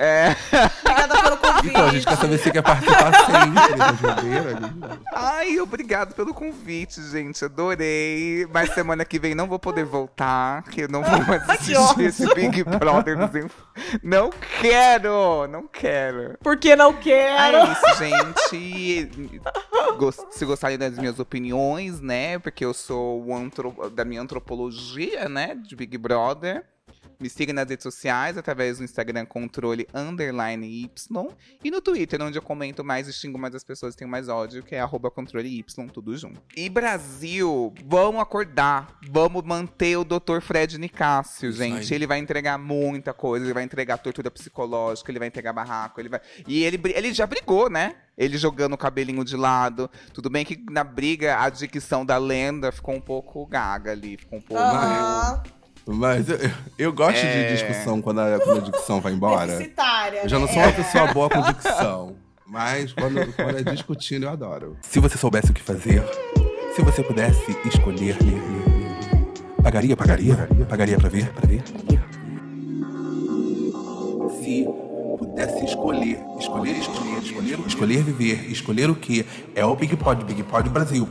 É. 0.00 0.36
Obrigada 0.84 1.22
pelo 1.22 1.36
convite. 1.38 1.68
Então, 1.70 1.86
a 1.86 1.90
gente 1.90 2.06
quer 2.06 2.16
saber 2.16 2.38
se 2.38 2.44
você 2.44 2.50
quer 2.52 2.62
participar 2.62 3.12
sempre 3.26 3.76
da 3.76 3.92
jogueira. 3.94 4.60
né? 4.60 4.98
Ai, 5.12 5.58
obrigado 5.60 6.14
pelo 6.14 6.32
convite, 6.32 7.02
gente. 7.02 7.44
Adorei. 7.44 8.46
Mas 8.54 8.72
semana 8.74 9.04
que 9.04 9.18
vem 9.18 9.34
não 9.34 9.48
vou 9.48 9.58
poder 9.58 9.84
voltar, 9.84 10.62
que 10.64 10.82
eu 10.82 10.88
não 10.88 11.02
vou 11.02 11.18
mais 11.26 11.42
assistir 11.50 12.00
esse 12.02 12.32
Big 12.32 12.62
Brother 12.62 13.16
Não 14.02 14.30
quero! 14.60 15.48
Não 15.48 15.66
quero. 15.66 16.38
Porque 16.44 16.76
não 16.76 16.90
É 16.90 16.94
quero. 17.02 17.72
isso, 17.72 17.98
gente. 17.98 19.40
Se 20.30 20.44
gostarem 20.44 20.78
das 20.78 20.96
minhas 20.96 21.18
opiniões, 21.18 22.00
né? 22.00 22.38
Porque 22.38 22.64
eu 22.64 22.72
sou 22.72 23.24
o 23.24 23.34
antro- 23.34 23.90
da 23.90 24.04
minha 24.04 24.22
antropologia, 24.22 25.28
né? 25.28 25.56
De 25.56 25.74
Big 25.74 25.98
Brother. 25.98 26.64
Me 27.20 27.28
siga 27.28 27.52
nas 27.52 27.68
redes 27.68 27.82
sociais, 27.82 28.36
através 28.38 28.78
do 28.78 28.84
Instagram 28.84 29.26
controle 29.26 29.86
underline 29.94 30.66
Y. 30.66 31.28
E 31.64 31.70
no 31.70 31.80
Twitter, 31.80 32.22
onde 32.22 32.38
eu 32.38 32.42
comento 32.42 32.84
mais 32.84 33.08
e 33.08 33.12
xingo 33.12 33.38
mais 33.38 33.54
as 33.54 33.64
pessoas 33.64 33.94
que 33.94 34.00
têm 34.00 34.08
mais 34.08 34.28
ódio, 34.28 34.62
que 34.62 34.74
é 34.74 34.80
arroba 34.80 35.10
controle 35.10 35.48
Y, 35.48 35.90
tudo 35.92 36.16
junto. 36.16 36.40
E 36.56 36.68
Brasil, 36.68 37.74
vamos 37.84 38.20
acordar. 38.20 38.98
Vamos 39.10 39.42
manter 39.44 39.96
o 39.96 40.04
Dr. 40.04 40.40
Fred 40.40 40.78
Nicásio, 40.78 41.52
gente. 41.52 41.92
Ele 41.92 42.06
vai 42.06 42.18
entregar 42.18 42.58
muita 42.58 43.12
coisa. 43.12 43.44
Ele 43.44 43.54
vai 43.54 43.64
entregar 43.64 43.98
tortura 43.98 44.30
psicológica, 44.30 45.10
ele 45.10 45.18
vai 45.18 45.28
entregar 45.28 45.52
barraco, 45.52 46.00
ele 46.00 46.08
vai. 46.08 46.20
E 46.46 46.62
ele, 46.64 46.80
ele 46.94 47.12
já 47.12 47.26
brigou, 47.26 47.68
né? 47.70 47.96
Ele 48.16 48.36
jogando 48.36 48.72
o 48.72 48.78
cabelinho 48.78 49.24
de 49.24 49.36
lado. 49.36 49.88
Tudo 50.12 50.28
bem 50.28 50.44
que 50.44 50.60
na 50.70 50.82
briga 50.82 51.40
a 51.40 51.48
dicção 51.48 52.04
da 52.04 52.18
lenda 52.18 52.72
ficou 52.72 52.94
um 52.94 53.00
pouco 53.00 53.46
gaga 53.46 53.92
ali. 53.92 54.16
Ficou 54.16 54.38
um 54.38 54.42
pouco. 54.42 54.62
Aham. 54.62 55.42
Mas 55.90 56.28
eu, 56.28 56.38
eu 56.76 56.92
gosto 56.92 57.16
É. 57.16 57.48
de 57.48 57.54
discussão 57.54 58.02
quando 58.02 58.20
a, 58.20 58.38
quando 58.40 58.58
a 58.58 58.70
dicção 58.70 59.00
vai 59.00 59.12
embora. 59.12 59.52
Eu 60.22 60.28
já 60.28 60.38
não 60.38 60.46
né? 60.46 60.52
sou 60.52 60.62
uma 60.62 60.72
pessoa 60.72 61.06
boa 61.14 61.30
com 61.30 61.40
dicção. 61.40 62.16
Mas 62.46 62.92
quando, 62.92 63.32
quando 63.34 63.58
é 63.58 63.62
discutindo, 63.62 64.24
eu 64.24 64.30
adoro. 64.30 64.76
Se 64.82 65.00
você 65.00 65.16
soubesse 65.16 65.50
o 65.50 65.54
que 65.54 65.62
fazer, 65.62 66.02
se 66.74 66.82
você 66.82 67.02
pudesse 67.02 67.56
escolher 67.64 68.16
pagaria, 69.62 69.96
pagaria, 69.96 70.48
pagaria 70.68 70.98
pra 70.98 71.08
ver, 71.08 71.30
pra 71.32 71.46
ver. 71.48 71.62
Se 74.42 74.66
pudesse 75.18 75.64
escolher, 75.64 76.20
escolher, 76.38 76.76
escolher, 76.78 77.18
escolher, 77.22 77.58
escolher 77.66 78.02
viver, 78.02 78.50
escolher 78.50 78.90
o 78.90 78.94
que 78.94 79.26
é 79.54 79.64
o 79.64 79.74
Big 79.74 79.96
Pod, 79.96 80.24
Big 80.24 80.42
Pod 80.42 80.68
Brasil. 80.68 81.08